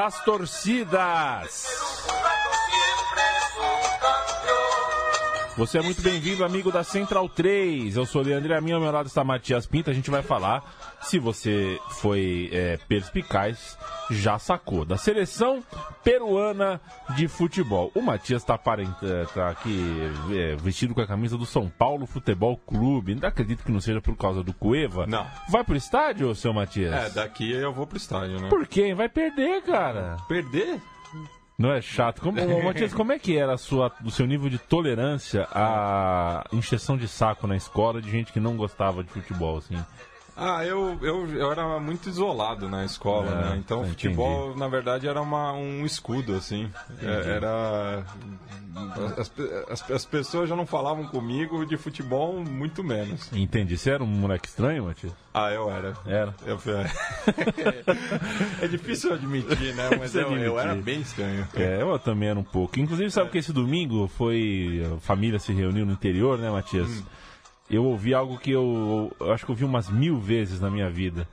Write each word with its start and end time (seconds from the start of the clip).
das 0.00 0.24
Torcidas. 0.24 1.66
Você 5.58 5.76
é 5.76 5.82
muito 5.82 6.00
bem-vindo, 6.00 6.42
amigo 6.42 6.72
da 6.72 6.82
Central 6.82 7.28
3. 7.28 7.98
Eu 7.98 8.06
sou 8.06 8.22
o 8.22 8.24
Leandro 8.24 8.56
a 8.56 8.62
minha 8.62 8.76
ao 8.76 8.80
meu 8.80 8.90
lado 8.90 9.08
está 9.08 9.22
Matias 9.22 9.66
Pinto. 9.66 9.90
A 9.90 9.92
gente 9.92 10.10
vai 10.10 10.22
falar, 10.22 10.64
se 11.02 11.18
você 11.18 11.78
foi 11.90 12.48
é, 12.50 12.78
perspicaz, 12.88 13.76
já 14.10 14.38
sacou, 14.38 14.86
da 14.86 14.96
seleção 14.96 15.62
peruana 16.02 16.80
de 17.16 17.28
futebol. 17.28 17.90
O 17.94 18.00
Matias 18.00 18.42
está 18.42 18.58
tá 18.58 19.50
aqui 19.50 19.98
é, 20.32 20.56
vestido 20.56 20.94
com 20.94 21.00
a 21.00 21.06
camisa 21.06 21.36
do 21.36 21.46
São 21.46 21.68
Paulo 21.68 22.06
Futebol 22.06 22.56
Clube. 22.56 23.14
Não 23.14 23.28
acredito 23.28 23.64
que 23.64 23.72
não 23.72 23.80
seja 23.80 24.00
por 24.00 24.16
causa 24.16 24.42
do 24.42 24.52
Cueva. 24.52 25.06
Não. 25.06 25.26
Vai 25.48 25.64
pro 25.64 25.76
estádio, 25.76 26.34
seu 26.34 26.52
Matias? 26.52 26.92
É, 26.92 27.10
daqui 27.10 27.50
eu 27.50 27.72
vou 27.72 27.86
pro 27.86 27.96
estádio, 27.96 28.40
né? 28.40 28.48
Por 28.48 28.66
quê? 28.66 28.94
Vai 28.94 29.08
perder, 29.08 29.62
cara. 29.62 30.16
Perder? 30.28 30.80
Não 31.60 31.72
é 31.72 31.82
chato? 31.82 32.22
Como, 32.22 32.40
ô, 32.40 32.62
Matias, 32.62 32.94
como 32.94 33.12
é 33.12 33.18
que 33.18 33.36
era 33.36 33.58
sua, 33.58 33.92
o 34.02 34.10
seu 34.10 34.26
nível 34.26 34.48
de 34.48 34.56
tolerância 34.56 35.46
à 35.52 36.42
encheção 36.52 36.96
de 36.96 37.06
saco 37.06 37.46
na 37.46 37.54
escola 37.54 38.00
de 38.00 38.10
gente 38.10 38.32
que 38.32 38.40
não 38.40 38.56
gostava 38.56 39.04
de 39.04 39.10
futebol, 39.10 39.58
assim? 39.58 39.76
Ah, 40.42 40.64
eu, 40.64 40.98
eu, 41.02 41.28
eu 41.36 41.52
era 41.52 41.78
muito 41.78 42.08
isolado 42.08 42.66
na 42.66 42.82
escola, 42.82 43.30
É, 43.30 43.34
né? 43.50 43.56
Então, 43.58 43.80
entendi. 43.80 43.92
futebol, 43.92 44.56
na 44.56 44.68
verdade, 44.68 45.06
era 45.06 45.20
uma, 45.20 45.52
um 45.52 45.84
escudo, 45.84 46.34
assim. 46.34 46.70
É, 47.02 47.36
era... 47.36 48.04
As, 49.18 49.30
as, 49.68 49.90
as 49.90 50.04
pessoas 50.06 50.48
já 50.48 50.56
não 50.56 50.64
falavam 50.64 51.04
comigo 51.08 51.66
de 51.66 51.76
futebol, 51.76 52.42
muito 52.42 52.82
menos. 52.82 53.30
Entendi. 53.32 53.76
Você 53.76 53.90
era 53.90 54.02
um 54.02 54.06
moleque 54.06 54.48
estranho, 54.48 54.84
Matias? 54.84 55.12
Ah, 55.34 55.50
eu 55.50 55.70
era. 55.70 55.92
Era. 56.06 56.34
Eu, 56.46 56.56
é 58.62 58.68
difícil 58.68 59.12
admitir, 59.12 59.74
né? 59.74 59.90
Mas 59.98 60.14
eu, 60.14 60.22
eu 60.22 60.28
admitir. 60.56 60.58
era 60.58 60.74
bem 60.76 61.00
estranho. 61.00 61.46
É, 61.54 61.82
eu 61.82 61.98
também 61.98 62.28
era 62.28 62.38
um 62.38 62.44
pouco. 62.44 62.78
Inclusive, 62.80 63.10
sabe 63.10 63.30
que 63.30 63.38
esse 63.38 63.52
domingo 63.52 64.08
foi. 64.08 64.86
A 64.96 65.00
família 65.00 65.38
se 65.38 65.52
reuniu 65.52 65.84
no 65.84 65.92
interior, 65.92 66.38
né, 66.38 66.50
Matias? 66.50 66.88
Eu 67.70 67.84
ouvi 67.84 68.12
algo 68.12 68.36
que 68.38 68.50
eu, 68.50 69.12
eu 69.20 69.32
acho 69.32 69.44
que 69.46 69.50
eu 69.50 69.54
ouvi 69.54 69.64
umas 69.64 69.88
mil 69.88 70.18
vezes 70.18 70.60
na 70.60 70.68
minha 70.70 70.90
vida. 70.90 71.26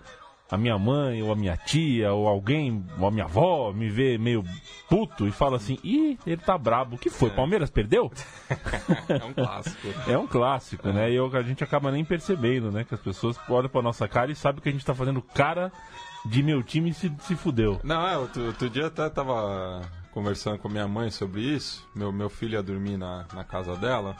A 0.49 0.55
minha 0.55 0.77
mãe, 0.77 1.21
ou 1.21 1.29
a 1.29 1.35
minha 1.35 1.57
tia, 1.57 2.13
ou 2.13 2.25
alguém, 2.25 2.85
ou 2.97 3.05
a 3.05 3.11
minha 3.11 3.25
avó, 3.25 3.73
me 3.73 3.89
vê 3.89 4.17
meio 4.17 4.45
puto 4.87 5.27
e 5.27 5.31
fala 5.31 5.57
assim: 5.57 5.77
ih, 5.83 6.17
ele 6.25 6.37
tá 6.41 6.57
brabo. 6.57 6.95
O 6.95 6.99
que 6.99 7.09
foi? 7.09 7.29
Palmeiras 7.29 7.69
perdeu? 7.69 8.09
É 9.09 9.25
um 9.25 9.33
clássico. 9.33 9.87
É 10.07 10.17
um 10.17 10.27
clássico, 10.27 10.87
né? 10.89 11.11
E 11.11 11.15
eu- 11.15 11.35
a 11.35 11.41
gente 11.41 11.63
acaba 11.65 11.91
nem 11.91 12.05
percebendo, 12.05 12.71
né? 12.71 12.85
Que 12.85 12.93
as 12.93 13.01
pessoas 13.01 13.37
olham 13.49 13.67
pra 13.67 13.81
nossa 13.81 14.07
cara 14.07 14.31
e 14.31 14.35
sabem 14.35 14.61
que 14.61 14.69
a 14.69 14.71
gente 14.71 14.85
tá 14.85 14.95
fazendo 14.95 15.21
cara 15.21 15.69
de 16.25 16.41
meu 16.41 16.63
time 16.63 16.93
se, 16.93 17.11
se 17.21 17.35
fudeu. 17.35 17.79
Não, 17.83 18.07
é, 18.07 18.17
outro, 18.17 18.45
outro 18.45 18.69
dia 18.69 18.87
até 18.87 19.09
tava 19.09 19.81
conversando 20.11 20.59
com 20.59 20.69
minha 20.69 20.87
mãe 20.87 21.09
sobre 21.09 21.41
isso. 21.41 21.85
Meu, 21.93 22.09
meu 22.11 22.29
filho 22.29 22.53
ia 22.53 22.63
dormir 22.63 22.95
na, 22.97 23.25
na 23.33 23.43
casa 23.43 23.75
dela 23.75 24.15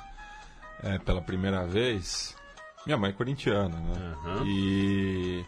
é, 0.83 0.97
pela 0.99 1.21
primeira 1.21 1.65
vez. 1.65 2.35
Minha 2.85 2.97
mãe 2.97 3.09
é 3.09 3.13
corintiana, 3.13 3.77
né? 3.77 4.15
E, 4.45 5.45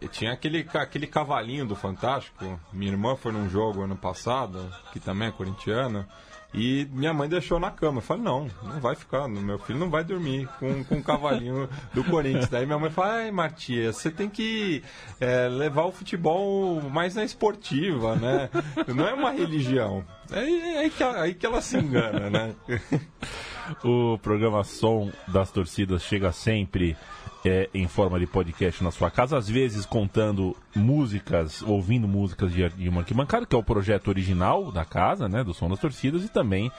e 0.00 0.08
tinha 0.08 0.32
aquele, 0.32 0.66
aquele 0.74 1.06
cavalinho 1.06 1.66
do 1.66 1.74
Fantástico. 1.74 2.60
Minha 2.72 2.92
irmã 2.92 3.16
foi 3.16 3.32
num 3.32 3.48
jogo 3.48 3.82
ano 3.82 3.96
passado, 3.96 4.72
que 4.92 5.00
também 5.00 5.28
é 5.28 5.32
corintiana. 5.32 6.08
E 6.54 6.88
minha 6.92 7.12
mãe 7.12 7.28
deixou 7.28 7.58
na 7.58 7.72
cama. 7.72 7.98
Eu 7.98 8.02
falei, 8.02 8.22
não, 8.22 8.48
não 8.62 8.78
vai 8.78 8.94
ficar. 8.94 9.26
Meu 9.26 9.58
filho 9.58 9.78
não 9.80 9.90
vai 9.90 10.04
dormir 10.04 10.48
com, 10.60 10.84
com 10.84 10.94
o 10.98 11.02
cavalinho 11.02 11.68
do 11.92 12.04
Corinthians. 12.04 12.48
Daí 12.48 12.64
minha 12.64 12.78
mãe 12.78 12.90
fala, 12.90 13.14
ai, 13.14 13.32
Matias, 13.32 13.96
você 13.96 14.08
tem 14.08 14.30
que 14.30 14.80
é, 15.20 15.48
levar 15.48 15.86
o 15.86 15.92
futebol 15.92 16.80
mais 16.82 17.16
na 17.16 17.24
esportiva, 17.24 18.14
né? 18.14 18.48
Não 18.94 19.08
é 19.08 19.12
uma 19.12 19.32
religião. 19.32 20.04
É 20.30 20.88
que, 20.88 21.02
aí 21.02 21.34
que 21.34 21.44
ela 21.44 21.60
se 21.60 21.76
engana, 21.76 22.30
né? 22.30 22.54
O 23.82 24.18
programa 24.18 24.62
Som 24.64 25.10
das 25.28 25.50
Torcidas 25.50 26.02
chega 26.02 26.32
sempre 26.32 26.96
é, 27.44 27.68
em 27.74 27.86
forma 27.86 28.18
de 28.18 28.26
podcast 28.26 28.82
na 28.82 28.90
sua 28.90 29.10
casa, 29.10 29.36
às 29.36 29.48
vezes 29.48 29.84
contando 29.84 30.56
músicas, 30.74 31.62
ouvindo 31.62 32.08
músicas 32.08 32.52
de, 32.52 32.68
de 32.70 32.88
uma 32.88 33.02
arquibancada, 33.02 33.46
que 33.46 33.54
é 33.54 33.58
o 33.58 33.62
projeto 33.62 34.08
original 34.08 34.72
da 34.72 34.84
casa, 34.84 35.28
né, 35.28 35.44
do 35.44 35.52
Som 35.52 35.68
das 35.68 35.78
Torcidas, 35.78 36.24
e 36.24 36.28
também 36.28 36.70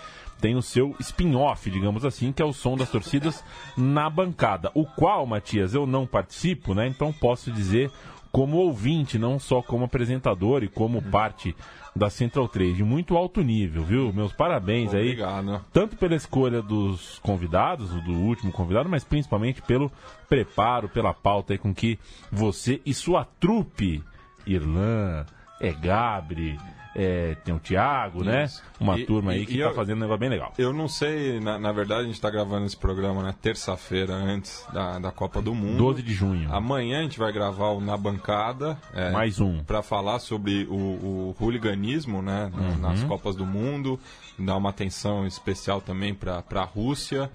tem 0.41 0.55
o 0.55 0.61
seu 0.61 0.95
spin-off, 0.99 1.69
digamos 1.69 2.03
assim, 2.03 2.31
que 2.31 2.41
é 2.41 2.45
o 2.45 2.53
Som 2.53 2.75
das 2.75 2.89
Torcidas 2.89 3.43
na 3.77 4.09
bancada, 4.09 4.71
o 4.73 4.85
qual, 4.85 5.25
Matias, 5.25 5.73
eu 5.73 5.85
não 5.85 6.05
participo, 6.05 6.73
né, 6.73 6.87
então 6.87 7.13
posso 7.13 7.51
dizer 7.51 7.91
como 8.35 8.57
ouvinte, 8.57 9.17
não 9.17 9.39
só 9.39 9.61
como 9.61 9.85
apresentador 9.85 10.61
e 10.61 10.67
como 10.67 11.01
parte 11.01 11.55
da 11.95 12.09
Central 12.09 12.49
3, 12.49 12.75
de 12.75 12.83
muito 12.83 13.15
alto 13.15 13.41
nível, 13.41 13.85
viu? 13.85 14.11
Meus 14.11 14.33
parabéns 14.33 14.93
aí 14.93 15.11
Obrigado. 15.11 15.61
tanto 15.71 15.95
pela 15.95 16.15
escolha 16.15 16.61
dos 16.61 17.17
convidados, 17.19 17.91
do 18.03 18.11
último 18.11 18.51
convidado, 18.51 18.89
mas 18.89 19.05
principalmente 19.05 19.61
pelo 19.61 19.89
preparo, 20.27 20.89
pela 20.89 21.13
pauta 21.13 21.53
aí 21.53 21.57
com 21.57 21.73
que 21.73 21.97
você 22.29 22.81
e 22.85 22.93
sua 22.93 23.23
trupe, 23.23 24.03
Irlan, 24.45 25.25
é 25.61 25.71
Gabri, 25.71 26.59
é, 26.95 27.35
tem 27.43 27.53
o 27.53 27.59
Thiago, 27.59 28.23
né? 28.23 28.45
Isso. 28.45 28.63
Uma 28.79 28.97
E- 28.97 29.05
turma 29.05 29.31
aí 29.33 29.41
e- 29.41 29.45
que 29.45 29.55
e 29.55 29.59
tá 29.59 29.65
eu- 29.65 29.73
fazendo 29.75 29.97
um 29.97 30.01
negócio 30.01 30.19
bem 30.19 30.29
legal. 30.29 30.53
Eu 30.57 30.71
não 30.73 30.87
sei, 30.87 31.39
na, 31.41 31.59
na 31.59 31.71
verdade 31.71 32.01
a 32.01 32.05
gente 32.05 32.19
tá 32.21 32.29
gravando 32.29 32.65
esse 32.65 32.77
programa 32.77 33.21
na 33.21 33.33
terça-feira 33.33 34.13
antes 34.13 34.65
da, 34.73 34.97
da 34.99 35.11
Copa 35.11 35.41
do 35.41 35.53
Mundo. 35.53 35.77
12 35.77 36.01
de 36.01 36.13
junho. 36.13 36.51
Amanhã 36.53 36.99
a 36.99 37.03
gente 37.03 37.19
vai 37.19 37.31
gravar 37.33 37.69
o 37.69 37.81
Na 37.81 37.97
Bancada. 37.97 38.77
é, 38.93 39.11
Mais 39.11 39.39
um. 39.39 39.63
para 39.63 39.81
falar 39.83 40.19
sobre 40.19 40.65
o, 40.69 40.73
o 40.73 41.35
hooliganismo 41.39 42.21
né, 42.21 42.51
Uhum. 42.53 42.77
nas 42.79 43.03
Copas 43.03 43.35
do 43.35 43.45
Mundo, 43.45 43.99
dar 44.39 44.55
uma 44.57 44.69
atenção 44.69 45.27
especial 45.27 45.81
também 45.81 46.13
para 46.13 46.43
a 46.53 46.63
Rússia. 46.63 47.29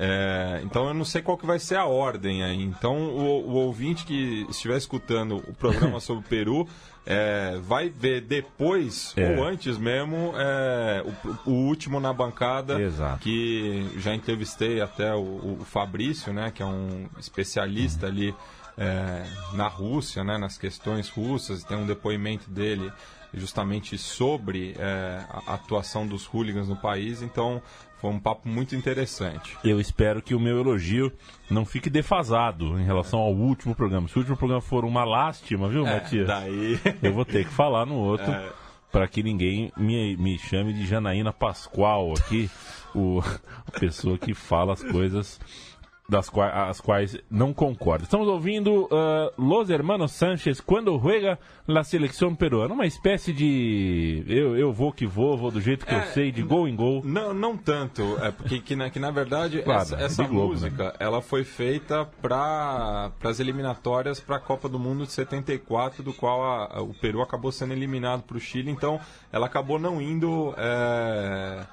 É, 0.00 0.60
então 0.64 0.86
eu 0.86 0.94
não 0.94 1.04
sei 1.04 1.20
qual 1.22 1.36
que 1.36 1.44
vai 1.44 1.58
ser 1.58 1.74
a 1.76 1.84
ordem 1.84 2.44
aí. 2.44 2.62
Então 2.62 2.96
o, 2.96 3.48
o 3.48 3.54
ouvinte 3.54 4.04
que 4.04 4.46
estiver 4.48 4.76
escutando 4.76 5.36
o 5.38 5.52
programa 5.54 5.98
sobre 6.00 6.24
o 6.24 6.28
Peru 6.28 6.68
é, 7.06 7.58
vai 7.62 7.88
ver 7.88 8.20
depois 8.20 9.14
É. 9.16 9.30
ou 9.36 9.44
antes 9.44 9.78
mesmo 9.78 10.32
é, 10.36 11.02
o, 11.46 11.50
o 11.50 11.52
último 11.66 11.98
na 12.00 12.12
bancada 12.12 12.80
Exato. 12.80 13.20
que 13.20 13.88
já 13.96 14.14
entrevistei 14.14 14.80
até 14.80 15.14
o, 15.14 15.58
o 15.60 15.64
Fabrício, 15.64 16.32
né, 16.32 16.50
que 16.54 16.62
é 16.62 16.66
um 16.66 17.08
especialista 17.18 18.06
ali 18.06 18.34
é, 18.76 19.24
na 19.54 19.66
Rússia, 19.66 20.22
né, 20.22 20.38
nas 20.38 20.56
questões 20.58 21.08
russas, 21.08 21.64
tem 21.64 21.76
um 21.76 21.86
depoimento 21.86 22.48
dele 22.50 22.92
justamente 23.34 23.98
sobre 23.98 24.74
é, 24.78 25.24
a 25.46 25.54
atuação 25.54 26.06
dos 26.06 26.26
hooligans 26.26 26.68
no 26.68 26.76
país, 26.76 27.22
então 27.22 27.62
foi 28.00 28.10
um 28.10 28.18
papo 28.20 28.48
muito 28.48 28.76
interessante. 28.76 29.56
Eu 29.64 29.80
espero 29.80 30.22
que 30.22 30.34
o 30.34 30.40
meu 30.40 30.60
elogio 30.60 31.12
não 31.50 31.64
fique 31.64 31.90
defasado 31.90 32.78
em 32.78 32.84
relação 32.84 33.18
ao 33.18 33.34
último 33.34 33.74
programa. 33.74 34.08
Se 34.08 34.16
o 34.16 34.20
último 34.20 34.36
programa 34.36 34.62
for 34.62 34.84
uma 34.84 35.04
lástima, 35.04 35.68
viu, 35.68 35.84
Matias? 35.84 36.26
daí... 36.26 36.78
Eu 37.02 37.12
vou 37.12 37.24
ter 37.24 37.44
que 37.44 37.50
falar 37.52 37.84
no 37.86 37.96
outro 37.96 38.30
É. 38.30 38.50
para 38.92 39.08
que 39.08 39.22
ninguém 39.22 39.72
me, 39.76 40.16
me 40.16 40.38
chame 40.38 40.72
de 40.72 40.86
Janaína 40.86 41.32
Pascoal 41.32 42.12
aqui, 42.12 42.48
o, 42.94 43.20
a 43.66 43.78
pessoa 43.78 44.16
que 44.16 44.32
fala 44.32 44.72
as 44.72 44.82
coisas 44.82 45.40
das 46.08 46.30
quais, 46.30 46.52
as 46.54 46.80
quais 46.80 47.18
não 47.30 47.52
concorda. 47.52 48.04
Estamos 48.04 48.26
ouvindo 48.28 48.88
ah, 48.90 49.30
Los 49.36 49.68
Hermanos 49.68 50.12
Sánchez 50.12 50.58
quando 50.60 50.98
juega 50.98 51.38
la 51.66 51.84
selección 51.84 52.34
peruana, 52.34 52.72
uma 52.72 52.86
espécie 52.86 53.30
de 53.30 54.24
eu, 54.26 54.56
eu 54.56 54.72
vou 54.72 54.90
que 54.90 55.06
vou, 55.06 55.36
vou 55.36 55.50
do 55.50 55.60
jeito 55.60 55.84
que 55.84 55.92
eu 55.94 55.98
É, 55.98 56.06
sei, 56.06 56.32
de 56.32 56.42
gol 56.42 56.66
em 56.66 56.74
gol. 56.74 57.02
Não, 57.04 57.34
não 57.34 57.58
tanto, 57.58 58.16
é 58.22 58.30
porque 58.30 58.58
que 58.58 58.74
na, 58.74 58.88
que 58.88 58.98
na 58.98 59.10
verdade 59.10 59.60
Claro, 59.60 59.82
essa, 59.82 59.96
é 59.96 60.04
essa 60.04 60.24
Globo, 60.24 60.48
música 60.48 60.94
ela 60.98 61.20
foi 61.20 61.44
feita 61.44 62.06
para 62.22 63.10
as 63.22 63.38
eliminatórias 63.38 64.18
para 64.18 64.36
a 64.36 64.40
Copa 64.40 64.66
do 64.66 64.78
Mundo 64.78 65.04
de 65.04 65.12
74, 65.12 66.02
do 66.02 66.14
qual 66.14 66.42
a- 66.42 66.78
a- 66.78 66.82
o 66.82 66.94
Peru 66.94 67.20
acabou 67.20 67.52
sendo 67.52 67.74
eliminado 67.74 68.22
para 68.22 68.36
o 68.38 68.40
Chile, 68.40 68.70
então 68.70 68.98
ela 69.30 69.44
acabou 69.44 69.78
não 69.78 70.00
indo. 70.00 70.54
é, 70.56 71.66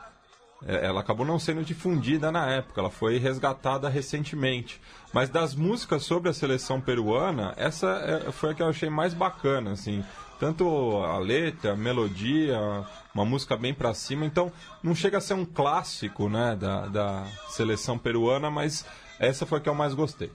ela 0.66 1.02
acabou 1.02 1.26
não 1.26 1.38
sendo 1.38 1.64
difundida 1.64 2.32
na 2.32 2.50
época, 2.50 2.82
ela 2.82 2.90
foi 2.90 3.18
resgatada 3.18 3.88
recentemente. 3.88 4.82
Mas 5.14 5.30
das 5.30 5.54
músicas 5.54 6.04
sobre 6.04 6.30
a 6.30 6.34
seleção 6.34 6.82
peruana, 6.82 7.54
essa 7.56 7.88
é- 8.28 8.32
foi 8.32 8.52
a 8.52 8.54
que 8.56 8.64
eu 8.64 8.68
achei 8.68 8.90
mais 8.90 9.14
bacana, 9.14 9.72
assim. 9.72 10.04
Tanto 10.40 10.98
a 10.98 11.18
letra, 11.20 11.74
a 11.74 11.76
melodia, 11.78 12.60
uma 13.14 13.24
música 13.24 13.56
bem 13.56 13.74
pra 13.74 13.94
cima. 13.94 14.26
Então, 14.26 14.52
não 14.84 14.94
chega 14.94 15.20
a 15.20 15.22
ser 15.22 15.36
um 15.36 15.46
clássico, 15.46 16.28
né, 16.28 16.58
da, 16.60 16.88
da 16.88 17.24
seleção 17.48 17.98
peruana, 17.98 18.52
mas 18.52 18.86
essa 19.20 19.46
foi 19.46 19.60
a 19.60 19.62
que 19.62 19.70
eu 19.70 19.76
mais 19.76 19.94
gostei. 19.94 20.30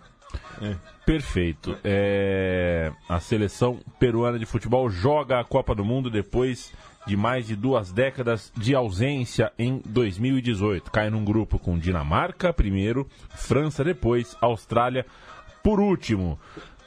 Perfeito. 1.05 1.77
É, 1.83 2.93
a 3.09 3.19
seleção 3.21 3.81
peruana 3.99 4.39
de 4.39 4.47
futebol 4.47 4.89
joga 4.89 5.41
a 5.41 5.45
Copa 5.45 5.75
do 5.75 5.85
Mundo 5.85 6.09
depois 6.09 6.73
de 7.07 7.17
mais 7.17 7.47
de 7.47 7.57
duas 7.57 7.93
décadas 7.93 8.53
de 8.57 8.75
ausência 8.75 9.53
em 9.59 9.81
2018. 9.87 10.91
Cai 10.91 11.11
num 11.11 11.25
grupo 11.25 11.59
com 11.59 11.79
Dinamarca 11.79 12.53
primeiro, 12.53 13.07
França 13.31 13.83
depois, 13.83 14.37
Austrália 14.41 15.07
por 15.63 15.81
último. 15.81 16.39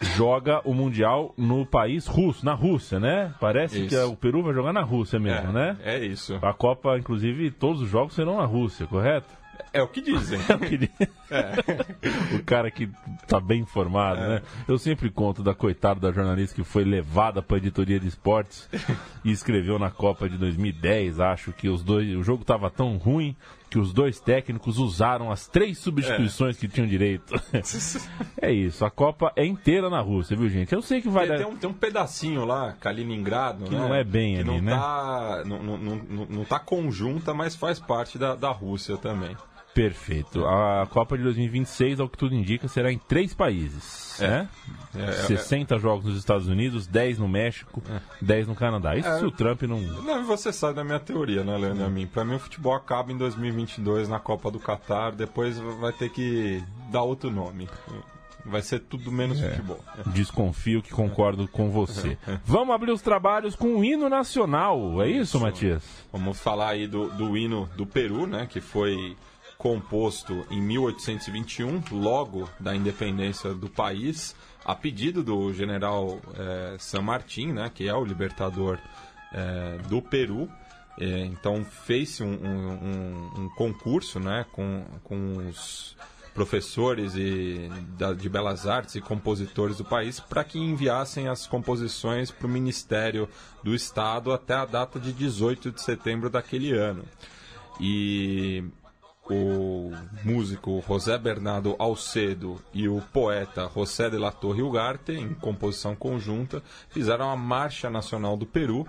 Joga 0.01 0.59
o 0.65 0.73
Mundial 0.73 1.33
no 1.37 1.65
país 1.65 2.07
russo, 2.07 2.45
na 2.45 2.53
Rússia, 2.53 2.99
né? 2.99 3.33
Parece 3.39 3.85
Isso. 3.85 3.89
que 3.89 3.95
o 3.95 4.15
Peru 4.15 4.43
vai 4.43 4.53
jogar 4.53 4.73
na 4.73 4.81
Rússia 4.81 5.17
mesmo, 5.17 5.49
é, 5.49 5.53
né? 5.53 5.77
É 5.81 5.99
isso. 5.99 6.37
A 6.41 6.53
Copa, 6.53 6.97
inclusive, 6.97 7.51
todos 7.51 7.81
os 7.81 7.89
jogos 7.89 8.13
serão 8.13 8.37
na 8.37 8.45
Rússia, 8.45 8.85
correto? 8.85 9.42
É 9.71 9.81
o 9.81 9.87
que 9.87 10.01
dizem. 10.01 10.39
Eu 10.49 10.59
queria- 10.59 10.89
o 12.39 12.43
cara 12.43 12.69
que 12.69 12.89
tá 13.27 13.39
bem 13.39 13.61
informado, 13.61 14.21
né? 14.21 14.41
Eu 14.67 14.77
sempre 14.77 15.09
conto 15.09 15.41
da 15.43 15.53
coitada 15.55 15.99
da 15.99 16.11
jornalista 16.11 16.55
que 16.55 16.63
foi 16.63 16.83
levada 16.83 17.41
para 17.41 17.57
editoria 17.57 17.99
de 17.99 18.07
esportes 18.07 18.69
e 19.23 19.31
escreveu 19.31 19.79
na 19.79 19.89
Copa 19.89 20.29
de 20.29 20.37
2010, 20.37 21.19
acho 21.19 21.51
que 21.51 21.69
os 21.69 21.83
dois, 21.83 22.15
o 22.15 22.23
jogo 22.23 22.43
tava 22.45 22.69
tão 22.69 22.97
ruim 22.97 23.35
que 23.73 23.79
os 23.79 23.91
dois 23.91 24.19
técnicos 24.19 24.77
usaram 24.77 25.31
as 25.31 25.47
três 25.47 25.79
substituições 25.79 26.55
que 26.57 26.67
tinham 26.67 26.85
direito. 26.85 27.33
é 28.39 28.51
isso, 28.51 28.85
a 28.85 28.91
Copa 28.91 29.33
é 29.35 29.43
inteira 29.43 29.89
na 29.89 29.99
Rússia, 29.99 30.37
viu, 30.37 30.47
gente? 30.47 30.71
Eu 30.71 30.81
sei 30.83 31.01
que 31.01 31.09
vai 31.09 31.25
Tem, 31.25 31.37
dar 31.37 31.43
tem 31.43 31.51
um, 31.51 31.57
tem 31.57 31.69
um 31.71 31.73
pedacinho 31.73 32.45
lá, 32.45 32.73
Kaliningrado, 32.73 33.65
Que 33.65 33.73
né? 33.73 33.79
não 33.79 33.95
é 33.95 34.03
bem 34.03 34.35
que 34.35 34.41
ali, 34.41 34.47
não 34.47 34.61
né? 34.61 34.75
Tá, 34.75 35.41
não, 35.47 35.63
não, 35.63 35.77
não, 35.79 36.27
não 36.29 36.45
tá 36.45 36.59
conjunta, 36.59 37.33
mas 37.33 37.55
faz 37.55 37.79
parte 37.79 38.19
da, 38.19 38.35
da 38.35 38.51
Rússia 38.51 38.95
também. 38.95 39.35
Perfeito. 39.73 40.45
A 40.45 40.85
Copa 40.89 41.17
de 41.17 41.23
2026, 41.23 41.99
ao 41.99 42.07
que 42.07 42.17
tudo 42.17 42.35
indica, 42.35 42.67
será 42.67 42.91
em 42.91 42.97
três 42.97 43.33
países. 43.33 44.17
né? 44.19 44.47
É, 44.95 45.03
é, 45.09 45.11
60 45.13 45.79
jogos 45.79 46.05
nos 46.05 46.17
Estados 46.17 46.47
Unidos, 46.47 46.85
10 46.85 47.17
no 47.17 47.27
México, 47.27 47.81
10 48.21 48.47
no 48.47 48.55
Canadá. 48.55 48.95
Isso 48.95 49.07
É. 49.07 49.19
se 49.19 49.25
o 49.25 49.31
Trump 49.31 49.63
não. 49.63 49.79
Não, 49.79 50.23
você 50.25 50.53
sabe 50.53 50.75
da 50.75 50.83
minha 50.83 50.99
teoria, 50.99 51.43
né, 51.43 51.57
Leandro? 51.57 51.89
Mim. 51.89 52.05
Pra 52.05 52.23
mim, 52.23 52.35
o 52.35 52.39
futebol 52.39 52.73
acaba 52.75 53.11
em 53.11 53.17
2022 53.17 54.07
na 54.07 54.19
Copa 54.19 54.51
do 54.51 54.59
Catar, 54.59 55.11
depois 55.13 55.57
vai 55.57 55.91
ter 55.91 56.09
que 56.09 56.63
dar 56.91 57.01
outro 57.01 57.31
nome. 57.31 57.67
Vai 58.45 58.61
ser 58.61 58.79
tudo 58.81 59.09
menos 59.11 59.41
É. 59.41 59.51
futebol. 59.51 59.79
Desconfio 60.07 60.81
que 60.83 60.91
concordo 60.91 61.47
com 61.47 61.71
você. 61.71 62.17
Vamos 62.45 62.75
abrir 62.75 62.91
os 62.91 63.01
trabalhos 63.01 63.55
com 63.55 63.77
o 63.77 63.83
hino 63.85 64.09
nacional. 64.09 65.01
É 65.01 65.07
isso, 65.09 65.39
Matias? 65.39 65.81
Vamos 66.11 66.39
falar 66.39 66.69
aí 66.71 66.85
do, 66.85 67.07
do 67.09 67.35
hino 67.37 67.69
do 67.77 67.85
Peru, 67.85 68.27
né? 68.27 68.45
Que 68.45 68.59
foi 68.59 69.15
composto 69.63 70.45
em 70.51 70.61
1821, 70.61 71.81
logo 71.89 72.49
da 72.59 72.75
independência 72.75 73.53
do 73.53 73.69
país, 73.69 74.35
a 74.65 74.75
pedido 74.75 75.23
do 75.23 75.53
general 75.53 76.19
eh, 76.37 76.75
San 76.77 77.01
Martín, 77.01 77.53
né? 77.53 77.71
Que 77.73 77.87
é 77.87 77.93
o 77.95 78.03
libertador 78.03 78.77
eh, 79.33 79.77
do 79.87 80.01
Peru. 80.01 80.49
Eh, 80.99 81.25
então 81.31 81.63
fez-se 81.63 82.21
um, 82.23 82.33
um- 82.33 82.73
um- 83.39 83.41
um 83.45 83.49
concurso, 83.55 84.19
né? 84.19 84.45
Com, 84.51 84.83
com 85.05 85.37
os 85.47 85.95
professores 86.33 87.13
e 87.15 87.69
da- 87.97 88.11
de 88.13 88.27
belas 88.27 88.67
artes 88.67 88.95
e 88.95 89.01
compositores 89.01 89.77
do 89.77 89.85
país 89.85 90.19
para 90.19 90.43
que 90.43 90.59
enviassem 90.59 91.29
as 91.29 91.47
composições 91.47 92.31
para 92.31 92.47
o 92.47 92.49
Ministério 92.49 93.29
do 93.63 93.73
Estado 93.73 94.33
até 94.33 94.55
a 94.55 94.65
data 94.65 94.99
de 94.99 95.13
18 95.13 95.71
de 95.71 95.81
setembro 95.81 96.29
daquele 96.29 96.73
ano. 96.73 97.05
E 97.79 98.63
o 99.29 99.91
músico 100.23 100.83
José 100.87 101.17
Bernardo 101.17 101.75
Alcedo 101.79 102.59
e 102.73 102.87
o 102.89 103.01
poeta 103.13 103.69
José 103.73 104.09
de 104.09 104.17
la 104.17 104.31
Torre 104.31 104.61
Ugarte, 104.61 105.13
em 105.13 105.33
composição 105.33 105.95
conjunta, 105.95 106.61
fizeram 106.89 107.29
a 107.29 107.35
Marcha 107.37 107.89
Nacional 107.89 108.35
do 108.35 108.45
Peru, 108.45 108.85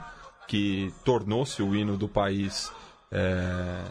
que 0.48 0.92
tornou-se 1.04 1.62
o 1.62 1.74
hino 1.74 1.96
do 1.96 2.08
país 2.08 2.72
eh, 3.12 3.84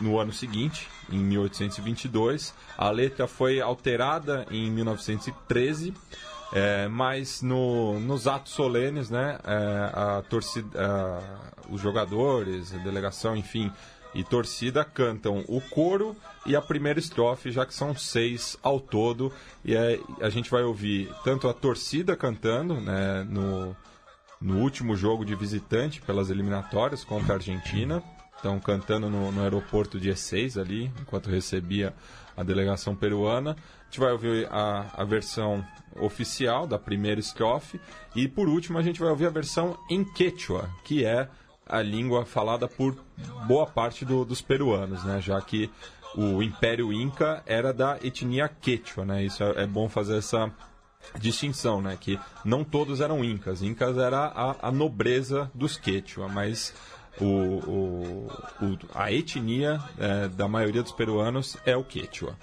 no 0.00 0.18
ano 0.18 0.32
seguinte, 0.32 0.88
em 1.10 1.18
1822. 1.18 2.52
A 2.76 2.90
letra 2.90 3.26
foi 3.28 3.60
alterada 3.60 4.44
em 4.50 4.70
1913. 4.70 5.94
É, 6.52 6.86
mas 6.86 7.42
no- 7.42 7.98
nos 7.98 8.28
atos 8.28 8.52
solenes, 8.52 9.10
né, 9.10 9.36
é, 9.44 9.90
a 9.92 10.22
torcida, 10.30 10.68
os 11.68 11.80
jogadores, 11.80 12.72
a 12.72 12.78
delegação, 12.78 13.36
enfim, 13.36 13.70
e 14.16 14.24
torcida 14.24 14.82
cantam 14.82 15.44
o 15.46 15.60
coro 15.60 16.16
e 16.46 16.56
a 16.56 16.62
primeira 16.62 16.98
estrofe, 16.98 17.50
já 17.50 17.66
que 17.66 17.74
são 17.74 17.94
seis 17.94 18.56
ao 18.62 18.80
todo. 18.80 19.30
E 19.62 19.76
aí 19.76 20.02
a 20.22 20.30
gente 20.30 20.50
vai 20.50 20.62
ouvir 20.62 21.12
tanto 21.22 21.46
a 21.48 21.52
torcida 21.52 22.16
cantando, 22.16 22.80
né, 22.80 23.26
no, 23.28 23.76
no 24.40 24.58
último 24.58 24.96
jogo 24.96 25.22
de 25.22 25.34
visitante 25.34 26.00
pelas 26.00 26.30
eliminatórias 26.30 27.04
contra 27.04 27.34
a 27.34 27.36
Argentina. 27.36 28.02
Estão 28.34 28.58
cantando 28.58 29.10
no, 29.10 29.30
no 29.30 29.42
aeroporto 29.42 30.00
de 30.00 30.10
E6 30.10 30.58
ali, 30.58 30.90
enquanto 31.00 31.28
recebia 31.28 31.94
a 32.34 32.42
delegação 32.42 32.96
peruana. 32.96 33.50
A 33.50 33.84
gente 33.84 34.00
vai 34.00 34.12
ouvir 34.12 34.46
a, 34.50 34.92
a 34.94 35.04
versão 35.04 35.62
oficial 36.00 36.66
da 36.66 36.78
primeira 36.78 37.20
estrofe. 37.20 37.78
E 38.14 38.26
por 38.26 38.48
último, 38.48 38.78
a 38.78 38.82
gente 38.82 38.98
vai 38.98 39.10
ouvir 39.10 39.26
a 39.26 39.30
versão 39.30 39.78
em 39.90 40.02
quechua, 40.04 40.70
que 40.84 41.04
é 41.04 41.28
a 41.68 41.82
língua 41.82 42.24
falada 42.24 42.68
por 42.68 42.96
boa 43.46 43.66
parte 43.66 44.04
do- 44.04 44.24
dos 44.24 44.40
peruanos, 44.40 45.02
né? 45.04 45.20
já 45.20 45.40
que 45.40 45.70
o 46.14 46.42
Império 46.42 46.92
Inca 46.92 47.42
era 47.44 47.72
da 47.72 47.98
etnia 48.02 48.48
quechua. 48.48 49.04
Né? 49.04 49.24
Isso 49.24 49.42
é, 49.42 49.64
é 49.64 49.66
bom 49.66 49.88
fazer 49.88 50.16
essa 50.18 50.50
distinção, 51.18 51.80
né? 51.82 51.96
Que 52.00 52.18
não 52.44 52.64
todos 52.64 53.00
eram 53.00 53.22
incas. 53.24 53.62
Incas 53.62 53.96
era 53.98 54.26
a, 54.26 54.68
a 54.68 54.72
nobreza 54.72 55.50
dos 55.54 55.76
quechua, 55.76 56.28
mas 56.28 56.72
o, 57.20 57.24
o- 57.24 58.32
o- 58.62 58.78
a 58.94 59.12
etnia 59.12 59.80
eh, 59.98 60.28
da 60.28 60.48
maioria 60.48 60.82
dos 60.82 60.92
peruanos 60.92 61.56
é 61.64 61.76
o 61.76 61.84
quechua. 61.84 62.36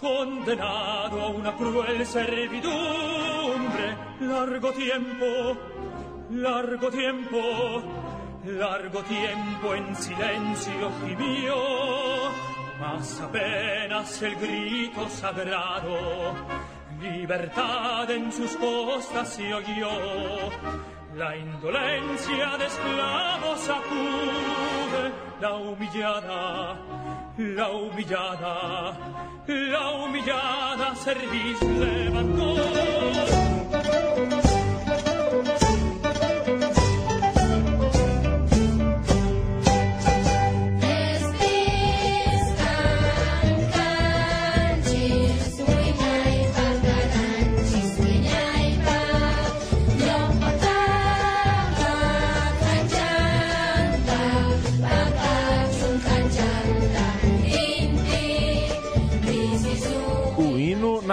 Condenado 0.00 1.20
a 1.22 1.28
una 1.28 1.52
cruel 1.56 2.06
servidumbre. 2.06 3.96
Largo 4.20 4.72
tiempo, 4.72 5.56
largo 6.30 6.90
tiempo, 6.90 7.82
largo 8.44 9.02
tiempo 9.02 9.74
en 9.74 9.96
silencio 9.96 10.90
gimió, 11.06 11.54
mas 12.80 13.20
apenas 13.20 14.22
el 14.22 14.36
grito 14.36 15.08
sagrado 15.08 16.34
Libertad 17.00 18.10
en 18.10 18.30
sus 18.30 18.54
costas 18.56 19.26
se 19.30 19.54
oyó. 19.54 19.88
La 21.14 21.34
indolencia 21.34 22.58
de 22.58 22.66
esclavos 22.66 23.60
sacude. 23.60 25.12
La 25.40 25.54
humillada, 25.54 26.76
la 27.38 27.70
humillada, 27.70 28.96
la 29.46 29.90
humillada 29.92 30.94
cerviz 30.94 31.60
levantó. 31.62 32.99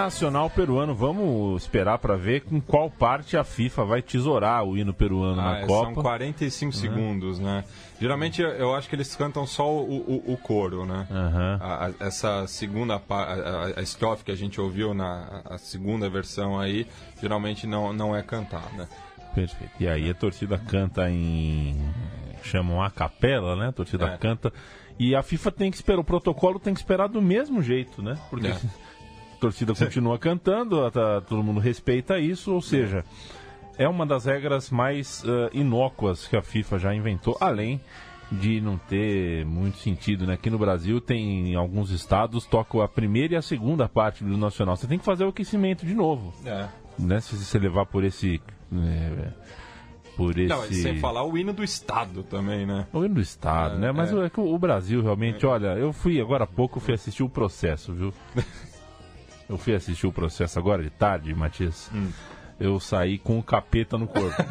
Nacional 0.08 0.48
peruano. 0.48 0.94
Vamos 0.94 1.62
esperar 1.62 1.98
para 1.98 2.16
ver 2.16 2.40
com 2.40 2.58
qual 2.62 2.90
parte 2.90 3.36
a 3.36 3.44
FIFA 3.44 3.84
vai 3.84 4.00
tesourar 4.02 4.64
o 4.64 4.76
hino 4.76 4.94
peruano 4.94 5.38
Ah, 5.38 5.44
na 5.52 5.58
é, 5.60 5.66
Copa. 5.66 5.92
São 5.94 6.02
45 6.02 6.72
segundos, 6.72 7.38
né? 7.38 7.62
Geralmente 8.00 8.40
eu- 8.40 8.74
acho 8.74 8.88
que 8.88 8.94
eles 8.94 9.14
cantam 9.14 9.46
só 9.46 9.70
o, 9.70 9.82
o, 10.26 10.32
o 10.32 10.36
coro, 10.38 10.86
né? 10.86 11.06
Aham. 11.10 11.58
A- 11.60 11.86
a- 11.86 12.06
essa 12.06 12.46
segunda 12.46 12.98
pa- 12.98 13.24
a, 13.24 13.34
a, 13.34 13.80
a 13.80 13.82
estrofe 13.82 14.24
que 14.24 14.30
a 14.32 14.34
gente 14.36 14.58
ouviu 14.58 14.94
na 14.94 15.42
a 15.44 15.58
segunda 15.58 16.08
versão 16.08 16.58
aí, 16.58 16.86
geralmente 17.20 17.66
não, 17.66 17.92
não 17.92 18.16
é 18.16 18.22
cantada. 18.22 18.88
Perfeito. 19.34 19.72
E 19.78 19.86
aí 19.86 20.08
a 20.08 20.14
torcida 20.14 20.56
canta 20.56 21.10
em. 21.10 21.76
chamam 22.42 22.82
a 22.82 22.90
capela, 22.90 23.54
né? 23.54 23.68
A 23.68 23.72
torcida 23.72 24.06
É. 24.06 24.16
canta. 24.16 24.50
E 24.98 25.14
a 25.14 25.22
FIFA 25.22 25.52
tem 25.52 25.70
que 25.70 25.76
esperar, 25.76 26.00
o 26.00 26.04
protocolo 26.04 26.58
tem 26.58 26.72
que 26.72 26.80
esperar 26.80 27.08
do 27.08 27.20
mesmo 27.20 27.62
jeito, 27.62 28.02
né? 28.02 28.16
Porque 28.30 28.46
É. 28.48 28.58
a 29.38 29.40
torcida 29.40 29.72
continua 29.74 30.18
cantando, 30.18 30.90
tá- 30.90 31.20
todo 31.20 31.42
mundo 31.42 31.60
respeita 31.60 32.18
isso, 32.18 32.52
ou 32.52 32.60
seja, 32.60 33.04
é 33.78 33.88
uma 33.88 34.04
das 34.04 34.24
regras 34.24 34.68
mais 34.70 35.22
ah, 35.24 35.48
inócuas 35.52 36.26
que 36.26 36.36
a 36.36 36.42
FIFA 36.42 36.78
já 36.78 36.94
inventou, 36.94 37.36
além 37.40 37.80
de 38.30 38.60
não 38.60 38.76
ter 38.76 39.46
muito 39.46 39.78
sentido, 39.78 40.26
né? 40.26 40.34
Aqui 40.34 40.50
no 40.50 40.58
Brasil 40.58 41.00
tem 41.00 41.52
em 41.52 41.54
alguns 41.54 41.90
estados 41.90 42.44
tocam 42.44 42.82
a 42.82 42.88
primeira 42.88 43.32
e 43.34 43.36
a 43.38 43.42
segunda 43.42 43.88
parte 43.88 44.22
do 44.22 44.36
nacional. 44.36 44.76
Você 44.76 44.86
tem 44.86 44.98
que 44.98 45.04
fazer 45.04 45.24
o 45.24 45.28
aquecimento 45.28 45.86
de 45.86 45.94
novo, 45.94 46.34
É. 46.44 46.66
né? 46.98 47.20
Se 47.20 47.34
você 47.34 47.58
levar 47.58 47.86
por 47.86 48.04
esse 48.04 48.38
é, 48.70 49.28
por 50.14 50.36
esse 50.36 50.48
Não, 50.48 50.62
sem 50.64 50.98
falar 50.98 51.24
o 51.24 51.38
hino 51.38 51.54
do 51.54 51.64
Estado 51.64 52.22
também, 52.24 52.66
né? 52.66 52.86
o 52.92 53.02
hino 53.04 53.14
do 53.14 53.20
estado, 53.22 53.76
É, 53.76 53.78
né? 53.78 53.92
Mas 53.92 54.10
é. 54.10 54.14
o- 54.14 54.22
é 54.24 54.28
que 54.28 54.40
o, 54.40 54.58
Brasil 54.58 55.00
realmente, 55.00 55.46
olha, 55.46 55.68
eu 55.78 55.90
fui 55.92 56.20
agora 56.20 56.44
há 56.44 56.46
pouco 56.46 56.80
fui 56.80 56.92
assistir 56.92 57.22
o 57.22 57.28
processo, 57.30 57.94
viu? 57.94 58.12
eu 59.48 59.56
fui 59.56 59.74
assistir 59.74 60.06
o 60.06 60.12
processo 60.12 60.58
agora 60.58 60.82
de 60.82 60.90
tarde, 60.90 61.34
Matias. 61.34 61.90
Hum. 61.94 62.10
Eu 62.60 62.78
saí 62.80 63.18
com 63.18 63.38
o 63.38 63.42
capeta 63.42 63.96
no 63.96 64.06
corpo. 64.06 64.42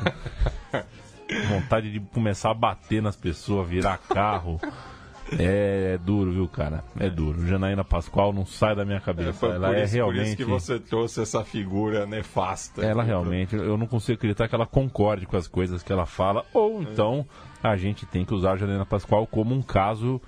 Vontade 1.50 1.92
de 1.92 2.00
começar 2.00 2.52
a 2.52 2.54
bater 2.54 3.02
nas 3.02 3.16
pessoas, 3.16 3.68
virar 3.68 3.98
carro. 3.98 4.60
É, 5.38 6.00
duro, 6.04 6.32
viu, 6.32 6.48
cara? 6.48 6.84
É 6.98 7.10
duro. 7.10 7.46
Janaína 7.46 7.84
Pascoal 7.84 8.32
não 8.32 8.46
sai 8.46 8.76
da 8.76 8.86
minha 8.86 9.02
cabeça. 9.02 9.34
Foi 9.34 9.50
ela 9.50 9.68
por, 9.68 9.76
é 9.76 9.84
isso, 9.84 9.92
por 9.92 9.98
realmente. 9.98 10.28
isso 10.28 10.38
que 10.38 10.44
você 10.46 10.80
trouxe 10.80 11.22
essa 11.22 11.44
figura 11.44 12.06
nefasta. 12.06 12.82
Ela 12.82 13.02
aqui, 13.02 13.10
realmente, 13.10 13.56
eu 13.56 13.78
não 13.78 13.88
consigo 13.88 14.16
acreditar 14.16 14.48
que 14.48 14.56
ela 14.56 14.66
concorde 14.66 15.26
com 15.26 15.36
as 15.36 15.48
coisas 15.48 15.84
que 15.84 15.92
ela 15.92 16.06
fala, 16.06 16.46
ou 16.54 16.82
então 16.82 17.26
a 17.62 17.76
gente 17.76 18.06
tem 18.06 18.24
que 18.24 18.34
usar 18.34 18.54
a 18.54 18.58
Janina 18.58 18.86
Pascoal 18.86 19.28
como 19.28 19.54
um 19.54 19.62
caso 19.62 20.22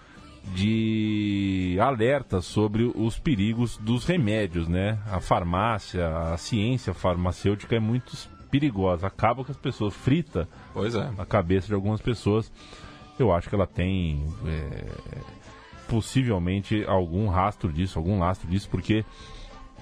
de 0.53 1.77
alerta 1.79 2.41
sobre 2.41 2.91
os 2.95 3.17
perigos 3.17 3.77
dos 3.77 4.05
remédios, 4.05 4.67
né? 4.67 4.99
A 5.11 5.19
farmácia, 5.19 6.07
a 6.07 6.37
ciência 6.37 6.93
farmacêutica 6.93 7.75
é 7.75 7.79
muito 7.79 8.11
perigosa, 8.49 9.07
acaba 9.07 9.43
com 9.43 9.51
as 9.51 9.57
pessoas, 9.57 9.93
frita 9.93 10.47
é. 10.75 11.21
a 11.21 11.25
cabeça 11.25 11.67
de 11.67 11.73
algumas 11.73 12.01
pessoas. 12.01 12.51
Eu 13.17 13.31
acho 13.33 13.49
que 13.49 13.55
ela 13.55 13.67
tem 13.67 14.25
é, 14.45 14.85
possivelmente 15.87 16.83
algum 16.87 17.27
rastro 17.27 17.71
disso, 17.71 17.99
algum 17.99 18.19
lastro 18.19 18.49
disso, 18.49 18.69
porque 18.69 19.03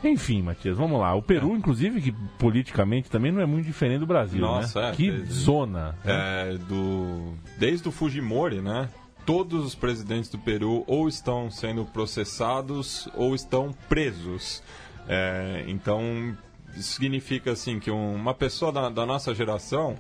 enfim, 0.03 0.41
Matias, 0.43 0.77
vamos 0.77 0.99
lá. 0.99 1.13
O 1.15 1.21
Peru, 1.21 1.55
inclusive, 1.55 2.01
que 2.01 2.11
politicamente 2.37 3.09
também 3.09 3.31
não 3.31 3.41
é 3.41 3.45
muito 3.45 3.65
diferente 3.65 3.99
do 3.99 4.05
Brasil, 4.05 4.41
Nossa, 4.41 4.81
né? 4.81 4.89
é, 4.89 4.91
que 4.91 5.09
desde- 5.09 5.33
zona. 5.33 5.95
né? 6.03 6.53
É, 6.53 6.57
do, 6.57 7.33
desde 7.57 7.87
o 7.87 7.91
Fujimori, 7.91 8.61
né? 8.61 8.89
Todos 9.27 9.63
os 9.65 9.75
presidentes 9.75 10.29
do 10.29 10.39
Peru 10.39 10.83
ou 10.87 11.07
estão 11.07 11.51
sendo 11.51 11.83
processados 11.85 13.09
ou 13.13 13.35
estão 13.35 13.75
presos. 13.89 14.63
É, 15.05 15.65
então, 15.67 16.35
significa 16.77 17.51
assim 17.51 17.77
que 17.77 17.91
um- 17.91 18.15
uma 18.15 18.33
pessoa 18.33 18.71
da, 18.71 18.89
da 18.89 19.05
nossa 19.05 19.35
geração, 19.35 19.95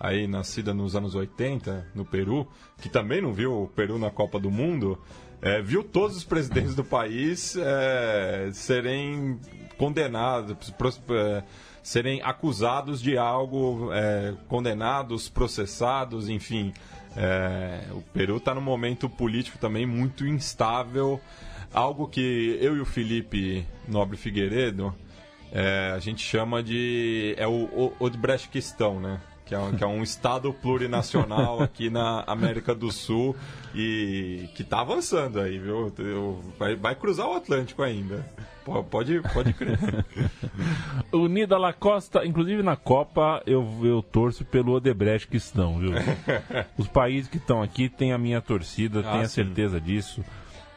aí 0.00 0.26
nascida 0.26 0.72
nos 0.72 0.96
anos 0.96 1.14
80 1.14 1.86
no 1.94 2.02
Peru, 2.04 2.48
que 2.80 2.88
também 2.88 3.20
não 3.20 3.34
viu 3.34 3.64
o 3.64 3.68
Peru 3.68 3.98
na 3.98 4.10
Copa 4.10 4.40
do 4.40 4.50
Mundo, 4.50 4.98
é, 5.42 5.60
viu 5.60 5.84
todos 5.84 6.16
os 6.16 6.24
presidentes 6.24 6.74
do 6.74 6.82
país 6.82 7.54
é, 7.56 8.48
serem 8.54 9.38
condenados, 9.76 10.72
é, 11.10 11.42
serem 11.82 12.22
acusados 12.22 13.02
de 13.02 13.18
algo, 13.18 13.90
é, 13.92 14.34
condenados, 14.48 15.28
processados, 15.28 16.30
enfim. 16.30 16.72
É, 17.16 17.84
o 17.92 18.00
Peru 18.12 18.36
está 18.36 18.54
num 18.54 18.60
momento 18.60 19.08
político 19.08 19.58
também 19.58 19.86
muito 19.86 20.26
instável, 20.26 21.20
algo 21.72 22.08
que 22.08 22.58
eu 22.60 22.76
e 22.76 22.80
o 22.80 22.86
Felipe 22.86 23.66
Nobre 23.88 24.16
Figueiredo 24.16 24.94
é, 25.52 25.92
a 25.94 25.98
gente 25.98 26.24
chama 26.24 26.62
de. 26.62 27.34
É 27.36 27.46
o, 27.46 27.52
o 27.52 27.92
Odebrechtquistão, 28.00 28.98
né? 28.98 29.20
Que 29.52 29.56
é, 29.56 29.58
um, 29.58 29.72
que 29.76 29.84
é 29.84 29.86
um 29.86 30.02
estado 30.02 30.50
plurinacional 30.50 31.60
aqui 31.60 31.90
na 31.90 32.24
América 32.26 32.74
do 32.74 32.90
Sul 32.90 33.36
e 33.74 34.48
que 34.54 34.64
tá 34.64 34.80
avançando 34.80 35.38
aí, 35.38 35.58
viu? 35.58 35.92
Vai, 36.58 36.74
vai 36.74 36.94
cruzar 36.94 37.28
o 37.28 37.34
Atlântico 37.34 37.82
ainda. 37.82 38.24
Po- 38.64 38.82
Pode, 38.82 39.20
pode 39.34 39.52
crer. 39.52 39.78
Unida 41.12 41.58
La 41.58 41.74
Costa, 41.74 42.24
inclusive 42.24 42.62
na 42.62 42.76
Copa, 42.76 43.42
eu, 43.46 43.68
eu 43.82 44.02
torço 44.02 44.42
pelo 44.42 44.72
Odebrecht 44.72 45.28
que 45.28 45.36
estão, 45.36 45.78
viu? 45.78 45.90
Os 46.78 46.88
países 46.88 47.28
que 47.28 47.36
estão 47.36 47.60
aqui 47.62 47.90
têm 47.90 48.12
a 48.14 48.18
minha 48.18 48.40
torcida, 48.40 49.00
Ah, 49.00 49.12
tenha 49.12 49.28
sim. 49.28 49.34
certeza 49.34 49.78
disso. 49.78 50.24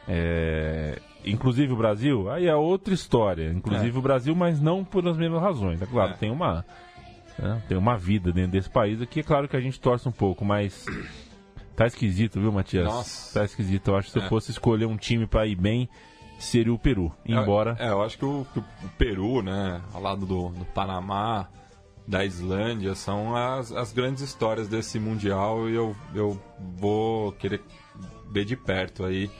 É, 0.06 0.98
Inclusive 1.24 1.72
o 1.72 1.76
Brasil, 1.76 2.30
aí 2.30 2.46
é 2.46 2.54
outra 2.54 2.92
história. 2.92 3.50
Inclusive 3.50 3.96
É. 3.96 3.98
o 3.98 4.02
Brasil, 4.02 4.34
mas 4.36 4.60
não 4.60 4.84
por 4.84 5.08
as 5.08 5.16
mesmas 5.16 5.40
razões. 5.42 5.80
É 5.80 5.86
claro, 5.86 6.12
É. 6.12 6.16
tem 6.16 6.30
uma. 6.30 6.64
Né, 7.38 7.62
tem 7.68 7.76
uma 7.76 7.96
vida 7.96 8.32
dentro 8.32 8.52
desse 8.52 8.70
país 8.70 9.00
aqui, 9.00 9.20
é 9.20 9.22
claro 9.22 9.48
que 9.48 9.56
a 9.56 9.60
gente 9.60 9.80
torce 9.80 10.08
um 10.08 10.12
pouco, 10.12 10.44
mas. 10.44 10.84
Tá 11.74 11.86
esquisito, 11.86 12.40
viu, 12.40 12.50
Matias? 12.50 12.86
Nossa. 12.86 13.38
Tá 13.40 13.44
esquisito. 13.44 13.88
Eu 13.90 13.96
acho 13.96 14.06
que 14.06 14.12
se 14.12 14.18
eu 14.18 14.22
É. 14.24 14.28
fosse 14.28 14.50
escolher 14.50 14.86
um 14.86 14.96
time 14.96 15.26
pra 15.26 15.46
ir 15.46 15.56
bem, 15.56 15.88
seria 16.38 16.72
o 16.72 16.78
Peru. 16.78 17.12
Embora. 17.24 17.76
É, 17.78 17.90
eu 17.90 18.02
acho 18.02 18.16
que 18.16 18.24
o, 18.24 18.46
que 18.52 18.60
o 18.60 18.64
Peru, 18.96 19.42
né, 19.42 19.82
ao 19.92 20.00
lado 20.00 20.24
do, 20.24 20.48
do 20.48 20.64
Panamá, 20.64 21.48
da 22.08 22.24
Islândia, 22.24 22.94
são 22.94 23.36
as, 23.36 23.72
as 23.72 23.92
grandes 23.92 24.22
histórias 24.22 24.68
desse 24.68 24.98
Mundial 24.98 25.68
e 25.68 25.74
eu, 25.74 25.94
eu 26.14 26.40
vou 26.78 27.32
querer 27.32 27.62
ver 28.30 28.46
de 28.46 28.56
perto 28.56 29.04
aí 29.04 29.30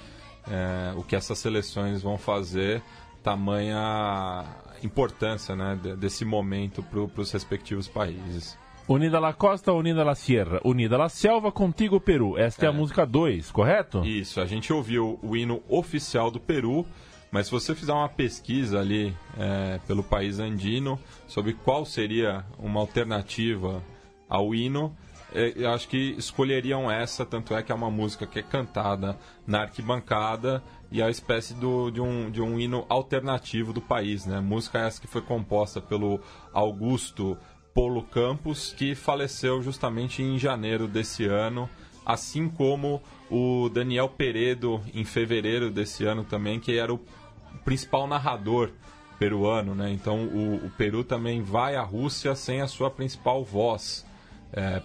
é, 0.47 0.93
o 0.95 1.03
que 1.03 1.17
essas 1.17 1.39
seleções 1.39 2.03
vão 2.03 2.19
fazer, 2.19 2.83
tamanha 3.23 4.45
importância 4.83 5.55
né, 5.57 5.79
de- 5.83 5.97
desse 5.97 6.25
momento 6.25 6.83
para 6.83 7.21
os 7.21 7.31
respectivos 7.33 7.89
países. 7.89 8.59
Unida 8.89 9.19
La 9.19 9.33
Costa, 9.33 9.73
Unida 9.73 10.05
La 10.05 10.15
Sierra, 10.15 10.61
Unida 10.65 10.97
La 10.97 11.09
Selva, 11.09 11.51
Contigo 11.51 11.99
Peru. 12.01 12.39
Esta 12.39 12.67
é, 12.67 12.69
a 12.69 12.73
É. 12.73 12.75
música 12.75 13.05
2, 13.05 13.51
correto? 13.51 14.05
Isso, 14.05 14.41
a 14.41 14.47
gente 14.47 14.73
ouviu 14.73 15.19
o 15.23 15.37
hino 15.37 15.61
oficial 15.69 16.31
do 16.31 16.39
Peru, 16.39 16.87
mas 17.33 17.47
se 17.47 17.53
você 17.53 17.75
fizer 17.75 17.93
uma 17.93 18.09
pesquisa 18.09 18.79
ali 18.79 19.13
é, 19.37 19.81
pelo 19.89 20.05
país 20.05 20.39
andino 20.39 21.01
sobre 21.27 21.53
qual 21.53 21.85
seria 21.85 22.45
uma 22.61 22.79
alternativa 22.79 23.83
ao 24.29 24.55
hino, 24.55 24.97
é, 25.35 25.53
eu 25.57 25.71
acho 25.71 25.89
que 25.89 26.15
escolheriam 26.17 26.89
essa, 26.89 27.27
tanto 27.27 27.55
é 27.57 27.63
que 27.65 27.73
é 27.73 27.75
uma 27.75 27.91
música 27.91 28.25
que 28.25 28.39
é 28.39 28.43
cantada 28.43 29.19
na 29.45 29.63
arquibancada 29.63 30.63
e 30.91 31.01
é 31.01 31.05
a 31.05 31.11
espécie 31.11 31.55
do, 31.55 31.91
de, 31.91 32.01
um, 32.01 32.31
de 32.31 32.41
um 32.41 32.59
hino 32.59 32.85
alternativo 32.89 33.73
do 33.73 33.81
país. 33.81 34.25
Né? 34.25 34.41
Música 34.41 34.79
essa 34.79 35.01
que 35.01 35.07
foi 35.07 35.21
composta 35.21 35.81
pelo 35.81 36.21
Augusto 36.53 37.37
Polo 37.75 38.03
Campos, 38.03 38.73
que 38.73 38.95
faleceu 38.95 39.63
justamente 39.63 40.23
em 40.23 40.39
janeiro 40.39 40.87
desse 40.87 41.27
ano, 41.27 41.69
assim 42.05 42.49
como 42.49 43.03
o 43.31 43.69
Daniel 43.69 44.09
Peredo 44.09 44.81
em 44.95 45.05
fevereiro 45.05 45.71
desse 45.71 46.05
ano 46.05 46.25
também, 46.25 46.61
que 46.61 46.79
era 46.79 46.95
o 46.95 47.01
principal 47.65 48.07
narrador 48.07 48.71
peruano, 49.19 49.75
né? 49.75 49.91
Então 49.91 50.25
o, 50.25 50.67
o 50.67 50.71
Peru 50.77 51.03
também 51.03 51.43
vai 51.43 51.75
à 51.75 51.83
Rússia 51.83 52.35
sem 52.35 52.61
a 52.61 52.69
sua 52.69 52.91
principal 52.91 53.43
voz 53.45 54.07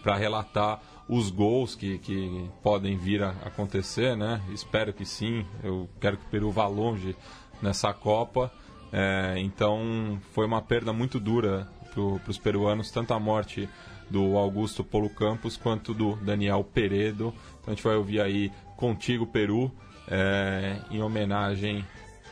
para 0.02 0.18
relatar 0.18 0.82
os 1.12 1.30
gols 1.30 1.76
que, 1.76 1.98
que 1.98 2.50
podem 2.64 2.96
vir 2.96 3.22
a 3.22 3.32
acontecer, 3.44 4.16
né? 4.16 4.42
Espero 4.54 4.94
que 4.94 5.06
sim. 5.06 5.46
Eu 5.62 5.90
quero 6.00 6.16
que 6.16 6.26
o 6.26 6.30
Peru 6.30 6.52
vá 6.52 6.66
longe 6.68 7.14
nessa 7.62 7.94
Copa. 7.94 8.50
É, 8.94 9.36
então 9.38 10.18
foi 10.32 10.46
uma 10.46 10.62
perda 10.62 10.94
muito 10.94 11.20
dura 11.20 11.68
para 11.94 12.32
os 12.32 12.38
peruanos, 12.38 12.90
tanto 12.92 13.14
a 13.14 13.20
morte 13.20 13.68
do 14.10 14.38
Augusto 14.38 14.86
Polo 14.86 15.10
Campos 15.10 15.58
quanto 15.58 15.94
do 15.94 16.16
Daniel 16.16 16.64
Peredo. 16.64 17.34
Então 17.60 17.74
a 17.74 17.76
gente 17.76 17.84
vai 17.84 17.98
ouvir 17.98 18.22
aí 18.22 18.50
Contigo 18.78 19.28
Peru 19.28 19.70
é, 20.08 20.78
em 20.90 21.02
homenagem 21.02 21.86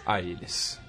a 0.05 0.21
eles. 0.21 0.79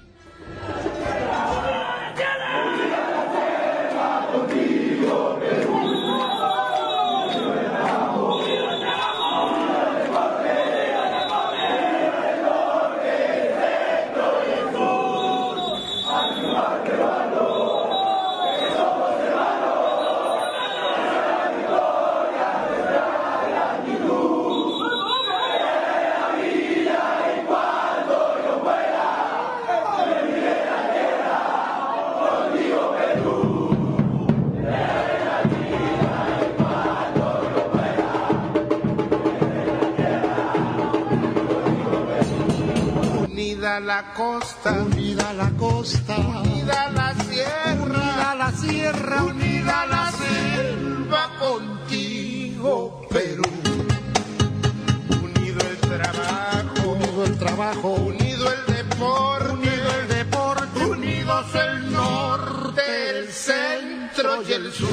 Centro 63.29 64.43
y 64.43 64.53
el 64.53 64.73
sur. 64.73 64.89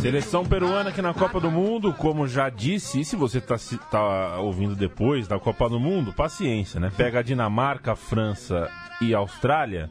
Seleção 0.00 0.44
peruana 0.44 0.90
aqui 0.90 1.02
na 1.02 1.12
Copa 1.12 1.40
do 1.40 1.50
Mundo, 1.50 1.92
como 1.92 2.28
já 2.28 2.48
disse, 2.48 3.00
e 3.00 3.04
se 3.04 3.16
você 3.16 3.38
está 3.38 3.56
tá 3.90 4.38
ouvindo 4.38 4.76
depois 4.76 5.26
da 5.26 5.38
Copa 5.38 5.68
do 5.68 5.80
Mundo, 5.80 6.12
paciência, 6.12 6.78
né? 6.78 6.92
Pega 6.96 7.18
a 7.18 7.22
Dinamarca, 7.22 7.92
a 7.92 7.96
França 7.96 8.70
e 9.00 9.14
a 9.14 9.18
Austrália 9.18 9.90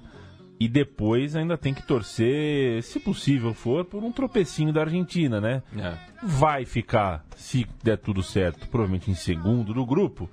e 0.59 0.67
depois 0.67 1.35
ainda 1.35 1.57
tem 1.57 1.73
que 1.73 1.83
torcer, 1.83 2.81
se 2.83 2.99
possível 2.99 3.53
for, 3.53 3.83
por 3.83 4.03
um 4.03 4.11
tropecinho 4.11 4.71
da 4.71 4.81
Argentina, 4.81 5.41
né? 5.41 5.61
É. 5.77 5.93
Vai 6.23 6.65
ficar, 6.65 7.25
se 7.35 7.67
der 7.83 7.97
tudo 7.97 8.23
certo, 8.23 8.67
provavelmente 8.69 9.11
em 9.11 9.15
segundo 9.15 9.73
do 9.73 9.85
grupo. 9.85 10.29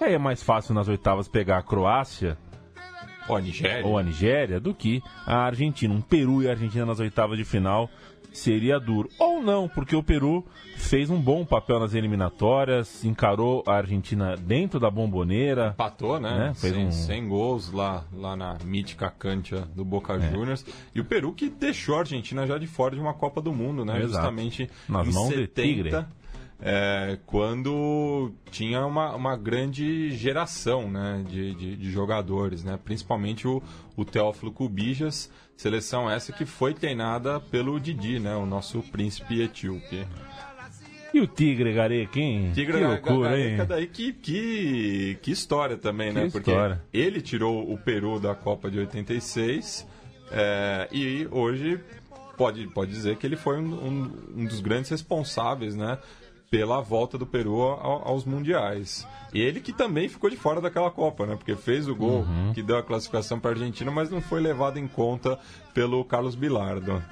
Aí 0.00 0.14
é 0.14 0.18
mais 0.18 0.42
fácil 0.42 0.74
nas 0.74 0.88
oitavas 0.88 1.26
pegar 1.26 1.58
a 1.58 1.62
Croácia 1.62 2.36
Ó, 3.28 3.36
a 3.36 3.40
Nigéria. 3.40 3.86
ou 3.86 3.98
a 3.98 4.02
Nigéria 4.02 4.58
do 4.60 4.74
que 4.74 5.02
a 5.26 5.36
Argentina. 5.44 5.92
Um 5.92 6.00
Peru 6.00 6.42
e 6.42 6.48
a 6.48 6.50
Argentina 6.52 6.84
nas 6.86 6.98
oitavas 7.00 7.38
de 7.38 7.44
final 7.44 7.88
seria 8.32 8.78
duro. 8.80 9.10
Ou 9.18 9.42
não, 9.42 9.68
porque 9.68 9.94
o 9.94 10.02
Peru 10.02 10.44
fez 10.76 11.10
um 11.10 11.20
bom 11.20 11.44
papel 11.44 11.78
nas 11.78 11.92
eliminatórias, 11.94 13.04
encarou 13.04 13.62
a 13.66 13.74
Argentina 13.74 14.36
dentro 14.36 14.80
da 14.80 14.90
bomboneira. 14.90 15.70
Empatou, 15.74 16.18
né? 16.18 16.38
Né? 16.38 16.54
Fez 16.54 16.72
Sem, 16.74 16.86
um- 16.86 16.92
sem 16.92 17.28
gols 17.28 17.70
lá, 17.70 18.04
lá 18.12 18.34
na 18.34 18.56
mítica 18.64 19.10
cancha 19.10 19.68
do 19.76 19.84
Boca 19.84 20.18
Juniors. 20.18 20.64
E 20.94 21.00
o 21.00 21.04
Peru 21.04 21.32
que 21.34 21.50
deixou 21.50 21.96
a 21.96 22.00
Argentina 22.00 22.46
já 22.46 22.56
de 22.58 22.66
fora 22.66 22.94
de 22.94 23.00
uma 23.00 23.12
Copa 23.14 23.40
do 23.42 23.52
Mundo, 23.52 23.84
né? 23.84 23.98
Exato. 23.98 24.12
Justamente 24.14 24.70
Nas 24.88 25.08
em 25.08 25.12
mãos 25.12 25.28
de 25.28 25.34
70, 25.36 25.62
Tigre. 25.62 26.04
É, 26.64 27.18
quando 27.26 28.32
tinha 28.52 28.86
uma, 28.86 29.14
uma 29.16 29.36
grande 29.36 30.12
geração 30.12 30.88
né, 30.88 31.24
de, 31.28 31.54
de, 31.56 31.76
de 31.76 31.90
jogadores, 31.90 32.62
né? 32.62 32.78
principalmente 32.82 33.48
o, 33.48 33.60
o 33.96 34.04
Teófilo 34.04 34.52
Cubijas, 34.52 35.28
seleção 35.56 36.08
essa 36.08 36.32
que 36.32 36.46
foi 36.46 36.72
treinada 36.72 37.40
pelo 37.40 37.80
Didi, 37.80 38.20
né? 38.20 38.36
o 38.36 38.46
nosso 38.46 38.80
príncipe 38.80 39.42
etíope. 39.42 40.06
E 41.12 41.20
o 41.20 41.26
Tigre 41.26 41.74
Gareca, 41.74 42.18
hein? 42.18 42.52
Tigre 42.54 42.78
que 42.78 42.84
loucura, 42.84 43.38
hein? 43.38 43.58
Daí 43.66 43.86
que, 43.86 44.12
que, 44.12 45.18
que 45.20 45.30
história 45.30 45.76
também, 45.76 46.10
né? 46.10 46.26
Que 46.26 46.32
Porque 46.32 46.50
história. 46.50 46.80
ele 46.90 47.20
tirou 47.20 47.70
o 47.70 47.76
Peru 47.76 48.18
da 48.18 48.34
Copa 48.34 48.70
de 48.70 48.78
86 48.78 49.86
é, 50.30 50.88
e 50.90 51.28
hoje 51.30 51.78
pode, 52.36 52.66
pode 52.68 52.90
dizer 52.92 53.16
que 53.16 53.26
ele 53.26 53.36
foi 53.36 53.58
um, 53.58 53.74
um, 53.74 54.12
um 54.36 54.44
dos 54.46 54.60
grandes 54.60 54.90
responsáveis, 54.90 55.76
né? 55.76 55.98
Pela 56.52 56.82
volta 56.82 57.16
do 57.16 57.24
Peru 57.26 57.62
ao- 57.62 58.06
aos 58.06 58.26
mundiais. 58.26 59.08
E 59.32 59.40
ele 59.40 59.58
que 59.58 59.72
também 59.72 60.06
ficou 60.06 60.28
de 60.28 60.36
fora 60.36 60.60
daquela 60.60 60.90
Copa, 60.90 61.24
né? 61.24 61.34
Porque 61.34 61.56
fez 61.56 61.88
o 61.88 61.96
gol 61.96 62.20
Uhum. 62.20 62.52
que 62.54 62.62
deu 62.62 62.76
a 62.76 62.82
classificação 62.82 63.40
para 63.40 63.52
a 63.52 63.54
Argentina, 63.54 63.90
mas 63.90 64.10
não 64.10 64.20
foi 64.20 64.38
levado 64.42 64.78
em 64.78 64.86
conta 64.86 65.38
pelo 65.72 66.04
Carlos 66.04 66.34
Bilardo. 66.34 67.02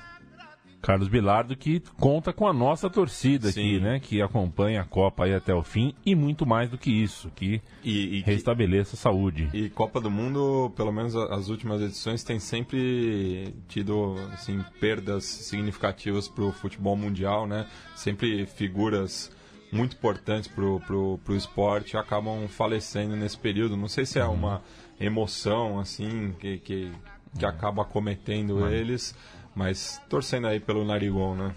Carlos 0.82 1.08
Bilardo 1.08 1.54
que 1.56 1.80
conta 1.98 2.32
com 2.32 2.46
a 2.48 2.52
nossa 2.52 2.88
torcida 2.88 3.50
Sim. 3.52 3.60
aqui, 3.60 3.80
né? 3.80 4.00
Que 4.00 4.22
acompanha 4.22 4.80
a 4.80 4.84
Copa 4.84 5.24
aí 5.24 5.34
até 5.34 5.54
o 5.54 5.62
fim 5.62 5.94
e 6.06 6.14
muito 6.14 6.46
mais 6.46 6.70
do 6.70 6.78
que 6.78 6.90
isso, 6.90 7.30
que 7.36 7.60
E, 7.84 8.18
e 8.18 8.22
que- 8.22 8.30
restabeleça 8.30 8.96
a 8.96 8.98
saúde. 8.98 9.50
E 9.52 9.68
Copa 9.68 10.00
do 10.00 10.10
Mundo, 10.10 10.72
pelo 10.76 10.90
menos 10.92 11.14
as 11.14 11.48
últimas 11.48 11.82
edições, 11.82 12.24
tem 12.24 12.38
sempre 12.40 13.54
tido 13.68 14.14
assim, 14.32 14.64
perdas 14.80 15.24
significativas 15.24 16.28
para 16.28 16.44
o 16.44 16.52
futebol 16.52 16.96
mundial, 16.96 17.46
né? 17.46 17.66
Sempre 17.94 18.46
figuras 18.46 19.30
muito 19.72 19.94
importantes 19.96 20.50
para 20.50 20.64
o 20.64 21.20
esporte 21.36 21.96
acabam 21.96 22.48
falecendo 22.48 23.14
nesse 23.16 23.38
período. 23.38 23.76
Não 23.76 23.86
sei 23.86 24.04
se 24.06 24.18
é 24.18 24.24
uma 24.24 24.62
emoção 24.98 25.78
assim 25.78 26.34
que, 26.40 26.58
que, 26.58 26.90
que 27.38 27.44
acaba 27.46 27.82
acometendo 27.82 28.66
eles, 28.68 29.14
mas 29.54 30.00
torcendo 30.08 30.46
aí 30.46 30.60
pelo 30.60 30.84
Narigon, 30.84 31.34
né? 31.34 31.54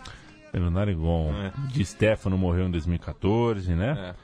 Pelo 0.52 0.70
Narigon. 0.70 1.34
É. 1.34 1.52
Di 1.70 1.84
Stefano 1.86 2.38
morreu 2.38 2.68
em 2.68 2.72
2014, 2.72 3.74
né? 3.74 4.12
É, 4.12 4.16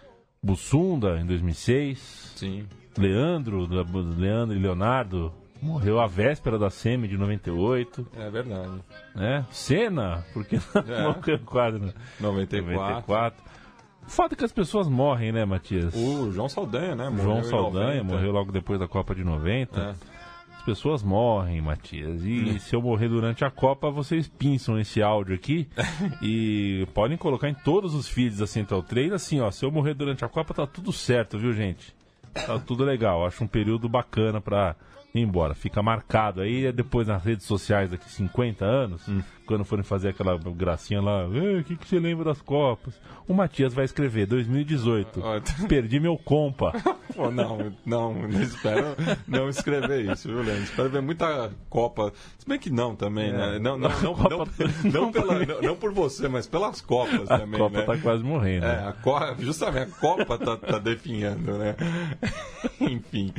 Bussunda 0.41 1.19
em 1.19 1.25
2006. 1.25 2.33
sim. 2.35 2.65
Leandro, 2.97 3.67
Leandro 4.17 4.55
e 4.57 4.59
Leonardo 4.59 5.31
morreu 5.61 5.99
à 6.01 6.07
véspera 6.07 6.57
da 6.57 6.69
SEMI 6.69 7.07
de 7.07 7.17
98, 7.17 8.05
É 8.17 8.29
verdade. 8.29 8.71
né? 9.15 9.45
Senna, 9.51 10.25
porque 10.33 10.55
É. 10.87 11.03
morreu 11.03 11.39
quase 11.45 11.79
na 11.79 11.93
94. 12.19 12.73
94. 12.75 13.43
O 14.05 14.09
fato 14.11 14.33
é 14.33 14.35
que 14.35 14.43
as 14.43 14.51
pessoas 14.51 14.87
morrem, 14.89 15.31
né, 15.31 15.45
Matias? 15.45 15.93
O 15.95 16.31
João 16.31 16.49
Saldanha, 16.49 16.95
né? 16.95 17.03
João 17.05 17.13
Morreu 17.15 17.39
em 17.39 17.43
Saldanha 17.43 18.03
90. 18.03 18.03
morreu 18.03 18.31
logo 18.31 18.51
depois 18.51 18.79
da 18.79 18.87
Copa 18.87 19.13
de 19.13 19.23
90. 19.23 19.79
É. 19.79 20.08
As 20.69 20.77
pessoas 20.77 21.01
morrem, 21.01 21.59
Matias. 21.61 22.23
E 22.23 22.59
se 22.59 22.75
eu 22.75 22.81
morrer 22.81 23.09
durante 23.09 23.43
a 23.43 23.49
Copa, 23.49 23.89
vocês 23.89 24.27
pinçam 24.27 24.79
esse 24.79 25.01
áudio 25.01 25.33
aqui 25.33 25.67
e 26.21 26.87
podem 26.93 27.17
colocar 27.17 27.49
em 27.49 27.55
todos 27.55 27.95
os 27.95 28.07
feeds 28.07 28.37
da 28.37 28.45
Central 28.45 28.83
3. 28.83 29.13
Assim, 29.13 29.39
ó, 29.39 29.49
se 29.49 29.65
eu 29.65 29.71
morrer 29.71 29.95
durante 29.95 30.23
a 30.23 30.29
Copa, 30.29 30.53
tá 30.53 30.67
tudo 30.67 30.93
certo, 30.93 31.39
viu, 31.39 31.53
gente? 31.53 31.95
Tá 32.33 32.59
tudo 32.59 32.83
legal. 32.83 33.25
Acho 33.25 33.43
um 33.43 33.47
período 33.47 33.89
bacana 33.89 34.39
pra 34.39 34.75
ir 35.13 35.21
embora. 35.21 35.53
Fica 35.55 35.81
marcado 35.81 36.41
aí, 36.41 36.71
depois 36.71 37.07
nas 37.07 37.23
redes 37.23 37.45
sociais 37.45 37.89
daqui 37.91 38.09
50 38.09 38.63
anos, 38.65 39.01
quando 39.45 39.65
forem 39.65 39.83
fazer 39.83 40.09
aquela 40.09 40.37
gracinha 40.37 41.01
lá, 41.01 41.23
"Eh, 41.33 41.59
o 41.59 41.63
que, 41.63 41.75
que 41.75 41.87
você 41.87 41.99
lembra 41.99 42.25
das 42.25 42.41
Copas? 42.41 42.93
O 43.27 43.33
Matias 43.33 43.73
vai 43.73 43.85
escrever 43.85 44.27
2018. 44.27 45.21
Ó, 45.23 45.39
Perdi 45.67 45.99
meu 45.99 46.17
compa. 46.17 46.71
Pô, 47.15 47.31
não, 47.31 47.73
não, 47.85 48.13
não 48.13 48.41
espero 48.41 48.95
não 49.27 49.49
escrever 49.49 50.11
isso, 50.11 50.27
viu, 50.27 50.41
Leandro? 50.43 50.63
Espero 50.63 50.89
ver 50.89 51.01
muita 51.01 51.49
Copa. 51.69 52.13
Se 52.37 52.47
bem 52.47 52.59
que 52.59 52.69
não 52.69 52.95
também, 52.95 53.31
né? 53.31 53.57
Não, 53.59 53.77
não, 53.77 53.89
não, 54.01 54.13
Copa- 54.15 54.47
não, 54.83 54.91
não 54.91 55.11
pela- 55.11 55.45
não- 55.45 55.61
não 55.61 55.75
por 55.75 55.91
você, 55.91 56.27
mas 56.27 56.45
pelas 56.47 56.81
Copas 56.81 57.29
A 57.29 57.39
também, 57.39 57.59
Copa 57.59 57.79
né? 57.79 57.83
tá 57.83 57.97
quase 57.97 58.23
morrendo. 58.23 58.65
É, 58.67 58.87
a 58.87 58.93
Co- 58.93 59.35
justamente 59.39 59.91
a 59.91 59.99
Copa 59.99 60.37
tá, 60.37 60.55
tá 60.55 60.77
definhando, 60.79 61.57
né? 61.57 61.75
Enfim. 62.79 63.33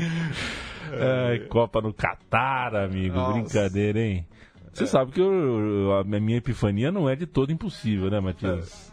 Ai, 1.29 1.39
Copa 1.41 1.81
no 1.81 1.93
Catar, 1.93 2.75
amigo. 2.75 3.17
Nossa. 3.17 3.33
Brincadeira, 3.41 4.01
hein? 4.01 4.27
Você 4.73 4.87
sabe 4.87 5.11
que 5.13 5.21
eu- 5.21 5.93
a 5.99 6.05
minha 6.05 6.39
epifania 6.39 6.93
não 6.93 7.09
é 7.09 7.17
de 7.17 7.27
todo 7.27 7.51
impossível, 7.53 8.11
né, 8.11 8.21
Matias? 8.21 8.91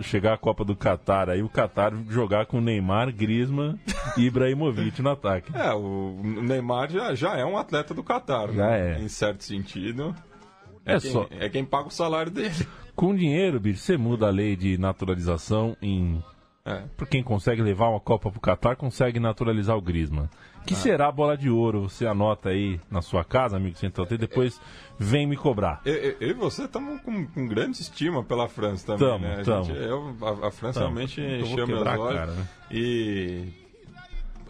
Chegar 0.00 0.32
a 0.32 0.38
Copa 0.38 0.64
do 0.64 0.74
Catar, 0.74 1.28
aí 1.28 1.42
o 1.42 1.48
Catar 1.48 1.92
jogar 2.08 2.46
com 2.46 2.58
Neymar, 2.60 3.12
Griezmann 3.12 3.78
e 4.16 4.22
Ibrahimovic 4.26 5.02
no 5.02 5.10
ataque. 5.10 5.52
É, 5.54 5.72
o 5.74 6.18
Neymar 6.24 6.90
já, 6.90 7.14
já 7.14 7.36
é 7.36 7.44
um 7.44 7.56
atleta 7.58 7.92
do 7.92 8.02
Catar, 8.02 8.50
Já 8.50 8.66
né? 8.70 8.96
é. 8.96 9.02
Em 9.02 9.08
certo 9.08 9.44
sentido. 9.44 10.14
É 10.86 10.98
quem, 10.98 11.10
só- 11.12 11.26
é 11.30 11.48
quem 11.50 11.64
paga 11.64 11.88
o 11.88 11.92
salário 11.92 12.32
dele. 12.32 12.54
Com 12.96 13.14
dinheiro, 13.14 13.60
bicho, 13.60 13.80
você 13.80 13.96
muda 13.98 14.26
a 14.26 14.30
lei 14.30 14.56
de 14.56 14.76
naturalização 14.78 15.76
em. 15.82 16.22
É. 16.64 16.82
Por 16.96 17.06
quem 17.08 17.22
consegue 17.22 17.62
levar 17.62 17.88
uma 17.88 18.00
Copa 18.00 18.30
pro 18.30 18.40
Catar, 18.40 18.76
consegue 18.76 19.18
naturalizar 19.18 19.76
o 19.76 19.80
Griezmann. 19.80 20.28
Que 20.66 20.74
será 20.74 21.08
a 21.08 21.12
bola 21.12 21.34
de 21.36 21.48
ouro? 21.48 21.88
Você 21.88 22.06
anota 22.06 22.50
aí 22.50 22.78
na 22.90 23.00
sua 23.00 23.24
casa, 23.24 23.56
amigo 23.56 23.78
Central 23.78 24.06
T, 24.06 24.18
depois 24.18 24.60
vem 24.98 25.26
me 25.26 25.34
cobrar. 25.36 25.80
Eu, 25.86 25.94
eu- 25.94 26.16
eu 26.20 26.28
e 26.28 26.32
você 26.34 26.64
estamos 26.64 27.00
com, 27.00 27.26
com 27.26 27.48
grande 27.48 27.80
estima 27.80 28.22
pela 28.22 28.46
França 28.46 28.86
também, 28.94 29.08
Tamo, 29.08 29.24
né? 29.24 29.40
A, 29.40 29.44
tamo. 29.44 29.64
gente- 29.64 29.78
eu- 29.78 30.16
a- 30.20 30.48
a 30.48 30.50
França 30.50 30.80
Tamo. 30.80 30.92
realmente 30.94 31.18
Eu 31.18 31.28
vou 31.40 31.48
encheu 31.48 31.66
meus 31.66 31.78
quebrar 31.78 31.96
a 31.96 32.00
olhos. 32.00 32.14
cara, 32.20 32.32
né? 32.32 32.48
E 32.70 33.48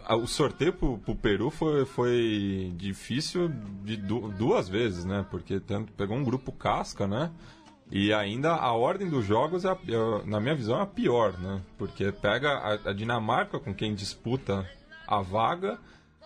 a- 0.05 0.15
o 0.17 0.27
sorteio 0.27 0.73
pro, 0.73 0.97
pro 0.97 1.15
Peru 1.15 1.49
foi, 1.49 1.85
foi 1.85 2.73
difícil 2.75 3.49
de 3.85 3.95
du- 3.95 4.27
duas 4.37 4.67
vezes, 4.67 5.05
né? 5.05 5.25
Porque 5.31 5.61
tanto, 5.61 5.93
pegou 5.93 6.17
um 6.17 6.23
grupo 6.25 6.51
casca, 6.51 7.07
né? 7.07 7.31
E 7.91 8.13
ainda 8.13 8.53
a 8.55 8.71
ordem 8.71 9.09
dos 9.09 9.25
jogos, 9.25 9.65
é 9.65 9.69
a- 9.69 9.77
é, 9.87 10.25
na 10.25 10.39
minha 10.39 10.55
visão, 10.55 10.79
é 10.79 10.83
a 10.83 10.85
pior, 10.85 11.37
né? 11.37 11.61
Porque 11.77 12.11
pega 12.11 12.49
a, 12.51 12.89
a 12.89 12.93
Dinamarca 12.93 13.59
com 13.59 13.73
quem 13.73 13.93
disputa 13.93 14.65
a 15.07 15.21
vaga, 15.21 15.77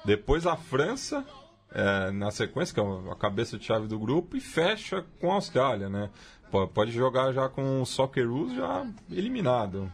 depois 0.05 0.45
a 0.45 0.55
França 0.55 1.25
é, 1.73 2.11
na 2.11 2.29
sequência, 2.31 2.73
que 2.73 2.79
é 2.79 3.11
a 3.11 3.15
cabeça 3.15 3.57
de 3.57 3.65
chave 3.65 3.87
do 3.87 3.97
grupo, 3.99 4.37
e 4.37 4.39
fecha 4.39 5.03
com 5.19 5.31
a 5.31 5.35
Austrália, 5.35 5.89
né? 5.89 6.09
Po- 6.51 6.67
Pode 6.67 6.91
jogar 6.91 7.33
já 7.33 7.49
com 7.49 7.81
o 7.81 7.85
Socceroos 7.85 8.53
já 8.53 8.85
eliminado. 9.11 9.91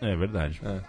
É 0.00 0.14
verdade. 0.16 0.60
É. 0.64 0.80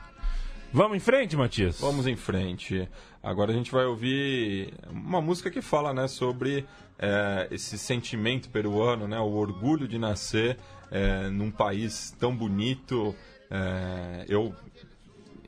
Vamos 0.71 0.95
em 0.97 0.99
frente, 0.99 1.36
Matias? 1.36 1.80
Vamos 1.82 2.08
em 2.08 2.15
frente. 2.15 2.88
Agora 3.21 3.52
a 3.52 3.56
gente 3.56 3.71
vai 3.71 3.86
ouvir 3.86 4.73
uma 4.89 5.21
música 5.21 5.49
que 5.52 5.62
fala 5.62 5.93
né, 5.93 6.08
sobre 6.08 6.65
é, 6.99 7.47
esse 7.51 7.77
sentimento 7.77 8.49
peruano, 8.49 9.08
né, 9.08 9.19
o 9.19 9.34
orgulho 9.34 9.88
de 9.88 9.97
nascer 9.97 10.58
é, 10.91 11.29
num 11.29 11.51
país 11.51 12.15
tão 12.19 12.36
bonito. 12.36 13.15
É, 13.49 14.25
eu, 14.27 14.53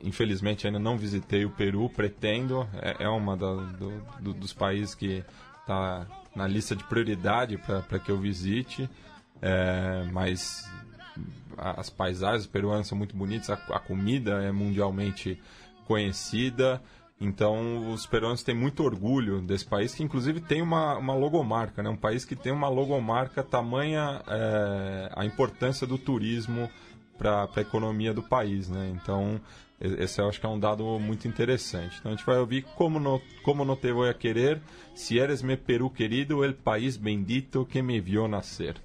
infelizmente 0.02 0.66
ainda 0.66 0.78
não 0.78 0.96
visitei 0.98 1.44
o 1.44 1.50
Peru, 1.50 1.88
pretendo. 1.88 2.68
É, 2.74 3.04
é 3.04 3.08
uma 3.08 3.36
do- 3.36 3.66
do- 4.20 4.34
dos 4.34 4.52
países 4.52 4.94
que 4.94 5.24
está 5.60 6.06
na 6.34 6.46
lista 6.46 6.76
de 6.76 6.84
prioridade 6.84 7.56
para 7.58 7.98
que 7.98 8.10
eu 8.10 8.18
visite. 8.18 8.88
É, 9.40 10.04
mas 10.12 10.68
as 11.56 11.88
paisagens 11.90 12.46
peruanas 12.46 12.86
são 12.86 12.96
muito 12.98 13.16
bonitas, 13.16 13.48
a, 13.50 13.54
a 13.54 13.78
comida 13.78 14.42
é 14.42 14.52
mundialmente 14.52 15.40
conhecida. 15.86 16.82
Então, 17.18 17.92
os 17.92 18.06
peruanos 18.06 18.42
têm 18.42 18.54
muito 18.54 18.82
orgulho 18.82 19.40
desse 19.40 19.64
país, 19.64 19.94
que 19.94 20.02
inclusive 20.02 20.40
tem 20.40 20.60
uma, 20.60 20.98
uma 20.98 21.14
logomarca, 21.14 21.82
né? 21.82 21.88
Um 21.88 21.96
país 21.96 22.26
que 22.26 22.36
tem 22.36 22.52
uma 22.52 22.68
logomarca 22.68 23.42
tamanha 23.42 24.22
é, 24.28 25.10
a 25.14 25.24
importância 25.24 25.86
do 25.86 25.96
turismo 25.96 26.70
para 27.16 27.48
a 27.56 27.60
economia 27.60 28.12
do 28.12 28.22
país, 28.22 28.68
né? 28.68 28.92
Então, 28.94 29.40
esse 29.80 30.20
eu 30.20 30.28
acho 30.28 30.38
que 30.38 30.44
é 30.44 30.48
um 30.48 30.60
dado 30.60 30.84
muito 30.98 31.26
interessante. 31.26 31.96
Então, 31.98 32.12
a 32.12 32.14
gente 32.14 32.26
vai 32.26 32.38
ouvir 32.38 32.66
Como 32.76 33.00
no, 33.00 33.20
como 33.42 33.64
no 33.64 33.76
te 33.76 33.92
voy 33.92 34.10
a 34.10 34.14
querer, 34.14 34.60
si 34.94 35.18
eres 35.18 35.42
mi 35.42 35.56
Perú 35.56 35.90
querido, 35.90 36.44
el 36.44 36.54
país 36.54 36.98
bendito 36.98 37.64
que 37.64 37.82
me 37.82 37.98
vio 37.98 38.28
nacer. 38.28 38.76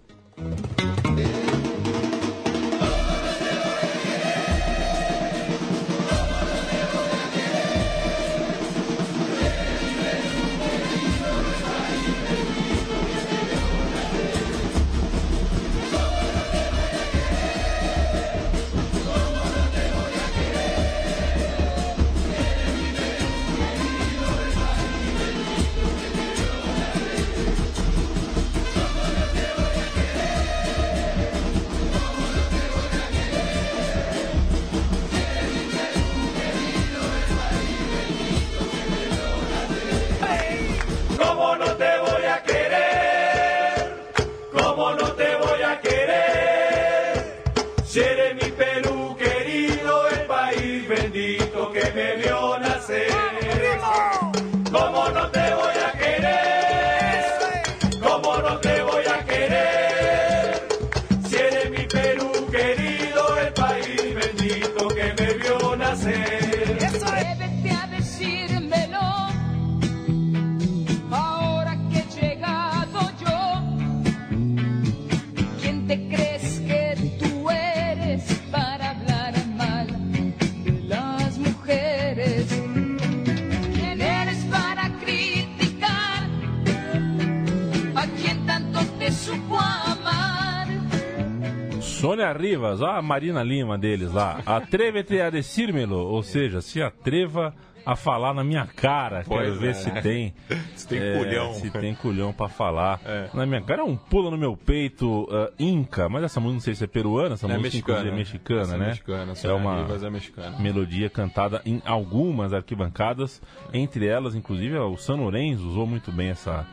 Rivas, 92.37 92.81
ó 92.81 92.91
a 92.97 93.01
Marina 93.01 93.43
Lima 93.43 93.77
deles 93.77 94.11
lá. 94.11 94.41
Atreve-te 94.45 95.19
a 95.19 95.29
decírmelo, 95.29 95.97
ou 95.97 96.23
seja, 96.23 96.61
se 96.61 96.81
atreva 96.81 97.53
a 97.85 97.95
falar 97.95 98.33
na 98.33 98.43
minha 98.43 98.65
cara. 98.65 99.23
Pois 99.25 99.41
Quero 99.41 99.59
ver 99.59 99.69
é. 99.69 99.73
se 99.73 99.91
tem. 100.01 100.33
Se 100.75 100.87
tem 100.87 100.99
é, 100.99 101.17
culhão. 101.17 101.53
Se 101.53 101.69
tem 101.69 101.93
culhão 101.95 102.33
pra 102.33 102.47
falar. 102.47 102.99
É. 103.05 103.29
Na 103.33 103.45
minha 103.45 103.61
cara 103.61 103.81
é 103.81 103.83
um 103.83 103.95
pula 103.95 104.31
no 104.31 104.37
meu 104.37 104.55
peito 104.57 105.27
ah, 105.31 105.51
Inca, 105.59 106.09
mas 106.09 106.23
essa 106.23 106.39
música 106.39 106.53
não 106.53 106.59
sei 106.59 106.75
se 106.75 106.83
é 106.83 106.87
peruana, 106.87 107.35
essa 107.35 107.47
É 107.47 107.57
música 107.57 107.93
é 107.93 108.11
mexicana, 108.11 108.61
Essa 108.61 108.77
né? 108.77 108.85
É 108.85 108.87
mexicana, 108.89 109.33
é 109.43 109.53
uma 109.53 109.81
Rivas 109.81 110.03
é 110.03 110.09
mexicana. 110.09 110.59
melodia 110.59 111.09
cantada 111.09 111.61
em 111.65 111.81
algumas 111.85 112.53
arquibancadas, 112.53 113.41
entre 113.73 114.07
elas, 114.07 114.35
inclusive, 114.35 114.77
o 114.77 114.97
San 114.97 115.15
Lorenzo 115.15 115.67
usou 115.67 115.85
muito 115.85 116.11
bem 116.11 116.29
essa, 116.29 116.65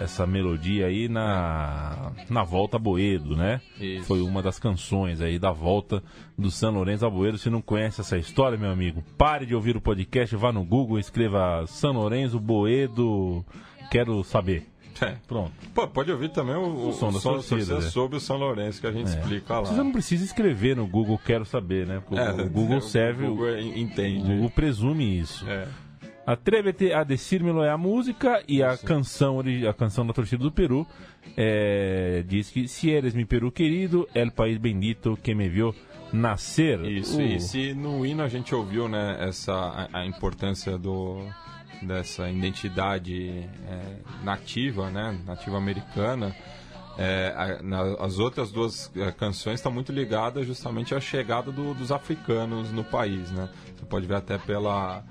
essa 0.00 0.26
melodia 0.26 0.86
aí 0.86 1.08
na, 1.08 2.12
na 2.28 2.42
volta 2.42 2.76
a 2.76 2.80
Boedo, 2.80 3.36
né? 3.36 3.60
Isso. 3.80 4.04
Foi 4.06 4.20
uma 4.20 4.42
das 4.42 4.58
canções 4.58 5.20
aí 5.20 5.38
da 5.38 5.52
volta 5.52 6.02
do 6.36 6.50
San 6.50 6.70
Lorenzo 6.70 7.06
a 7.06 7.10
Boedo. 7.10 7.38
Se 7.38 7.48
não 7.50 7.60
conhece 7.62 8.00
essa 8.00 8.18
história, 8.18 8.58
meu 8.58 8.70
amigo, 8.70 9.02
pare 9.16 9.46
de 9.46 9.54
ouvir 9.54 9.76
o 9.76 9.80
podcast, 9.80 10.34
vá 10.36 10.50
no 10.52 10.64
Google, 10.64 10.98
escreva 10.98 11.64
San 11.66 11.92
Lorenzo 11.92 12.40
Boedo, 12.40 13.44
quero 13.90 14.22
saber. 14.24 14.66
É. 15.00 15.16
Pronto. 15.26 15.50
Pô, 15.74 15.88
pode 15.88 16.12
ouvir 16.12 16.28
também 16.28 16.54
o, 16.54 16.88
O 16.90 16.92
som 16.92 17.10
das 17.10 17.24
da 17.24 17.30
torcida 17.30 17.78
é. 17.78 17.80
sobre 17.80 18.18
o 18.18 18.20
São 18.20 18.36
Lourenço 18.36 18.80
que 18.80 18.86
a 18.86 18.92
gente 18.92 19.06
explica 19.08 19.54
lá. 19.54 19.60
Você 19.66 19.74
não 19.82 19.90
precisa 19.90 20.22
escrever 20.24 20.76
no 20.76 20.86
Google, 20.86 21.18
quero 21.18 21.44
saber, 21.44 21.86
né? 21.88 22.00
Porque 22.06 22.22
o- 22.22 22.46
o 22.46 22.50
Google 22.50 22.80
serve, 22.80 23.24
É, 23.24 23.28
O 23.28 23.32
o, 23.32 23.36
Google 23.36 23.52
o 23.52 23.58
entende. 23.78 24.32
Google 24.32 24.50
presume 24.50 25.18
isso. 25.18 25.44
Atreve-te 26.24 26.92
a 26.92 27.02
decírmelo 27.02 27.62
é 27.64 27.70
a 27.70 27.76
música 27.76 28.42
e 28.46 28.62
a 28.62 28.76
canção, 28.76 29.40
a 29.68 29.74
canção 29.74 30.06
da 30.06 30.12
torcida 30.12 30.42
do 30.42 30.52
Peru 30.52 30.86
é, 31.36 32.22
diz 32.26 32.48
que 32.50 32.68
se 32.68 32.90
eres 32.90 33.12
mi 33.14 33.24
Peru 33.24 33.50
querido, 33.50 34.06
el 34.14 34.30
país 34.30 34.56
bendito 34.58 35.18
que 35.20 35.34
me 35.34 35.48
viu 35.48 35.74
nascer. 36.12 36.80
Isso, 36.84 37.18
O- 37.18 37.22
e 37.22 37.40
se 37.40 37.74
no 37.74 38.06
hino 38.06 38.22
a 38.22 38.28
gente 38.28 38.54
ouviu 38.54 38.88
né, 38.88 39.16
essa, 39.20 39.52
a, 39.52 39.88
a 40.00 40.06
importância 40.06 40.78
do, 40.78 41.26
dessa 41.82 42.30
identidade 42.30 43.40
é, 43.68 43.96
nativa, 44.24 44.90
né, 44.90 45.18
nativa 45.26 45.56
americana, 45.56 46.36
é, 46.98 47.32
a- 47.36 47.62
na- 47.62 47.96
as 47.98 48.20
outras 48.20 48.52
duas 48.52 48.92
é, 48.94 49.10
canções 49.10 49.54
estão 49.54 49.72
muito 49.72 49.90
ligadas 49.90 50.46
justamente 50.46 50.94
à 50.94 51.00
chegada 51.00 51.50
do- 51.50 51.74
dos 51.74 51.90
africanos 51.90 52.70
no 52.70 52.84
país. 52.84 53.30
Né? 53.32 53.48
Você 53.74 53.84
pode 53.86 54.06
ver 54.06 54.16
até 54.16 54.36
pela, 54.38 55.02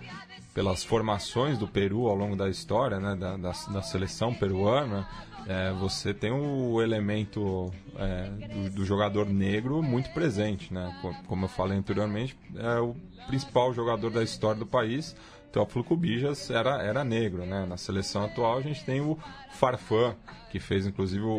pelas 0.53 0.83
formações 0.83 1.57
do 1.57 1.67
Peru 1.67 2.07
ao 2.07 2.15
longo 2.15 2.35
da 2.35 2.49
história, 2.49 2.99
né, 2.99 3.15
da, 3.15 3.37
da, 3.37 3.51
da 3.51 3.81
seleção 3.81 4.33
peruana, 4.33 5.07
é, 5.47 5.71
você 5.73 6.13
tem 6.13 6.31
o 6.31 6.81
elemento 6.81 7.71
é, 7.95 8.29
do, 8.47 8.69
do 8.75 8.85
jogador 8.85 9.25
negro 9.27 9.81
muito 9.81 10.09
presente, 10.11 10.71
né? 10.73 10.95
Co- 11.01 11.15
Como 11.25 11.45
eu 11.45 11.49
falei 11.49 11.77
anteriormente, 11.77 12.37
é 12.55 12.79
o 12.79 12.95
principal 13.27 13.73
jogador 13.73 14.11
da 14.11 14.21
história 14.23 14.59
do 14.59 14.65
país. 14.67 15.15
Teófilo 15.51 15.83
Cubijas 15.83 16.49
era, 16.51 16.81
era 16.83 17.03
negro, 17.03 17.45
né? 17.45 17.65
Na 17.65 17.75
seleção 17.75 18.23
atual 18.25 18.57
a 18.57 18.61
gente 18.61 18.85
tem 18.85 19.01
o 19.01 19.17
Farfã, 19.53 20.15
que 20.51 20.59
fez 20.59 20.85
inclusive 20.85 21.23
o, 21.23 21.37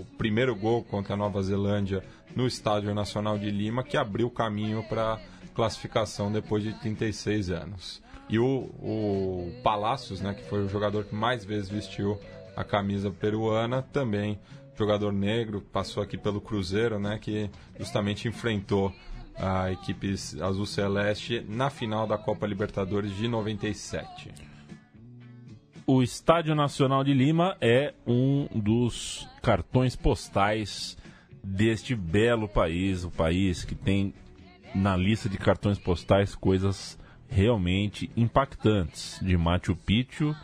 o 0.00 0.06
primeiro 0.18 0.54
gol 0.54 0.84
contra 0.84 1.14
a 1.14 1.16
Nova 1.16 1.42
Zelândia 1.42 2.04
no 2.36 2.46
Estádio 2.46 2.94
Nacional 2.94 3.38
de 3.38 3.50
Lima, 3.50 3.82
que 3.82 3.96
abriu 3.96 4.26
o 4.26 4.30
caminho 4.30 4.84
para 4.88 5.18
classificação 5.54 6.30
depois 6.30 6.62
de 6.62 6.72
36 6.74 7.50
anos. 7.50 8.02
E 8.28 8.38
o, 8.38 8.70
o 8.80 9.52
Palacios, 9.62 10.20
né, 10.20 10.34
que 10.34 10.42
foi 10.48 10.64
o 10.64 10.68
jogador 10.68 11.04
que 11.04 11.14
mais 11.14 11.44
vezes 11.44 11.68
vestiu 11.68 12.18
a 12.54 12.62
camisa 12.62 13.10
peruana, 13.10 13.82
também 13.82 14.38
jogador 14.76 15.12
negro, 15.12 15.60
passou 15.60 16.02
aqui 16.02 16.16
pelo 16.16 16.40
Cruzeiro, 16.40 17.00
né, 17.00 17.18
que 17.20 17.50
justamente 17.78 18.28
enfrentou 18.28 18.92
a 19.36 19.72
equipe 19.72 20.14
azul 20.40 20.66
celeste 20.66 21.44
na 21.48 21.70
final 21.70 22.06
da 22.06 22.18
Copa 22.18 22.46
Libertadores 22.46 23.14
de 23.16 23.26
97. 23.26 24.30
O 25.86 26.02
Estádio 26.02 26.54
Nacional 26.54 27.02
de 27.02 27.14
Lima 27.14 27.56
é 27.60 27.94
um 28.06 28.46
dos 28.54 29.26
cartões 29.42 29.96
postais 29.96 30.96
deste 31.42 31.94
belo 31.94 32.46
país, 32.46 33.04
o 33.04 33.10
país 33.10 33.64
que 33.64 33.74
tem 33.74 34.12
na 34.74 34.96
lista 34.96 35.28
de 35.28 35.38
cartões 35.38 35.78
postais 35.78 36.34
coisas 36.34 36.98
realmente 37.28 38.10
impactantes, 38.16 39.18
de 39.22 39.36
Machu 39.36 39.76
Picchu 39.76 40.34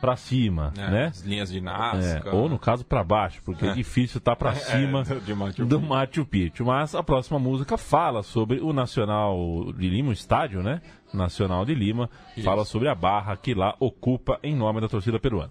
para 0.00 0.16
cima, 0.16 0.72
É, 0.76 0.90
né? 0.90 1.06
As 1.06 1.22
linhas 1.22 1.50
de 1.50 1.58
É, 1.58 1.60
Nazca. 1.60 2.34
ou 2.34 2.48
no 2.48 2.56
caso 2.58 2.84
para 2.84 3.02
baixo, 3.02 3.40
porque 3.44 3.66
é, 3.66 3.70
É. 3.70 3.74
difícil 3.74 4.18
estar 4.18 4.36
para 4.36 4.50
É, 4.52 4.54
cima 4.54 5.02
de 5.02 5.34
Machu 5.34 5.66
do. 5.66 5.80
Machu 5.80 6.24
Picchu. 6.24 6.64
Mas 6.64 6.94
a 6.94 7.02
próxima 7.02 7.38
música 7.38 7.76
fala 7.76 8.22
sobre 8.22 8.60
o 8.60 8.72
Nacional 8.72 9.72
de 9.76 9.88
Lima, 9.88 10.10
o 10.10 10.12
estádio, 10.12 10.62
né? 10.62 10.80
Nacional 11.12 11.64
de 11.64 11.74
Lima, 11.74 12.08
Isso. 12.36 12.44
fala 12.44 12.64
sobre 12.64 12.88
a 12.88 12.94
barra 12.94 13.36
que 13.36 13.54
lá 13.54 13.74
ocupa 13.80 14.38
em 14.42 14.54
nome 14.54 14.80
da 14.80 14.88
torcida 14.88 15.18
peruana. 15.18 15.50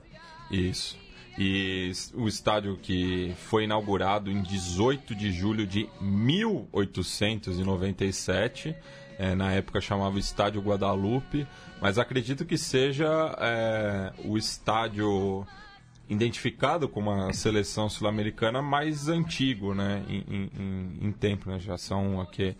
Isso. 0.49 0.97
E 1.37 1.91
o 2.15 2.25
estádio 2.27 2.77
que 2.81 3.33
foi 3.37 3.65
inaugurado 3.65 4.31
em 4.31 4.41
18 4.41 5.13
de 5.13 5.31
julho 5.31 5.67
de 5.67 5.87
1897, 6.01 8.73
eh, 9.17 9.35
na 9.35 9.51
época 9.53 9.81
chamava 9.81 10.17
Estádio 10.19 10.61
Guadalupe, 10.61 11.47
mas 11.81 11.97
acredito 11.97 12.45
que 12.45 12.57
seja 12.57 13.07
eh, 13.39 14.13
o 14.25 14.37
estádio 14.37 15.45
identificado 16.09 16.87
como 16.87 17.11
uma 17.11 17.33
seleção 17.33 17.89
sul-americana 17.89 18.61
mais 18.61 19.09
antigo, 19.09 19.73
né, 19.73 20.03
em- 20.07 20.23
em- 20.29 21.07
em 21.07 21.11
tempo, 21.11 21.49
né, 21.49 21.59
já 21.59 21.77
são 21.77 22.21
aqui 22.21 22.55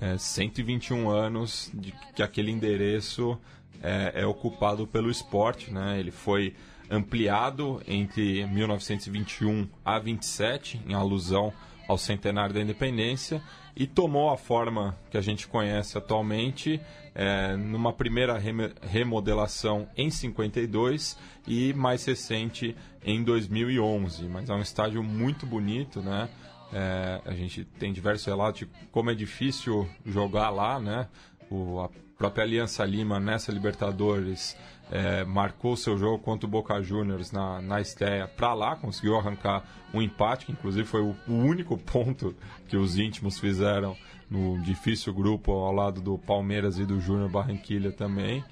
é, 0.00 0.16
121 0.16 1.10
anos 1.10 1.70
de 1.74 1.92
que 2.14 2.22
aquele 2.22 2.52
endereço 2.52 3.36
é, 3.82 4.12
é 4.22 4.26
ocupado 4.26 4.86
pelo 4.86 5.10
esporte, 5.10 5.72
né, 5.72 5.98
ele 5.98 6.10
foi 6.12 6.54
ampliado 6.90 7.82
entre 7.86 8.46
1921 8.46 9.68
a 9.84 9.98
27, 9.98 10.80
em 10.86 10.94
alusão 10.94 11.52
ao 11.88 11.98
centenário 11.98 12.54
da 12.54 12.60
independência, 12.60 13.42
e 13.78 13.86
tomou 13.86 14.28
a 14.28 14.36
forma 14.36 14.98
que 15.08 15.16
a 15.16 15.20
gente 15.20 15.46
conhece 15.46 15.96
atualmente 15.96 16.80
é, 17.14 17.56
numa 17.56 17.92
primeira 17.92 18.36
remodelação 18.82 19.88
em 19.96 20.10
52 20.10 21.16
e 21.46 21.72
mais 21.74 22.04
recente 22.04 22.76
em 23.04 23.22
2011. 23.22 24.24
Mas 24.24 24.50
é 24.50 24.52
um 24.52 24.60
estádio 24.60 25.00
muito 25.00 25.46
bonito, 25.46 26.02
né? 26.02 26.28
É, 26.72 27.22
a 27.24 27.32
gente 27.32 27.64
tem 27.64 27.92
diversos 27.92 28.26
relatos 28.26 28.60
de 28.60 28.68
como 28.90 29.10
é 29.10 29.14
difícil 29.14 29.88
jogar 30.04 30.50
lá, 30.50 30.80
né? 30.80 31.06
O, 31.48 31.78
a 31.78 31.88
própria 32.18 32.42
Aliança 32.42 32.84
Lima 32.84 33.20
nessa 33.20 33.52
Libertadores 33.52 34.56
é, 34.90 35.24
marcou 35.24 35.76
seu 35.76 35.98
jogo 35.98 36.18
contra 36.18 36.46
o 36.46 36.50
Boca 36.50 36.80
Juniors 36.82 37.30
na, 37.30 37.60
na 37.60 37.80
estreia 37.80 38.26
para 38.26 38.54
lá, 38.54 38.76
conseguiu 38.76 39.16
arrancar 39.16 39.64
um 39.92 40.00
empate, 40.00 40.46
que 40.46 40.52
inclusive 40.52 40.86
foi 40.86 41.02
o, 41.02 41.14
o 41.26 41.32
único 41.32 41.76
ponto 41.78 42.34
que 42.68 42.76
os 42.76 42.98
íntimos 42.98 43.38
fizeram 43.38 43.96
no 44.30 44.60
difícil 44.60 45.12
grupo 45.14 45.52
ao 45.52 45.72
lado 45.72 46.00
do 46.00 46.18
Palmeiras 46.18 46.78
e 46.78 46.84
do 46.84 47.00
Júnior 47.00 47.30
Barranquilha 47.30 47.92
também. 47.92 48.44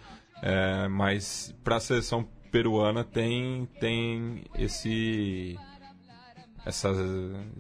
É, 0.43 0.89
mas 0.89 1.55
para 1.65 1.77
a 1.77 1.81
seleção 1.81 2.27
peruana 2.51 3.05
tem, 3.05 3.67
tem 3.81 4.45
esse 4.55 5.59
essa 6.65 6.93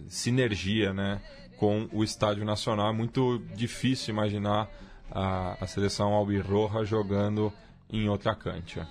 sinergia 0.08 0.92
né, 0.92 1.22
com 1.56 1.88
o 1.92 2.02
Estádio 2.02 2.44
Nacional. 2.44 2.90
É 2.90 2.92
muito 2.92 3.40
difícil 3.54 4.12
imaginar 4.12 4.68
a, 5.10 5.56
a 5.62 5.66
seleção 5.66 6.12
albirroja 6.12 6.84
jogando 6.84 7.52
em 7.90 8.08
outra 8.08 8.34
cancha. 8.34 8.86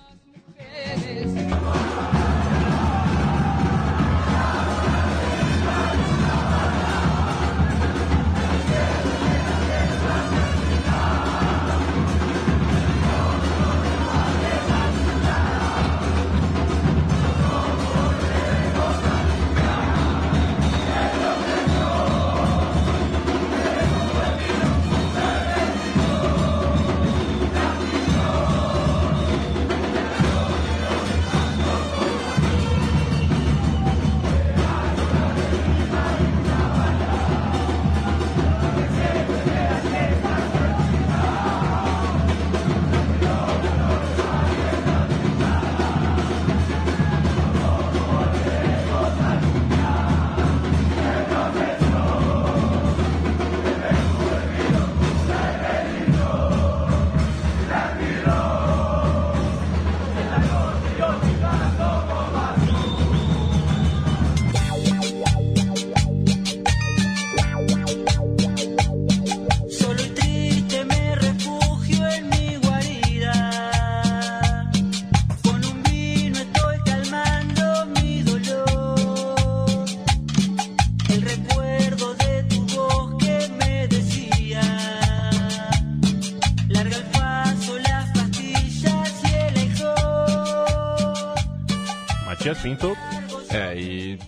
É, 93.50 93.78
e 93.78 94.18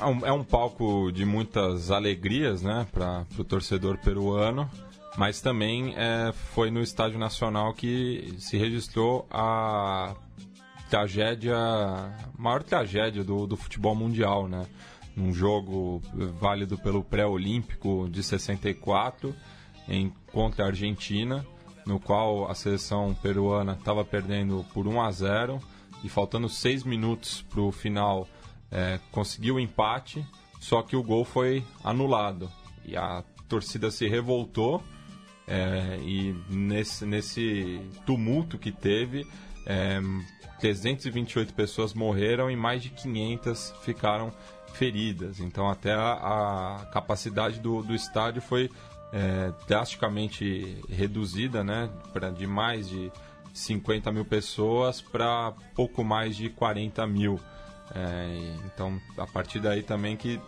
é 0.00 0.04
um, 0.04 0.26
é 0.26 0.32
um 0.32 0.42
palco 0.42 1.12
de 1.12 1.24
muitas 1.24 1.92
alegrias, 1.92 2.60
né, 2.60 2.86
para 2.90 3.24
o 3.38 3.44
torcedor 3.44 3.98
peruano, 3.98 4.68
mas 5.16 5.40
também 5.40 5.94
é, 5.96 6.32
foi 6.32 6.70
no 6.70 6.82
Estádio 6.82 7.20
Nacional 7.20 7.72
que 7.72 8.34
se 8.38 8.58
registrou 8.58 9.26
a 9.30 10.14
tragédia, 10.90 11.56
maior 12.36 12.64
tragédia 12.64 13.22
do, 13.22 13.46
do 13.46 13.56
futebol 13.56 13.94
mundial, 13.94 14.48
né? 14.48 14.66
Num 15.16 15.32
jogo 15.32 16.02
válido 16.40 16.76
pelo 16.76 17.04
pré-olímpico 17.04 18.08
de 18.10 18.22
64 18.22 19.34
em, 19.88 20.12
contra 20.32 20.64
a 20.64 20.68
Argentina, 20.68 21.46
no 21.86 22.00
qual 22.00 22.50
a 22.50 22.54
seleção 22.56 23.14
peruana 23.22 23.74
estava 23.74 24.04
perdendo 24.04 24.64
por 24.74 24.88
1 24.88 25.00
a 25.00 25.10
0 25.12 25.60
e 26.04 26.08
faltando 26.08 26.48
seis 26.48 26.84
minutos 26.84 27.42
para 27.42 27.62
o 27.62 27.72
final 27.72 28.28
é, 28.70 29.00
conseguiu 29.10 29.56
o 29.56 29.60
empate, 29.60 30.24
só 30.60 30.82
que 30.82 30.94
o 30.94 31.02
gol 31.02 31.24
foi 31.24 31.64
anulado 31.82 32.50
e 32.84 32.96
a 32.96 33.24
torcida 33.48 33.90
se 33.90 34.06
revoltou 34.06 34.82
é, 35.46 35.98
e 36.02 36.34
nesse, 36.48 37.06
nesse 37.06 37.80
tumulto 38.04 38.58
que 38.58 38.70
teve, 38.70 39.26
é, 39.66 40.00
328 40.60 41.54
pessoas 41.54 41.94
morreram 41.94 42.50
e 42.50 42.56
mais 42.56 42.82
de 42.82 42.90
500 42.90 43.74
ficaram 43.82 44.32
feridas. 44.74 45.40
Então, 45.40 45.68
até 45.68 45.92
a, 45.92 46.80
a 46.80 46.86
capacidade 46.86 47.60
do, 47.60 47.82
do 47.82 47.94
estádio 47.94 48.42
foi 48.42 48.70
é, 49.12 49.52
drasticamente 49.66 50.80
reduzida, 50.88 51.62
né, 51.62 51.88
pra, 52.12 52.30
de 52.30 52.46
mais 52.46 52.88
de 52.88 53.12
50 53.54 54.12
mil 54.12 54.24
pessoas 54.24 55.00
para 55.00 55.54
pouco 55.74 56.04
mais 56.04 56.36
de 56.36 56.50
40 56.50 57.06
mil. 57.06 57.40
É, 57.94 58.54
então, 58.66 59.00
a 59.16 59.26
partir 59.26 59.60
daí 59.60 59.82
também 59.82 60.16
que 60.16 60.40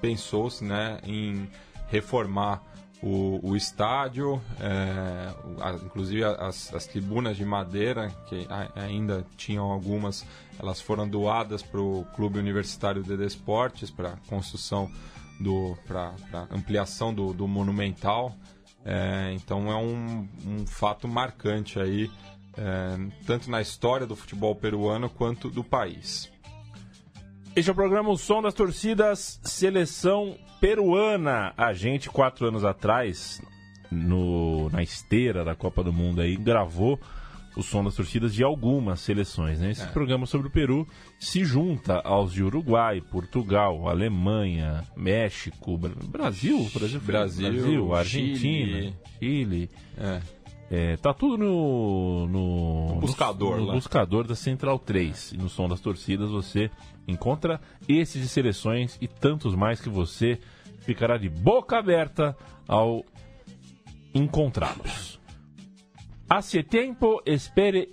pensou-se 0.00 0.64
né, 0.64 0.98
em 1.04 1.48
reformar 1.88 2.62
o, 3.02 3.50
o 3.50 3.54
estádio, 3.56 4.40
é, 4.58 5.28
a- 5.60 5.72
inclusive 5.84 6.24
as, 6.24 6.74
as 6.74 6.86
tribunas 6.86 7.36
de 7.36 7.44
madeira, 7.44 8.08
que 8.26 8.46
ainda 8.74 9.24
tinham 9.36 9.70
algumas, 9.70 10.26
elas 10.58 10.80
foram 10.80 11.06
doadas 11.08 11.62
para 11.62 11.80
o 11.80 12.04
Clube 12.16 12.38
Universitário 12.38 13.02
de 13.02 13.16
Desportes 13.16 13.90
para 13.90 14.16
construção 14.28 14.90
do 15.38 15.76
para 15.86 16.14
ampliação 16.50 17.12
do, 17.14 17.32
do 17.34 17.46
monumental. 17.46 18.34
É, 18.88 19.32
então 19.32 19.68
é 19.68 19.74
um, 19.74 20.28
um 20.46 20.64
fato 20.64 21.08
marcante 21.08 21.80
aí, 21.80 22.08
é, 22.56 22.96
tanto 23.26 23.50
na 23.50 23.60
história 23.60 24.06
do 24.06 24.14
futebol 24.14 24.54
peruano 24.54 25.10
quanto 25.10 25.50
do 25.50 25.64
país. 25.64 26.30
Este 27.56 27.68
é 27.68 27.72
o 27.72 27.74
programa 27.74 28.10
O 28.10 28.16
Som 28.16 28.42
das 28.42 28.54
Torcidas, 28.54 29.40
seleção 29.42 30.36
peruana. 30.60 31.52
A 31.56 31.72
gente, 31.72 32.08
quatro 32.08 32.46
anos 32.46 32.64
atrás, 32.64 33.42
no, 33.90 34.70
na 34.70 34.84
esteira 34.84 35.44
da 35.44 35.56
Copa 35.56 35.82
do 35.82 35.92
Mundo 35.92 36.20
aí, 36.20 36.36
gravou 36.36 37.00
o 37.56 37.62
som 37.62 37.82
das 37.82 37.94
torcidas 37.94 38.34
de 38.34 38.44
algumas 38.44 39.00
seleções. 39.00 39.58
Né? 39.60 39.70
Esse 39.70 39.86
programa 39.88 40.26
sobre 40.26 40.48
o 40.48 40.50
Peru 40.50 40.86
se 41.18 41.44
junta 41.44 42.00
aos 42.04 42.32
de 42.32 42.42
Uruguai, 42.42 43.00
Portugal, 43.00 43.88
Alemanha, 43.88 44.84
México, 44.96 45.78
Bra- 45.78 45.90
Brasil, 46.04 46.68
Brasil, 46.74 47.00
Brasil, 47.00 47.50
Brasil 47.52 47.94
Argentina, 47.94 48.36
Chile. 48.38 48.94
Chile. 49.18 49.70
É, 49.96 50.20
É, 50.68 50.96
tá 50.96 51.14
tudo 51.14 51.38
no, 51.38 52.26
no, 52.26 52.94
No 52.96 53.00
buscador 53.00 53.56
no, 53.58 53.66
lá. 53.66 53.74
buscador 53.74 54.26
da 54.26 54.34
Central 54.34 54.78
3. 54.80 55.32
E 55.32 55.36
no 55.38 55.48
som 55.48 55.68
das 55.68 55.80
torcidas 55.80 56.28
você 56.30 56.70
encontra 57.08 57.60
esses 57.88 58.20
de 58.20 58.28
seleções 58.28 58.98
e 59.00 59.06
tantos 59.06 59.54
mais 59.54 59.80
que 59.80 59.88
você 59.88 60.38
ficará 60.80 61.16
de 61.16 61.28
boca 61.28 61.78
aberta 61.78 62.36
ao 62.66 63.04
encontrá-los. 64.14 65.15
Hace 66.28 66.62
tempo 66.62 67.22
espere 67.24 67.88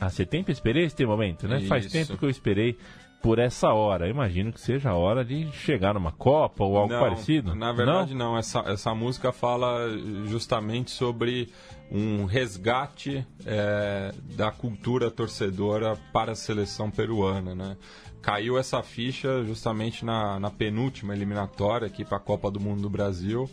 Hace 0.00 0.26
tempo 0.26 0.50
esperei 0.50 0.84
este 0.84 1.04
momento, 1.04 1.48
né? 1.48 1.60
Faz 1.62 1.86
Isso. 1.86 1.92
tempo 1.92 2.18
que 2.18 2.24
eu 2.24 2.30
esperei 2.30 2.76
por 3.24 3.38
essa 3.38 3.72
hora. 3.72 4.08
Imagino 4.08 4.52
que 4.52 4.60
seja 4.60 4.90
a 4.90 4.94
hora 4.94 5.24
de 5.24 5.50
chegar 5.52 5.94
numa 5.94 6.12
Copa 6.12 6.62
ou 6.62 6.76
algo 6.76 6.92
Não, 6.92 7.00
parecido. 7.00 7.54
Na 7.54 7.72
verdade, 7.72 8.14
não. 8.14 8.36
Essa, 8.36 8.60
essa 8.66 8.94
música 8.94 9.32
fala 9.32 9.88
justamente 10.26 10.90
sobre 10.90 11.48
um 11.90 12.26
resgate 12.26 13.26
é, 13.46 14.12
da 14.36 14.50
cultura 14.50 15.10
torcedora 15.10 15.96
para 16.12 16.32
a 16.32 16.36
seleção 16.36 16.90
peruana, 16.90 17.54
né? 17.54 17.76
Caiu 18.20 18.58
essa 18.58 18.82
ficha 18.82 19.42
justamente 19.44 20.04
na, 20.04 20.38
na 20.38 20.50
penúltima 20.50 21.14
eliminatória 21.14 21.86
aqui 21.86 22.04
para 22.04 22.18
a 22.18 22.20
Copa 22.20 22.50
do 22.50 22.60
Mundo 22.60 22.82
do 22.82 22.90
Brasil. 22.90 23.50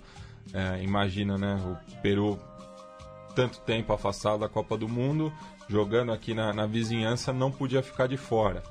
É, 0.54 0.84
imagina, 0.84 1.38
né? 1.38 1.56
O 1.65 2.02
Peru 2.02 2.38
tanto 3.33 3.59
tempo 3.61 3.93
afastado 3.93 4.39
da 4.39 4.49
Copa 4.49 4.77
do 4.77 4.87
Mundo, 4.87 5.31
jogando 5.67 6.11
aqui 6.11 6.33
na, 6.33 6.53
na 6.53 6.65
vizinhança, 6.65 7.31
não 7.33 7.51
podia 7.51 7.81
ficar 7.81 8.07
de 8.07 8.17
fora. 8.17 8.61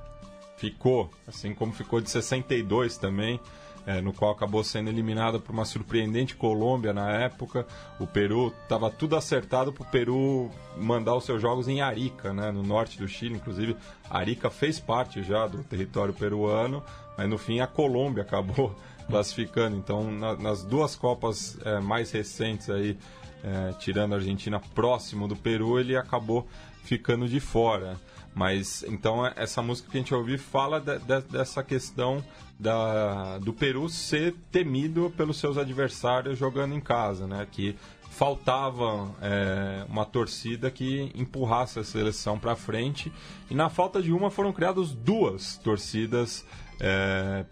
Ficou, 0.56 1.10
assim 1.26 1.54
como 1.54 1.72
ficou 1.72 2.00
de 2.00 2.10
62 2.10 2.98
também, 2.98 3.40
é, 3.86 3.98
no 4.02 4.12
qual 4.12 4.30
acabou 4.30 4.62
sendo 4.62 4.90
eliminada 4.90 5.38
por 5.38 5.52
uma 5.52 5.64
surpreendente 5.64 6.36
Colômbia 6.36 6.92
na 6.92 7.10
época. 7.10 7.66
O 7.98 8.06
Peru 8.06 8.52
estava 8.62 8.90
tudo 8.90 9.16
acertado 9.16 9.72
para 9.72 9.82
o 9.82 9.86
Peru 9.86 10.50
mandar 10.76 11.14
os 11.16 11.24
seus 11.24 11.40
jogos 11.40 11.66
em 11.66 11.80
Arica, 11.80 12.32
né, 12.34 12.50
no 12.52 12.62
norte 12.62 12.98
do 12.98 13.08
Chile. 13.08 13.36
Inclusive, 13.36 13.74
Arica 14.10 14.50
fez 14.50 14.78
parte 14.78 15.22
já 15.22 15.46
do 15.46 15.64
território 15.64 16.12
peruano, 16.12 16.82
mas 17.16 17.26
no 17.28 17.38
fim 17.38 17.60
a 17.60 17.66
Colômbia 17.66 18.22
acabou 18.22 18.74
classificando. 19.06 19.76
Então, 19.76 20.10
na- 20.10 20.36
nas 20.36 20.62
duas 20.62 20.94
Copas 20.94 21.56
é, 21.64 21.80
mais 21.80 22.10
recentes 22.12 22.68
aí, 22.68 22.98
é, 23.42 23.72
tirando 23.78 24.12
a 24.12 24.16
Argentina 24.16 24.60
próximo 24.74 25.26
do 25.28 25.36
Peru, 25.36 25.78
ele 25.78 25.96
acabou 25.96 26.46
ficando 26.84 27.28
de 27.28 27.40
fora. 27.40 27.98
Mas 28.34 28.84
então 28.84 29.26
é- 29.26 29.32
essa 29.36 29.60
música 29.60 29.90
que 29.90 29.96
a 29.96 30.00
gente 30.00 30.14
ouviu 30.14 30.38
fala 30.38 30.80
de- 30.80 30.98
de- 31.00 31.20
dessa 31.22 31.62
questão 31.64 32.24
da, 32.58 33.38
do 33.38 33.52
Peru 33.52 33.88
ser 33.88 34.34
temido 34.52 35.12
pelos 35.16 35.38
seus 35.38 35.58
adversários 35.58 36.38
jogando 36.38 36.74
em 36.74 36.80
casa, 36.80 37.26
né? 37.26 37.46
Que 37.50 37.74
faltava 38.08 39.10
é, 39.22 39.84
uma 39.88 40.04
torcida 40.04 40.70
que 40.70 41.10
empurrasse 41.14 41.78
a 41.78 41.84
seleção 41.84 42.38
para 42.38 42.54
frente 42.54 43.10
e 43.50 43.54
na 43.54 43.68
falta 43.70 44.02
de 44.02 44.12
uma 44.12 44.30
foram 44.30 44.52
criadas 44.52 44.92
duas 44.92 45.56
torcidas 45.58 46.44
é, 46.80 47.44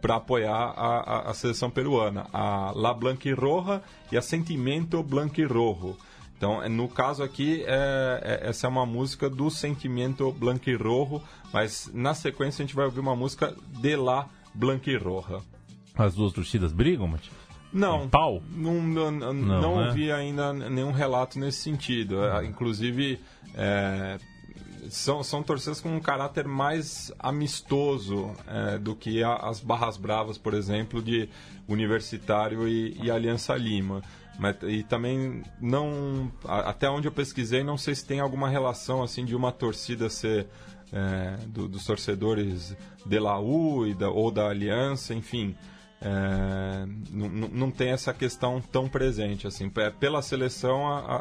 para 0.00 0.16
apoiar 0.16 0.52
a, 0.76 0.98
a- 0.98 1.30
a 1.30 1.34
seleção 1.34 1.70
peruana, 1.70 2.26
a 2.32 2.72
La 2.74 2.92
Blanquirroja 2.92 3.82
e 4.10 4.16
a 4.16 4.22
Sentimento 4.22 5.02
Blanquirrojo. 5.02 5.96
Então, 6.36 6.60
é, 6.62 6.68
no 6.68 6.88
caso 6.88 7.22
aqui, 7.22 7.62
é, 7.66 8.40
é- 8.42 8.48
essa 8.48 8.66
é 8.66 8.70
uma 8.70 8.84
música 8.84 9.30
do 9.30 9.48
Sentimento 9.48 10.32
Blanquirrojo, 10.32 11.22
mas 11.52 11.88
na 11.94 12.14
sequência 12.14 12.62
a 12.62 12.66
gente 12.66 12.74
vai 12.74 12.84
ouvir 12.86 12.98
uma 13.00 13.14
música 13.14 13.54
de 13.80 13.94
La 13.94 14.28
Blanquirroja. 14.54 15.40
As 15.94 16.14
duas 16.14 16.32
torcidas 16.32 16.72
brigam, 16.72 17.06
Matias? 17.06 17.34
Não, 17.72 18.02
Um 18.04 18.08
pau? 18.08 18.42
não, 18.50 18.82
não, 18.82 19.10
não, 19.10 19.32
Não, 19.32 19.60
não 19.62 19.76
né? 19.80 19.86
ouvi 19.88 20.10
ainda 20.12 20.52
nenhum 20.52 20.90
relato 20.90 21.38
nesse 21.38 21.58
sentido. 21.62 22.22
É, 22.24 22.44
Inclusive, 22.44 23.18
é, 23.54 24.18
são, 24.88 25.22
são 25.22 25.42
torcidas 25.42 25.80
com 25.80 25.94
um 25.94 26.00
caráter 26.00 26.46
mais 26.46 27.12
amistoso 27.18 28.32
é, 28.46 28.78
do 28.78 28.94
que 28.94 29.22
a- 29.22 29.36
as 29.36 29.60
Barras 29.60 29.96
Bravas, 29.96 30.38
por 30.38 30.54
exemplo, 30.54 31.02
de 31.02 31.28
Universitário 31.68 32.66
e, 32.68 32.96
e 33.02 33.10
Aliança 33.10 33.54
Lima. 33.56 34.02
Mas, 34.38 34.56
e 34.62 34.82
também 34.82 35.42
não. 35.60 36.32
Até 36.44 36.88
onde 36.88 37.06
eu 37.06 37.12
pesquisei, 37.12 37.62
não 37.62 37.76
sei 37.76 37.94
se 37.94 38.04
tem 38.06 38.18
alguma 38.20 38.48
relação 38.48 39.02
assim 39.02 39.24
de 39.24 39.36
uma 39.36 39.52
torcida 39.52 40.08
ser. 40.08 40.46
é, 40.94 41.36
do- 41.46 41.68
dos 41.68 41.86
torcedores 41.86 42.76
de 43.06 43.18
Laú 43.18 43.86
e 43.86 43.94
da, 43.94 44.10
ou 44.10 44.30
da 44.30 44.48
Aliança, 44.48 45.14
enfim. 45.14 45.56
É, 46.02 46.84
não, 47.10 47.70
tem 47.70 47.90
essa 47.90 48.12
questão 48.12 48.60
tão 48.60 48.88
presente 48.88 49.46
assim 49.46 49.70
Pe- 49.70 49.90
pela 49.92 50.20
seleção 50.20 50.86
a- 50.86 50.98
a- 50.98 51.16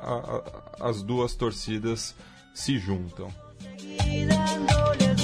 a- 0.83 0.89
as 0.89 1.01
duas 1.03 1.35
torcidas 1.35 2.15
se 2.53 2.77
juntam 2.79 3.29
y 4.05 4.25
dándole 4.25 5.15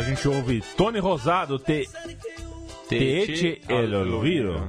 a 0.00 0.02
gente 0.02 0.26
ouve 0.28 0.62
Tony 0.76 0.98
Rosado, 0.98 1.58
Te, 1.58 1.88
Te 2.88 3.60
El 3.68 3.94
Olvido. 3.94 4.62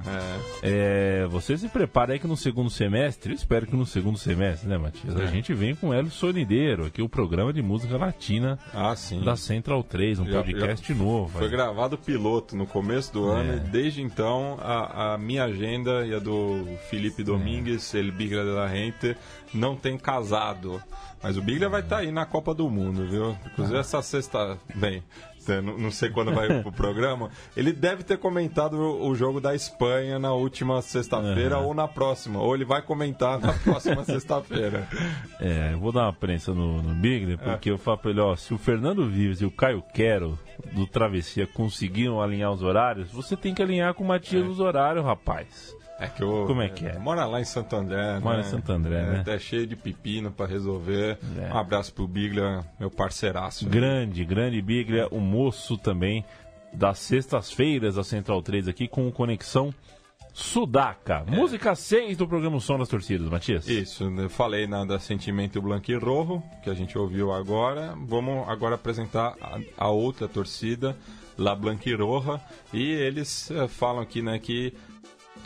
É. 0.63 1.21
É, 1.23 1.27
você 1.27 1.55
se 1.57 1.67
prepara 1.69 2.13
aí 2.13 2.19
que 2.19 2.25
no 2.27 2.35
segundo 2.35 2.69
semestre, 2.69 3.31
eu 3.31 3.35
espero 3.35 3.67
que 3.67 3.75
no 3.75 3.85
segundo 3.85 4.17
semestre, 4.17 4.67
né, 4.67 4.75
Matias? 4.77 5.15
A 5.15 5.23
É. 5.23 5.27
gente 5.27 5.53
vem 5.53 5.75
com 5.75 5.93
Hélio 5.93 6.09
Sonideiro, 6.09 6.85
aqui 6.87 7.01
o 7.01 7.07
programa 7.07 7.53
de 7.53 7.61
música 7.61 7.95
latina 7.95 8.57
Ah, 8.73 8.95
da 9.23 9.35
Central 9.35 9.83
3, 9.83 10.17
um 10.19 10.25
Já- 10.25 10.41
podcast 10.41 10.93
já 10.93 10.95
novo. 10.99 11.29
Foi 11.37 11.43
aí. 11.45 11.51
gravado 11.51 11.95
o 11.95 11.97
piloto 11.99 12.55
no 12.55 12.65
começo 12.65 13.13
do 13.13 13.25
ano 13.27 13.53
É. 13.53 13.55
e 13.57 13.59
desde 13.59 14.01
então 14.01 14.57
a, 14.61 15.13
a 15.13 15.17
minha 15.19 15.43
agenda 15.43 16.03
e 16.05 16.15
a 16.15 16.19
do 16.19 16.65
Felipe 16.89 17.23
Domingues, 17.23 17.93
El 17.93 18.11
Biglia 18.11 18.43
de 18.43 18.49
la 18.49 18.67
Gente, 18.67 19.15
não 19.53 19.75
tem 19.75 19.95
casado. 19.97 20.81
Mas 21.21 21.37
o 21.37 21.41
Biglia 21.41 21.69
vai 21.69 21.81
estar 21.81 21.97
aí 21.97 22.11
na 22.11 22.25
Copa 22.25 22.53
do 22.53 22.69
Mundo, 22.69 23.07
viu? 23.07 23.35
Inclusive 23.45 23.77
essa 23.79 24.01
sexta. 24.01 24.57
Bem, 24.75 25.03
é, 25.49 25.61
não 25.61 25.91
sei 25.91 26.09
quando 26.09 26.33
vai 26.33 26.61
pro 26.61 26.71
programa. 26.71 27.29
Ele 27.55 27.71
deve 27.71 28.03
ter 28.03 28.17
comentado 28.17 28.75
o, 28.77 29.15
jogo 29.15 29.39
da 29.39 29.55
Espanha 29.55 30.19
na 30.19 30.33
última 30.33 30.81
sexta-feira 30.81 31.57
ou 31.57 31.73
na 31.73 31.87
próxima. 31.87 32.39
Ou 32.41 32.53
ele 32.53 32.65
vai 32.65 32.81
comentar 32.81 33.39
na 33.39 33.53
próxima 33.53 34.03
sexta-feira. 34.05 34.87
É, 35.39 35.71
eu 35.73 35.79
vou 35.79 35.91
dar 35.91 36.03
uma 36.03 36.13
prensa 36.13 36.53
no, 36.53 36.81
no 36.81 36.93
Bigler, 36.93 37.39
É. 37.41 37.51
porque 37.51 37.71
eu 37.71 37.77
falo 37.77 37.97
pra 37.97 38.11
ele, 38.11 38.19
ó, 38.19 38.35
se 38.35 38.53
o 38.53 38.57
Fernando 38.57 39.07
Vives 39.07 39.41
e 39.41 39.45
o 39.45 39.51
Caio 39.51 39.83
Quero 39.93 40.37
do 40.73 40.85
Travessia 40.85 41.47
conseguiram 41.47 42.21
alinhar 42.21 42.51
os 42.51 42.61
horários, 42.61 43.09
você 43.11 43.35
tem 43.35 43.53
que 43.53 43.61
alinhar 43.61 43.93
com 43.93 44.03
o 44.03 44.07
Matias 44.07 44.45
os 44.47 44.59
horários, 44.59 45.05
rapaz. 45.05 45.76
É 45.99 46.07
que 46.07 46.23
o, 46.23 46.45
Como 46.45 46.61
é 46.61 46.69
que 46.69 46.85
é? 46.85 46.97
Mora 46.99 47.25
lá 47.25 47.41
em 47.41 47.45
Santo 47.45 47.75
André, 47.75 48.19
Mora 48.19 48.37
né? 48.37 48.43
em 48.43 48.45
Santo 48.45 48.71
André, 48.71 48.99
é, 48.99 49.05
né? 49.05 49.19
Até 49.21 49.39
cheio 49.39 49.65
de 49.65 49.75
pepino 49.75 50.31
pra 50.31 50.45
resolver. 50.45 51.17
É. 51.37 51.51
Um 51.53 51.57
abraço 51.57 51.93
pro 51.93 52.07
Biglia, 52.07 52.63
meu 52.79 52.91
parceiraço. 52.91 53.67
Grande, 53.67 54.23
grande 54.23 54.61
Biglia, 54.61 55.07
o 55.09 55.19
moço 55.19 55.77
também 55.77 56.23
das 56.71 56.99
sextas-feiras 56.99 57.95
da 57.95 58.03
Central 58.03 58.41
3 58.41 58.67
aqui 58.67 58.87
com 58.87 59.11
Conexão 59.11 59.73
Sudaca. 60.33 61.25
Música 61.27 61.73
6 61.73 62.15
do 62.15 62.27
programa 62.27 62.59
Som 62.59 62.77
das 62.77 62.87
Torcidas, 62.87 63.27
Matias. 63.27 63.67
Isso, 63.67 64.03
eu 64.03 64.29
falei 64.29 64.67
na 64.67 64.85
da 64.85 64.99
Sentimento 64.99 65.59
Blanco 65.59 65.91
e 65.91 65.95
Rojo, 65.95 66.43
que 66.63 66.69
a 66.69 66.75
gente 66.75 66.95
ouviu 66.95 67.33
agora. 67.33 67.95
Vamos 68.05 68.47
agora 68.47 68.75
apresentar 68.75 69.35
a, 69.41 69.59
a 69.75 69.89
outra 69.89 70.27
torcida, 70.27 70.95
La 71.39 71.55
Blanquiroja, 71.55 72.39
e 72.71 72.83
eles 72.83 73.49
eh, 73.49 73.67
falam 73.67 73.99
aqui 73.99 74.21
né, 74.21 74.37
que 74.37 74.73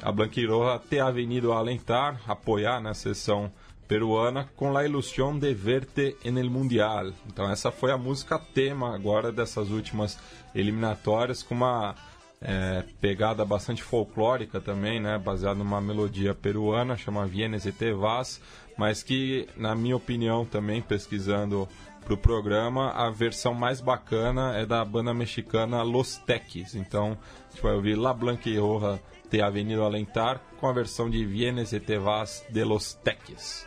a 0.01 0.11
Blanquiroja 0.11 0.79
te 0.79 0.99
ha 0.99 1.11
venido 1.11 1.53
a 1.53 1.59
alentar, 1.59 2.19
apoiar 2.27 2.81
na 2.81 2.93
sessão 2.93 3.51
peruana 3.87 4.49
com 4.55 4.71
la 4.71 4.85
ilusión 4.85 5.39
de 5.39 5.53
verte 5.53 6.15
en 6.23 6.37
el 6.37 6.49
mundial. 6.49 7.13
Então 7.27 7.51
essa 7.51 7.71
foi 7.71 7.91
a 7.91 7.97
música 7.97 8.39
tema 8.39 8.95
agora 8.95 9.31
dessas 9.31 9.69
últimas 9.69 10.17
eliminatórias 10.55 11.43
com 11.43 11.55
uma 11.55 11.95
eh, 12.41 12.83
pegada 13.01 13.43
bastante 13.43 13.83
folclórica 13.83 14.61
também, 14.61 14.99
né, 14.99 15.17
baseada 15.17 15.59
numa 15.59 15.81
melodia 15.81 16.33
peruana, 16.33 16.95
chama 16.95 17.27
Vienes 17.27 17.65
e 17.65 17.71
Te 17.71 17.91
Vas, 17.91 18.41
mas 18.77 19.03
que 19.03 19.47
na 19.57 19.75
minha 19.75 19.97
opinião 19.97 20.45
também 20.45 20.81
pesquisando 20.81 21.67
para 22.03 22.13
o 22.13 22.17
programa, 22.17 22.91
a 22.91 23.09
versão 23.09 23.53
mais 23.53 23.79
bacana 23.79 24.57
é 24.57 24.65
da 24.65 24.83
banda 24.83 25.13
mexicana 25.13 25.83
Los 25.83 26.17
Teques. 26.17 26.73
Então, 26.73 27.15
a 27.47 27.51
gente 27.51 27.61
vai 27.61 27.73
ouvir 27.73 27.95
La 27.95 28.11
Blanqueroja 28.11 28.97
Te 28.97 29.01
ha 29.03 29.20
venido 29.49 29.83
a 29.83 29.85
alentar 29.85 30.41
com 30.59 30.67
a 30.67 30.73
versão 30.73 31.09
de 31.09 31.25
Vienes 31.25 31.71
e 31.71 31.79
Te 31.79 31.97
Vas 31.97 32.43
de 32.49 32.65
Los 32.65 32.93
Teques. 32.95 33.65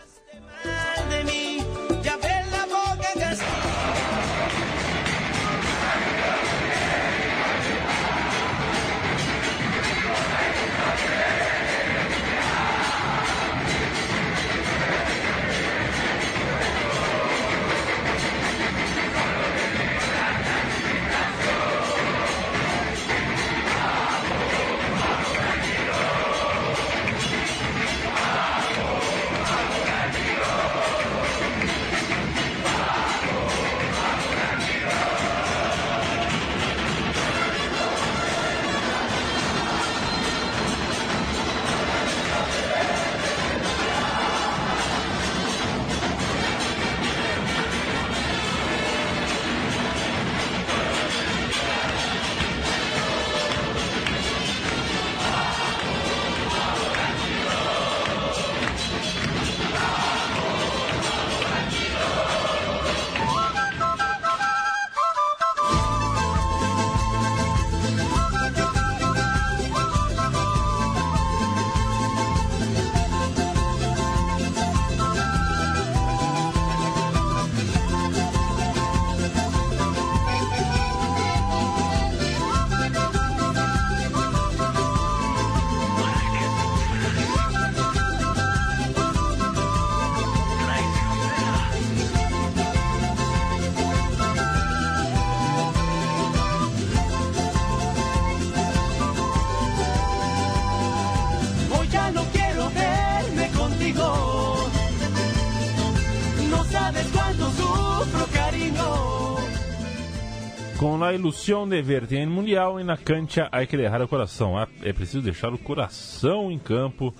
La 111.15 111.19
ilusão 111.21 111.69
de 111.69 111.81
verte 111.81 112.17
em 112.17 112.27
Mundial 112.27 112.81
e 112.81 112.85
na 112.85 112.97
cancha 112.97 113.49
hay 113.53 113.67
que 113.67 113.77
deixar 113.77 114.03
o 114.03 114.09
coração. 114.09 114.59
Ah, 114.59 114.67
É 114.83 114.93
preciso 114.93 115.23
deixar 115.23 115.53
o 115.53 115.59
coração 115.59 116.51
em 116.51 116.59
campo 116.59 117.15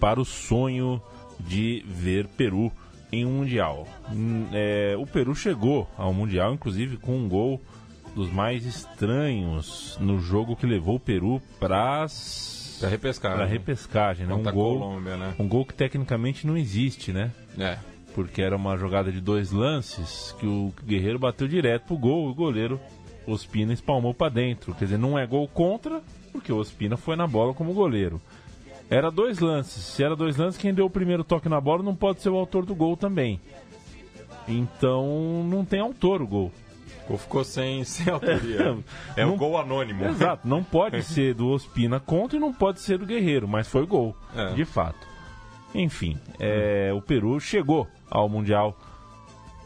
para 0.00 0.20
o 0.20 0.24
sonho 0.24 1.00
de 1.40 1.84
ver 1.86 2.26
Peru 2.26 2.72
em 3.12 3.24
um 3.24 3.38
Mundial. 3.38 3.86
Hum, 4.12 4.46
é, 4.52 4.96
o 4.98 5.06
Peru 5.06 5.34
chegou 5.34 5.88
ao 5.96 6.12
Mundial, 6.12 6.52
inclusive, 6.54 6.96
com 6.96 7.16
um 7.16 7.28
gol 7.28 7.60
dos 8.14 8.30
mais 8.32 8.64
estranhos 8.66 9.96
no 10.00 10.18
jogo 10.18 10.56
que 10.56 10.66
levou 10.66 10.96
o 10.96 11.00
Peru 11.00 11.40
para 11.60 12.06
Pra 12.80 12.88
repescar. 12.90 13.32
para 13.36 13.46
né? 13.46 13.52
repescagem, 13.52 14.26
né? 14.26 14.34
Um 14.34 14.46
a 14.46 14.52
gol, 14.52 14.78
Colômbia, 14.80 15.16
né? 15.16 15.34
um 15.38 15.48
gol 15.48 15.64
que 15.64 15.72
tecnicamente 15.72 16.46
não 16.46 16.56
existe, 16.56 17.12
né? 17.12 17.30
É. 17.58 17.78
porque 18.14 18.40
era 18.42 18.56
uma 18.56 18.76
jogada 18.78 19.12
de 19.12 19.20
dois 19.20 19.50
lances 19.52 20.34
que 20.40 20.46
o 20.46 20.72
Guerreiro 20.86 21.18
bateu 21.18 21.46
direto 21.46 21.86
pro 21.88 21.96
gol 21.98 22.28
e 22.28 22.32
o 22.32 22.34
goleiro 22.34 22.80
Ospina 23.26 23.72
espalmou 23.72 24.14
para 24.14 24.28
dentro. 24.32 24.74
Quer 24.74 24.84
dizer, 24.86 24.98
não 24.98 25.18
é 25.18 25.26
gol 25.26 25.46
contra, 25.48 26.00
porque 26.32 26.52
o 26.52 26.56
Ospina 26.58 26.96
foi 26.96 27.16
na 27.16 27.26
bola 27.26 27.52
como 27.54 27.72
goleiro. 27.74 28.20
Era 28.88 29.10
dois 29.10 29.38
lances. 29.40 29.82
Se 29.82 30.02
era 30.04 30.14
dois 30.14 30.36
lances, 30.36 30.60
quem 30.60 30.72
deu 30.72 30.86
o 30.86 30.90
primeiro 30.90 31.24
toque 31.24 31.48
na 31.48 31.60
bola 31.60 31.82
não 31.82 31.94
pode 31.94 32.20
ser 32.22 32.28
o 32.30 32.36
autor 32.36 32.64
do 32.64 32.74
gol 32.74 32.96
também. 32.96 33.40
Então 34.48 35.44
não 35.44 35.64
tem 35.64 35.80
autor 35.80 36.22
o 36.22 36.26
gol. 36.26 36.52
Ou 37.08 37.16
ficou 37.18 37.44
sem, 37.44 37.82
sem 37.84 38.12
autoria. 38.12 38.76
É 39.16 39.24
Não- 39.24 39.34
um 39.34 39.36
gol 39.36 39.58
anônimo. 39.58 40.04
Exato, 40.04 40.46
não 40.46 40.62
pode 40.62 41.02
ser 41.04 41.34
do 41.34 41.48
Ospina 41.48 41.98
contra 42.00 42.36
e 42.36 42.40
não 42.40 42.52
pode 42.52 42.80
ser 42.80 42.98
do 42.98 43.06
Guerreiro, 43.06 43.46
mas 43.48 43.68
foi 43.68 43.86
gol, 43.86 44.14
É. 44.34 44.52
de 44.54 44.64
fato. 44.64 45.06
Enfim, 45.74 46.16
é, 46.38 46.92
o 46.94 47.02
Peru 47.02 47.38
chegou 47.40 47.86
ao 48.10 48.28
Mundial 48.28 48.76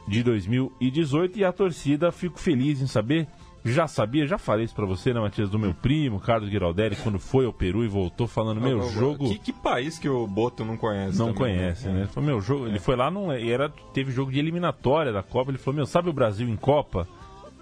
de 0.08 0.22
2018 0.22 1.38
e 1.38 1.44
a 1.44 1.52
torcida, 1.52 2.10
fico 2.10 2.38
feliz 2.38 2.80
em 2.80 2.86
saber, 2.86 3.28
já 3.64 3.86
sabia, 3.86 4.26
já 4.26 4.38
falei 4.38 4.64
isso 4.64 4.74
pra 4.74 4.86
você, 4.86 5.12
né, 5.12 5.20
Matias, 5.20 5.50
do 5.50 5.58
meu 5.58 5.74
primo, 5.74 6.18
Carlos 6.18 6.50
Giraldelli, 6.50 6.96
quando 6.96 7.18
foi 7.18 7.44
ao 7.44 7.52
Peru 7.52 7.84
e 7.84 7.88
voltou 7.88 8.26
falando, 8.26 8.60
meu 8.60 8.82
jogo... 8.90 9.28
Que, 9.28 9.38
que 9.38 9.52
país 9.52 9.98
que 9.98 10.08
o 10.08 10.26
Boto 10.26 10.64
não 10.64 10.76
conhece? 10.76 11.18
Não 11.18 11.32
também, 11.32 11.56
conhece, 11.56 11.86
né? 11.88 11.92
né? 11.92 12.00
Ele 12.00 12.08
falou, 12.08 12.26
meu 12.26 12.40
jogo. 12.40 12.66
Ele 12.66 12.78
foi 12.78 12.96
lá 12.96 13.10
num, 13.10 13.32
e 13.32 13.50
era 13.50 13.68
teve 13.92 14.12
jogo 14.12 14.32
de 14.32 14.38
eliminatória 14.38 15.12
da 15.12 15.22
Copa. 15.22 15.50
Ele 15.50 15.58
falou, 15.58 15.76
meu, 15.76 15.86
sabe 15.86 16.08
o 16.08 16.12
Brasil 16.12 16.48
em 16.48 16.56
Copa? 16.56 17.06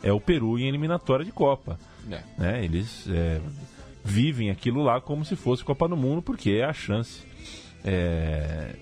É 0.03 0.13
o 0.13 0.21
Peru 0.21 0.59
em 0.59 0.69
eliminatória 0.69 1.25
de 1.25 1.33
Copa. 1.33 1.79
É. 2.11 2.23
Né? 2.39 2.65
Eles 2.65 3.09
é, 3.11 3.41
vivem 4.05 4.51
aquilo 4.51 4.83
lá 4.83 5.01
como 5.01 5.25
se 5.25 5.35
fosse 5.35 5.65
Copa 5.65 5.89
do 5.89 5.97
Mundo, 5.97 6.23
porque 6.23 6.53
é 6.53 6.65
a 6.65 6.73
chance 6.73 7.27
é, 7.85 8.77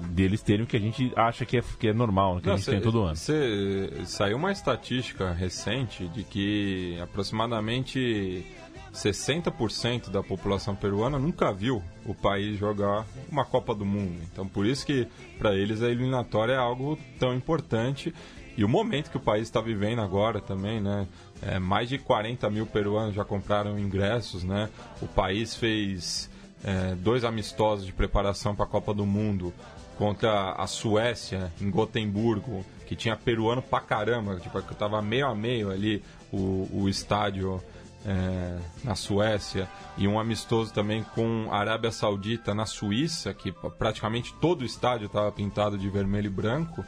deles 0.00 0.42
terem 0.42 0.64
o 0.64 0.66
que 0.66 0.76
a 0.76 0.80
gente 0.80 1.12
acha 1.16 1.44
que 1.46 1.56
é, 1.58 1.62
que 1.78 1.88
é 1.88 1.92
normal, 1.92 2.40
que 2.40 2.48
a 2.48 2.52
Não, 2.52 2.56
gente 2.56 2.64
cê- 2.66 2.70
tem 2.72 2.80
todo 2.80 3.02
ano. 3.02 3.16
cê- 3.16 3.90
saiu 4.04 4.36
uma 4.36 4.52
estatística 4.52 5.32
recente 5.32 6.06
de 6.08 6.22
que 6.24 6.98
aproximadamente 7.00 8.44
60% 8.92 10.10
da 10.10 10.22
população 10.22 10.74
peruana 10.74 11.18
nunca 11.18 11.52
viu 11.52 11.82
o 12.04 12.14
país 12.14 12.58
jogar 12.58 13.04
uma 13.30 13.44
Copa 13.44 13.74
do 13.74 13.84
Mundo. 13.84 14.18
Então, 14.32 14.46
por 14.48 14.64
isso 14.66 14.86
que 14.86 15.06
para 15.38 15.54
eles 15.54 15.82
a 15.82 15.86
eliminatória 15.88 16.54
é 16.54 16.56
algo 16.58 16.98
tão 17.18 17.34
importante. 17.34 18.14
E 18.56 18.64
o 18.64 18.68
momento 18.68 19.10
que 19.10 19.18
o 19.18 19.20
país 19.20 19.42
está 19.42 19.60
vivendo 19.60 20.00
agora 20.00 20.40
também, 20.40 20.80
né? 20.80 21.06
É, 21.42 21.58
mais 21.58 21.90
de 21.90 21.98
40 21.98 22.48
mil 22.48 22.64
peruanos 22.66 23.14
já 23.14 23.22
compraram 23.22 23.78
ingressos, 23.78 24.42
né? 24.42 24.70
O 25.02 25.06
país 25.06 25.54
fez 25.54 26.30
é, 26.64 26.94
dois 26.94 27.22
amistosos 27.22 27.84
de 27.84 27.92
preparação 27.92 28.54
para 28.56 28.64
a 28.64 28.68
Copa 28.68 28.94
do 28.94 29.04
Mundo 29.04 29.52
contra 29.96 30.52
a 30.52 30.66
Suécia 30.66 31.52
em 31.60 31.70
Gotemburgo 31.70 32.64
que 32.86 32.94
tinha 32.94 33.16
peruano 33.16 33.60
pra 33.62 33.80
caramba, 33.80 34.36
tipo, 34.36 34.60
que 34.62 34.74
tava 34.74 35.00
meio 35.02 35.26
a 35.26 35.34
meio 35.34 35.70
ali 35.70 36.02
o, 36.32 36.68
o 36.72 36.88
estádio 36.88 37.60
é, 38.04 38.58
na 38.84 38.94
Suécia 38.94 39.68
e 39.98 40.06
um 40.06 40.20
amistoso 40.20 40.72
também 40.72 41.02
com 41.14 41.48
a 41.50 41.58
Arábia 41.58 41.90
Saudita 41.90 42.54
na 42.54 42.64
Suíça, 42.66 43.34
que 43.34 43.50
praticamente 43.78 44.32
todo 44.40 44.62
o 44.62 44.64
estádio 44.64 45.06
estava 45.06 45.32
pintado 45.32 45.76
de 45.76 45.88
vermelho 45.88 46.26
e 46.26 46.30
branco. 46.30 46.84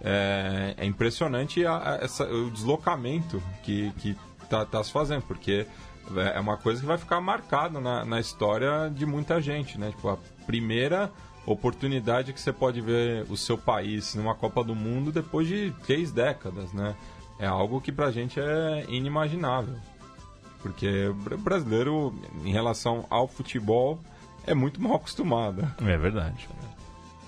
É, 0.00 0.74
é 0.76 0.84
impressionante 0.84 1.64
a- 1.66 1.76
a- 1.94 2.04
essa- 2.04 2.24
o 2.26 2.50
deslocamento 2.50 3.42
que, 3.62 3.90
que 3.98 4.16
tá, 4.48 4.64
tá 4.64 4.82
se 4.84 4.92
fazendo, 4.92 5.22
porque 5.22 5.66
é 6.34 6.38
uma 6.40 6.56
coisa 6.56 6.80
que 6.80 6.86
vai 6.86 6.96
ficar 6.98 7.20
marcada 7.20 7.80
na, 7.80 8.04
na 8.04 8.20
história 8.20 8.90
de 8.94 9.04
muita 9.04 9.40
gente, 9.40 9.78
né? 9.78 9.90
Tipo, 9.90 10.08
a 10.10 10.18
primeira 10.46 11.10
oportunidade 11.52 12.32
que 12.32 12.40
você 12.40 12.52
pode 12.52 12.80
ver 12.80 13.24
o 13.30 13.36
seu 13.36 13.56
país 13.58 14.14
numa 14.14 14.34
Copa 14.34 14.62
do 14.64 14.74
Mundo 14.74 15.10
depois 15.12 15.46
de 15.48 15.72
três 15.86 16.10
décadas, 16.12 16.72
né? 16.72 16.94
É 17.38 17.46
algo 17.46 17.80
que 17.80 17.92
pra 17.92 18.10
gente 18.10 18.38
é 18.40 18.84
inimaginável. 18.88 19.74
Porque 20.60 21.06
o 21.06 21.14
br- 21.14 21.36
brasileiro, 21.36 22.12
em 22.44 22.50
relação 22.52 23.04
ao 23.08 23.28
futebol, 23.28 24.00
é 24.46 24.54
muito 24.54 24.82
mal 24.82 24.96
acostumado. 24.96 25.62
É 25.80 25.96
verdade. 25.96 26.48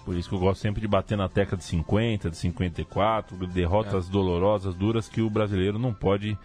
Por 0.04 0.16
isso 0.16 0.28
que 0.28 0.34
eu 0.34 0.40
gosto 0.40 0.60
sempre 0.60 0.80
de 0.80 0.88
bater 0.88 1.16
na 1.16 1.28
tecla 1.28 1.56
de 1.56 1.62
50, 1.64 2.30
de 2.30 2.36
54, 2.36 3.46
derrotas 3.46 4.08
dolorosas, 4.08 4.74
duras 4.74 5.08
que 5.08 5.20
o 5.22 5.30
brasileiro 5.30 5.78
não 5.78 5.94
pode 5.94 6.36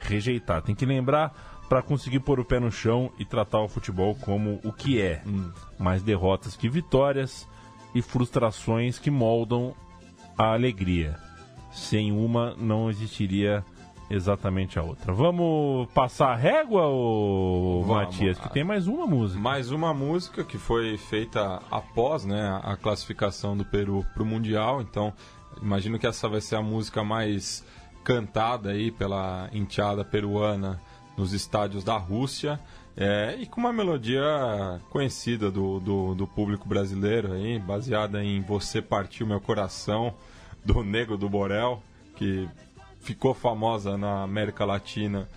rejeitar. 0.00 0.60
Tem 0.60 0.74
que 0.74 0.84
lembrar 0.84 1.53
para 1.68 1.82
conseguir 1.82 2.20
pôr 2.20 2.38
o 2.40 2.44
pé 2.44 2.60
no 2.60 2.70
chão 2.70 3.10
e 3.18 3.24
tratar 3.24 3.60
o 3.60 3.68
futebol 3.68 4.14
como 4.14 4.60
o 4.64 4.72
que 4.72 5.00
é. 5.00 5.22
Mais 5.78 6.02
derrotas 6.02 6.56
que 6.56 6.68
vitórias 6.68 7.48
e 7.94 8.02
frustrações 8.02 8.98
que 8.98 9.10
moldam 9.10 9.74
a 10.36 10.52
alegria. 10.52 11.16
Sem 11.72 12.12
uma 12.12 12.54
não 12.56 12.88
existiria 12.88 13.64
exatamente 14.10 14.78
a 14.78 14.82
outra. 14.82 15.12
Vamos 15.12 15.88
passar 15.92 16.32
a 16.32 16.36
régua, 16.36 16.86
ô 16.86 17.82
Vamos. 17.82 18.04
Matias, 18.04 18.38
que 18.38 18.52
tem 18.52 18.62
mais 18.62 18.86
uma 18.86 19.06
música. 19.06 19.40
Mais 19.40 19.70
uma 19.70 19.94
música 19.94 20.44
que 20.44 20.58
foi 20.58 20.96
feita 20.96 21.60
após 21.70 22.24
né, 22.24 22.60
a 22.62 22.76
classificação 22.76 23.56
do 23.56 23.64
Peru 23.64 24.04
para 24.12 24.22
o 24.22 24.26
Mundial. 24.26 24.80
Então, 24.82 25.12
imagino 25.60 25.98
que 25.98 26.06
essa 26.06 26.28
vai 26.28 26.40
ser 26.40 26.56
a 26.56 26.62
música 26.62 27.02
mais 27.02 27.64
cantada 28.04 28.70
aí 28.70 28.90
pela 28.90 29.48
enteada 29.52 30.04
peruana 30.04 30.80
nos 31.16 31.32
estádios 31.32 31.84
da 31.84 31.96
Rússia. 31.96 32.60
É, 32.96 33.36
e 33.40 33.46
com 33.46 33.60
uma 33.60 33.72
melodia 33.72 34.22
conhecida 34.90 35.50
do, 35.50 35.80
do, 35.80 36.14
do 36.14 36.26
público 36.26 36.68
brasileiro 36.68 37.32
aí, 37.32 37.58
baseada 37.58 38.22
em 38.22 38.40
Você 38.42 38.80
Partiu 38.80 39.26
Meu 39.26 39.40
Coração, 39.40 40.14
do 40.64 40.82
Nego 40.82 41.16
do 41.16 41.28
Borel, 41.28 41.82
que 42.16 42.48
ficou 43.00 43.34
famosa 43.34 43.98
na 43.98 44.22
América 44.22 44.64
Latina, 44.64 45.28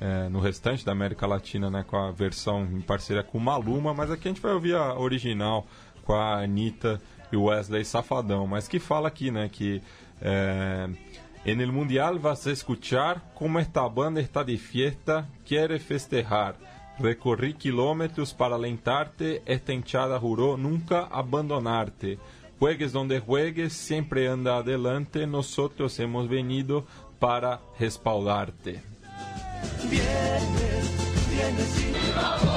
é, 0.00 0.28
no 0.28 0.40
restante 0.40 0.84
da 0.84 0.92
América 0.92 1.26
Latina, 1.26 1.70
né, 1.70 1.84
com 1.86 1.96
a 1.96 2.10
versão 2.10 2.64
em 2.64 2.80
parceria 2.80 3.22
com 3.22 3.38
Maluma, 3.38 3.94
mas 3.94 4.10
aqui 4.10 4.28
a 4.28 4.30
gente 4.30 4.42
vai 4.42 4.52
ouvir 4.52 4.74
a 4.74 4.98
original 4.98 5.66
com 6.04 6.12
a 6.12 6.42
Anitta 6.42 7.00
e 7.32 7.36
o 7.36 7.44
Wesley 7.44 7.84
Safadão, 7.84 8.46
mas 8.46 8.68
que 8.68 8.78
fala 8.78 9.08
aqui, 9.08 9.30
né, 9.30 9.48
que 9.48 9.80
é, 10.20 10.90
En 11.44 11.60
el 11.60 11.72
Mundial 11.72 12.18
vas 12.18 12.46
a 12.46 12.52
escuchar 12.52 13.22
como 13.34 13.58
esta 13.58 13.82
banda 13.82 14.20
está 14.20 14.44
de 14.44 14.56
fiesta, 14.56 15.28
quiere 15.46 15.78
festejar. 15.78 16.56
Recorrí 16.98 17.54
kilómetros 17.54 18.32
para 18.32 18.54
alentarte, 18.54 19.42
esta 19.44 19.72
hinchada 19.72 20.18
juró 20.18 20.56
nunca 20.56 21.08
abandonarte. 21.10 22.18
Juegues 22.58 22.92
donde 22.92 23.20
juegues, 23.20 23.74
siempre 23.74 24.28
anda 24.28 24.56
adelante, 24.56 25.26
nosotros 25.26 25.98
hemos 25.98 26.28
venido 26.28 26.86
para 27.18 27.60
respaldarte. 27.78 28.82
Você 31.56 32.53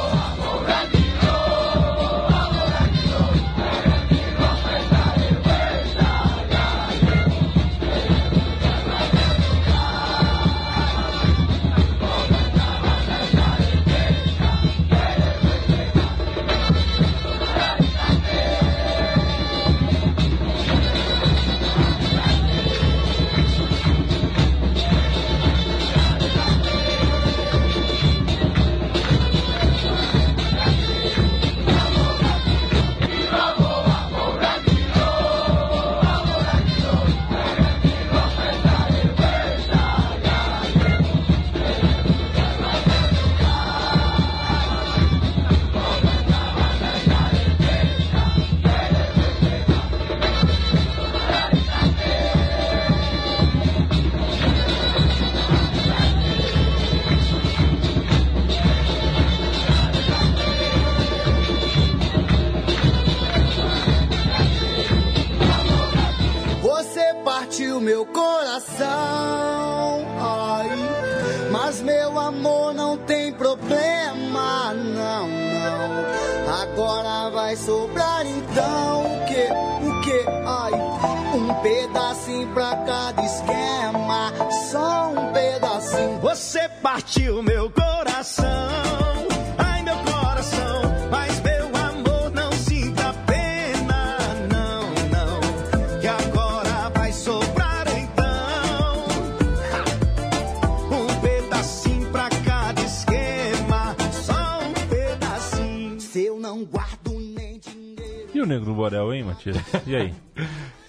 E 108.37 108.41
o 108.41 108.45
Negro 108.45 108.65
do 108.65 108.75
Borel, 108.75 109.15
hein, 109.15 109.23
Matias? 109.23 109.57
E 109.87 109.95
aí? 109.95 110.13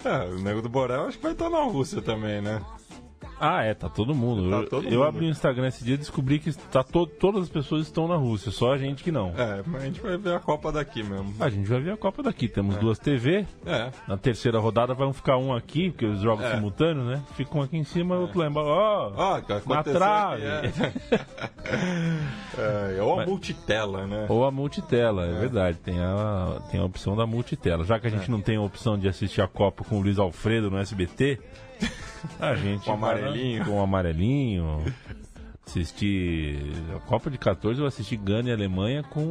É, 0.05 0.17
o 0.29 0.37
Nego 0.37 0.61
do 0.61 0.69
Borel 0.69 1.07
acho 1.07 1.17
que 1.17 1.23
vai 1.23 1.31
estar 1.31 1.49
na 1.49 1.63
Rússia 1.63 1.99
também, 1.99 2.39
né? 2.43 2.61
Ah, 3.39 3.63
é, 3.63 3.73
tá 3.73 3.87
todo 3.89 4.13
mundo. 4.13 4.49
Tá 4.49 4.57
eu 4.57 4.69
todo 4.69 4.85
eu 4.87 4.91
mundo. 4.99 5.03
abri 5.03 5.25
o 5.25 5.29
Instagram 5.29 5.67
esse 5.67 5.83
dia 5.83 5.95
e 5.95 5.97
descobri 5.97 6.39
que 6.39 6.51
tá 6.69 6.83
to 6.83 7.07
todas 7.07 7.43
as 7.43 7.49
pessoas 7.49 7.83
estão 7.87 8.07
na 8.07 8.15
Rússia, 8.15 8.51
só 8.51 8.73
a 8.73 8.77
gente 8.77 9.03
que 9.03 9.11
não. 9.11 9.29
É, 9.37 9.61
mas 9.65 9.81
a 9.83 9.85
gente 9.85 10.01
vai 10.01 10.17
ver 10.17 10.35
a 10.35 10.39
Copa 10.39 10.71
daqui 10.71 11.01
mesmo. 11.03 11.33
A 11.39 11.49
gente 11.49 11.67
vai 11.69 11.79
ver 11.79 11.91
a 11.93 11.97
Copa 11.97 12.21
daqui. 12.21 12.47
Temos 12.47 12.75
duas 12.77 12.99
TV. 12.99 13.45
É, 13.65 13.91
Na 14.07 14.17
terceira 14.17 14.59
rodada 14.59 14.93
vão 14.93 15.13
ficar 15.13 15.37
um 15.37 15.53
aqui, 15.53 15.89
porque 15.91 16.05
os 16.05 16.19
jogos 16.21 16.43
É. 16.45 16.55
simultâneos, 16.55 17.07
né? 17.07 17.23
Fica 17.35 17.57
um 17.57 17.61
aqui 17.61 17.77
em 17.77 17.83
cima 17.83 18.15
e 18.15 18.17
outro 18.19 18.39
lá 18.39 18.47
embaixo. 18.47 18.69
Ó, 18.69 19.11
Ó, 19.15 19.41
que 19.41 19.69
na 19.69 19.83
trave. 19.83 20.43
é. 22.59 22.97
é, 22.97 23.01
ou 23.01 23.13
a 23.13 23.17
Mas- 23.17 23.27
multitela, 23.29 24.05
né? 24.07 24.25
Ou 24.29 24.45
a 24.45 24.51
multitela, 24.51 25.25
é, 25.25 25.39
verdade. 25.39 25.77
Tem 25.79 25.99
a, 25.99 26.61
tem 26.71 26.79
a 26.79 26.83
opção 26.83 27.15
da 27.15 27.25
multitela. 27.25 27.83
Já 27.83 27.99
que 27.99 28.07
a 28.07 28.09
É. 28.09 28.13
gente 28.13 28.29
não 28.29 28.41
tem 28.41 28.57
a 28.57 28.61
opção 28.61 28.97
de 28.97 29.07
assistir 29.07 29.41
a 29.41 29.47
Copa 29.47 29.83
com 29.83 29.97
o 29.97 30.01
Luiz 30.01 30.17
Alfredo 30.19 30.69
no 30.69 30.77
SBT, 30.77 31.39
a 32.39 32.55
gente. 32.55 32.85
Com 32.85 32.93
amarelinho. 32.93 33.65
Com 33.65 33.71
o 33.79 33.81
amarelinho. 33.81 34.83
Assistir. 35.65 36.57
A 36.95 36.99
Copa 37.01 37.29
de 37.29 37.37
14 37.37 37.79
eu 37.79 37.85
assisti 37.85 38.17
Gana 38.17 38.49
e 38.49 38.51
Alemanha 38.51 39.03
com 39.03 39.21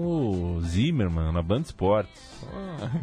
o 0.56 0.60
Zimmermann 0.62 1.32
na 1.32 1.42
Band 1.42 1.62
Esportes. 1.62 2.46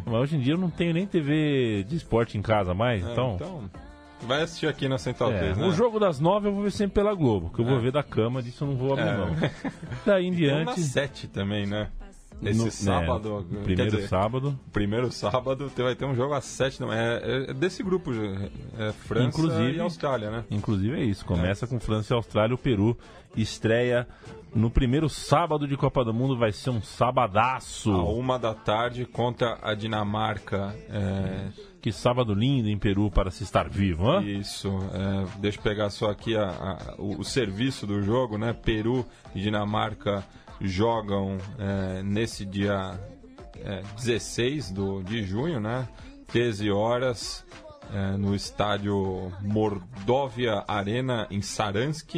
Mas 0.06 0.14
hoje 0.14 0.36
em 0.36 0.40
dia 0.40 0.54
eu 0.54 0.58
não 0.58 0.70
tenho 0.70 0.94
nem 0.94 1.06
TV 1.06 1.84
de 1.86 1.96
esporte 1.96 2.38
em 2.38 2.42
casa 2.42 2.72
mais, 2.72 3.06
É, 3.06 3.12
então. 3.12 3.34
então, 3.34 3.70
vai 4.22 4.40
assistir 4.40 4.66
aqui 4.66 4.88
na 4.88 4.96
Central 4.96 5.32
É, 5.32 5.38
3, 5.38 5.58
né? 5.58 5.66
O 5.66 5.72
jogo 5.72 6.00
das 6.00 6.18
nove 6.18 6.48
eu 6.48 6.52
vou 6.54 6.62
ver 6.62 6.70
sempre 6.72 6.94
pela 6.94 7.14
Globo, 7.14 7.50
que 7.50 7.60
eu 7.60 7.64
vou 7.66 7.78
ver 7.78 7.92
da 7.92 8.02
cama, 8.02 8.42
disso 8.42 8.64
eu 8.64 8.68
não 8.68 8.76
vou 8.76 8.92
abrir 8.94 9.08
É. 9.08 9.16
mão. 9.18 9.36
Daí 10.06 10.24
em 10.24 10.28
um 10.28 10.32
na 10.32 10.36
diante. 10.64 10.80
7 10.80 11.28
também, 11.28 11.66
né? 11.66 11.88
Esse 12.42 12.64
No- 12.64 12.70
sábado, 12.70 13.46
é, 13.50 13.54
quer 13.54 13.62
primeiro 13.64 13.90
dizer, 13.96 14.08
sábado. 14.08 14.60
Primeiro 14.72 15.10
sábado 15.10 15.70
vai 15.76 15.94
ter 15.94 16.04
um 16.04 16.14
jogo 16.14 16.34
às 16.34 16.44
7 16.44 16.78
da 16.80 16.86
manhã. 16.86 17.18
É, 17.22 17.50
é 17.50 17.54
desse 17.54 17.82
grupo, 17.82 18.12
é 18.78 18.92
França 18.92 19.28
Inclusive- 19.28 19.76
e 19.76 19.80
Austrália, 19.80 20.30
né? 20.30 20.44
Inclusive 20.50 20.94
é 21.00 21.04
isso. 21.04 21.24
Começa 21.24 21.66
com 21.66 21.80
França 21.80 22.12
e 22.12 22.16
Austrália. 22.16 22.54
O 22.54 22.58
Peru 22.58 22.96
estreia 23.36 24.06
no 24.54 24.70
primeiro 24.70 25.08
sábado 25.08 25.66
de 25.66 25.76
Copa 25.76 26.04
do 26.04 26.12
Mundo. 26.12 26.36
Vai 26.36 26.52
ser 26.52 26.70
um 26.70 26.82
sabadaço. 26.82 27.90
A 27.92 28.04
uma 28.04 28.38
da 28.38 28.52
tarde 28.54 29.04
contra 29.06 29.58
a 29.62 29.74
Dinamarca. 29.74 30.74
É, 30.90 31.48
Que 31.80 31.92
sábado 31.92 32.34
lindo 32.34 32.68
em 32.68 32.76
Peru 32.76 33.10
para 33.12 33.30
se 33.30 33.44
estar 33.44 33.68
vivo, 33.68 34.10
hã? 34.10 34.20
Isso, 34.22 34.68
é, 34.92 35.38
deixa 35.38 35.58
eu 35.58 35.62
pegar 35.62 35.88
só 35.88 36.10
aqui 36.10 36.36
a- 36.36 36.48
a- 36.50 36.94
o, 36.98 37.20
o 37.20 37.24
serviço 37.24 37.86
do 37.86 38.02
jogo, 38.02 38.36
né? 38.36 38.52
Peru 38.52 39.06
e 39.34 39.40
Dinamarca 39.40 40.24
jogam 40.60 41.38
é, 41.58 42.02
nesse 42.02 42.44
dia 42.44 42.98
é, 43.64 43.82
16 43.96 44.70
do, 44.70 45.02
de 45.02 45.22
junho, 45.22 45.60
né? 45.60 45.88
13 46.28 46.70
horas, 46.70 47.44
é, 47.92 48.16
no 48.16 48.34
estádio 48.34 49.32
Mordovia 49.40 50.64
Arena, 50.66 51.26
em 51.30 51.40
Saransk. 51.42 52.14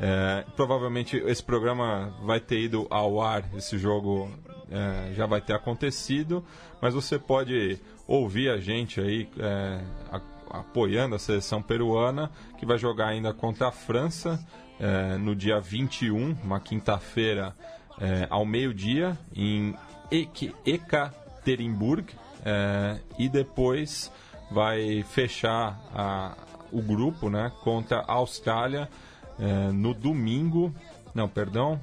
É, 0.00 0.44
provavelmente 0.54 1.16
esse 1.16 1.42
programa 1.42 2.14
vai 2.22 2.38
ter 2.40 2.60
ido 2.60 2.86
ao 2.88 3.20
ar, 3.20 3.44
esse 3.56 3.76
jogo 3.76 4.30
é, 4.70 5.12
já 5.14 5.26
vai 5.26 5.40
ter 5.40 5.54
acontecido, 5.54 6.44
mas 6.80 6.94
você 6.94 7.18
pode 7.18 7.80
ouvir 8.06 8.48
a 8.50 8.58
gente 8.58 9.00
aí 9.00 9.28
é, 9.38 9.80
a- 10.12 10.20
apoiando 10.50 11.14
a 11.14 11.18
seleção 11.18 11.62
peruana, 11.62 12.30
que 12.58 12.64
vai 12.66 12.78
jogar 12.78 13.08
ainda 13.08 13.32
contra 13.32 13.68
a 13.68 13.72
França 13.72 14.38
é, 14.80 15.16
no 15.18 15.34
dia 15.34 15.60
21, 15.60 16.36
uma 16.44 16.60
quinta-feira, 16.60 17.54
é, 18.00 18.26
ao 18.30 18.44
meio-dia, 18.46 19.18
em 19.34 19.74
Ek- 20.10 20.54
Ekaterinburg, 20.64 22.12
é, 22.44 23.00
e 23.18 23.28
depois 23.28 24.10
vai 24.50 25.02
fechar 25.02 25.78
a- 25.94 26.34
o 26.72 26.80
grupo 26.80 27.28
né, 27.28 27.50
contra 27.62 27.98
a 28.00 28.12
Austrália 28.12 28.88
é, 29.38 29.70
no 29.72 29.92
domingo. 29.94 30.72
Não, 31.14 31.28
perdão. 31.28 31.80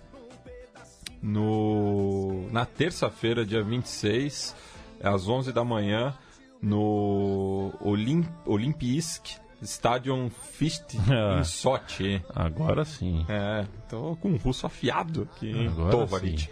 No, 1.21 2.47
na 2.51 2.65
terça-feira, 2.65 3.45
dia 3.45 3.63
26, 3.63 4.55
às 5.03 5.27
11 5.27 5.51
da 5.51 5.63
manhã, 5.63 6.13
no 6.65 7.71
Olim, 7.79 8.27
Olimpisk 8.45 9.37
Stadion 9.63 10.29
Fist 10.29 10.95
Ah. 11.09 11.39
em 11.39 11.43
Sochi. 11.43 12.21
Agora 12.35 12.83
sim. 12.83 13.25
É, 13.29 13.65
tô 13.89 14.15
com 14.17 14.29
um 14.29 14.37
russo 14.37 14.65
afiado 14.65 15.23
aqui, 15.31 15.51
hein? 15.51 15.67
Agora 15.67 15.91
Tovarit. 15.91 16.49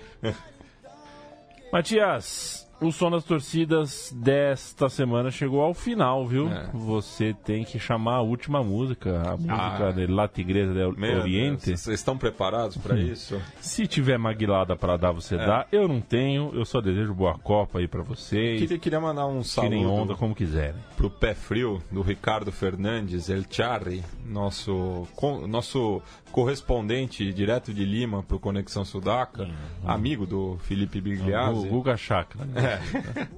Matias, 1.72 2.68
o 2.88 2.92
som 2.92 3.10
das 3.12 3.24
torcidas 3.24 4.14
desta 4.16 4.90
semana 4.90 5.30
chegou 5.32 5.62
ao 5.62 5.74
final, 5.74 6.28
viu? 6.28 6.48
É. 6.50 6.70
Você 6.74 7.34
tem 7.34 7.64
que 7.64 7.80
chamar 7.80 8.16
a 8.16 8.22
última 8.22 8.64
música, 8.64 9.22
a 9.28 9.38
música 9.38 9.88
Ah. 9.90 9.92
de 9.92 10.08
La 10.08 10.28
Tigresa 10.28 10.74
del 10.74 10.94
Meu 10.98 11.20
Oriente. 11.20 11.68
Deus, 11.68 11.82
Vocês 11.82 12.00
estão 12.00 12.18
preparados 12.18 12.78
para 12.78 12.98
isso? 13.00 13.42
Se 13.60 13.88
tiver 13.88 14.18
maguilada 14.18 14.76
pra 14.76 14.98
dar, 14.98 15.12
você 15.12 15.36
É. 15.36 15.46
dá. 15.46 15.66
Eu 15.72 15.88
não 15.88 16.02
tenho, 16.02 16.52
eu 16.54 16.66
só 16.66 16.80
desejo 16.82 17.14
boa 17.14 17.38
Copa 17.40 17.80
aí 17.80 17.88
pra 17.88 18.04
vocês. 18.04 18.60
Queria, 18.62 18.78
queria 18.80 19.00
mandar 19.00 19.26
um 19.28 19.42
Tirem 19.42 19.86
onda 19.86 19.96
saludo 19.96 20.18
como 20.18 20.36
quiserem. 20.36 20.76
pro 20.96 21.10
pé 21.10 21.34
frio 21.34 21.82
do 21.92 22.02
Ricardo 22.02 22.52
Fernandes, 22.52 23.30
El 23.30 23.44
Charri, 23.50 24.04
nosso, 24.26 25.08
nosso 25.48 26.02
correspondente 26.34 27.32
direto 27.32 27.72
de 27.72 27.86
Lima 27.86 28.24
pro 28.24 28.40
Conexão 28.40 28.84
Sudaca, 28.84 29.48
amigo 29.86 30.26
do 30.26 30.58
Felipe 30.64 30.98
O 30.98 31.02
Bigliazzi. 31.04 31.68
Guga 31.68 31.96
Chakra. 31.96 32.44
né? 32.44 32.82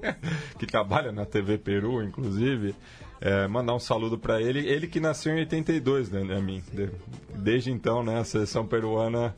que 0.58 0.66
trabalha 0.66 1.12
na 1.12 1.26
TV 1.26 1.58
Peru, 1.58 2.02
inclusive, 2.02 2.74
é, 3.20 3.46
mandar 3.46 3.74
um 3.74 3.78
saludo 3.78 4.18
para 4.18 4.40
ele. 4.40 4.66
Ele 4.66 4.86
que 4.86 4.98
nasceu 4.98 5.34
em 5.34 5.40
82, 5.40 6.10
né, 6.10 6.24
né, 6.24 6.40
mim. 6.40 6.62
De- 6.72 6.90
Desde 7.34 7.70
então, 7.70 8.02
né, 8.02 8.18
a 8.18 8.24
seleção 8.24 8.66
peruana 8.66 9.34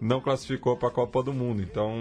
não 0.00 0.20
classificou 0.20 0.76
para 0.76 0.88
a 0.88 0.92
Copa 0.92 1.24
do 1.24 1.32
Mundo. 1.32 1.60
Então, 1.60 1.92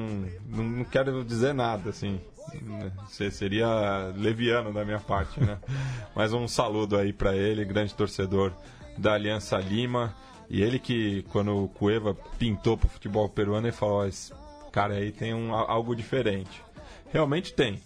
não, 0.47 0.63
não 0.63 0.83
quero 0.83 1.23
dizer 1.23 1.53
nada, 1.53 1.89
assim. 1.89 2.19
né, 2.61 2.91
se- 3.07 3.31
Seria 3.31 4.13
leviano 4.15 4.71
da 4.71 4.85
minha 4.85 4.99
parte, 4.99 5.39
né? 5.39 5.57
Mas 6.15 6.31
um 6.31 6.47
saludo 6.47 6.95
aí 6.95 7.11
para 7.11 7.35
ele, 7.35 7.65
grande 7.65 7.93
torcedor 7.95 8.53
da 8.97 9.13
Aliança 9.13 9.57
Lima. 9.57 10.13
E 10.53 10.61
ele 10.61 10.77
que, 10.79 11.23
quando 11.31 11.63
o 11.63 11.69
Cueva 11.69 12.13
pintou 12.37 12.77
pro 12.77 12.89
futebol 12.89 13.29
peruano, 13.29 13.67
ele 13.67 13.71
falou: 13.71 13.99
"Ó, 13.99 14.05
esse 14.05 14.33
cara 14.69 14.95
aí 14.95 15.09
tem 15.09 15.33
um, 15.33 15.55
algo 15.55 15.95
diferente. 15.95 16.61
Realmente 17.09 17.53
tem. 17.53 17.81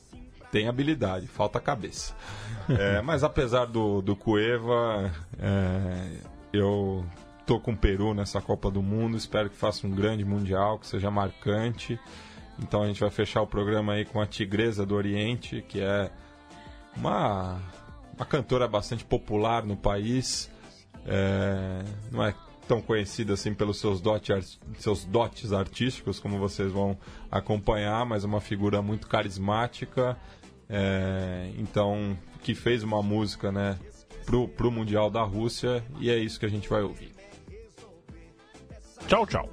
Tem 0.51 0.67
habilidade, 0.67 1.27
falta 1.27 1.59
cabeça. 1.59 2.13
É, 2.67 2.99
mas 2.99 3.23
apesar 3.23 3.65
do, 3.65 4.01
do 4.01 4.15
Cueva, 4.15 5.13
é, 5.37 6.17
eu 6.51 7.05
tô 7.45 7.59
com 7.59 7.73
o 7.73 7.77
Peru 7.77 8.11
nessa 8.11 8.41
Copa 8.41 8.71
do 8.71 8.81
Mundo. 8.81 9.15
Espero 9.15 9.51
que 9.51 9.55
faça 9.55 9.85
um 9.85 9.91
grande 9.91 10.25
Mundial, 10.25 10.79
que 10.79 10.87
seja 10.87 11.11
marcante. 11.11 11.99
Então 12.57 12.81
a 12.81 12.87
gente 12.87 12.99
vai 12.99 13.11
fechar 13.11 13.43
o 13.43 13.45
programa 13.45 13.93
aí 13.93 14.03
com 14.03 14.19
a 14.19 14.25
Tigresa 14.25 14.83
do 14.83 14.95
Oriente, 14.95 15.63
que 15.69 15.79
é 15.79 16.09
uma, 16.97 17.59
uma 18.17 18.25
cantora 18.25 18.67
bastante 18.67 19.05
popular 19.05 19.63
no 19.63 19.77
país. 19.77 20.49
É, 21.05 21.83
não 22.11 22.25
é 22.25 22.33
tão 22.67 22.81
conhecida 22.81 23.33
assim 23.33 23.53
pelos 23.53 23.79
seus, 23.79 24.01
dote 24.01 24.31
seus 24.77 25.05
dotes 25.05 25.53
artísticos, 25.53 26.19
como 26.19 26.37
vocês 26.37 26.71
vão 26.71 26.97
acompanhar, 27.31 28.05
mas 28.05 28.23
é 28.23 28.27
uma 28.27 28.41
figura 28.41 28.81
muito 28.81 29.07
carismática. 29.07 30.17
é, 30.69 31.51
então, 31.57 32.17
que 32.41 32.53
fez 32.53 32.83
uma 32.83 33.01
música 33.01 33.51
né, 33.51 33.77
pro, 34.25 34.47
pro 34.47 34.71
Mundial 34.71 35.09
da 35.09 35.23
Rússia, 35.23 35.83
e 35.99 36.09
é 36.09 36.17
isso 36.17 36.39
que 36.39 36.45
a 36.45 36.49
gente 36.49 36.69
vai 36.69 36.81
ouvir. 36.81 37.13
Tchau, 39.07 39.25
tchau. 39.27 39.49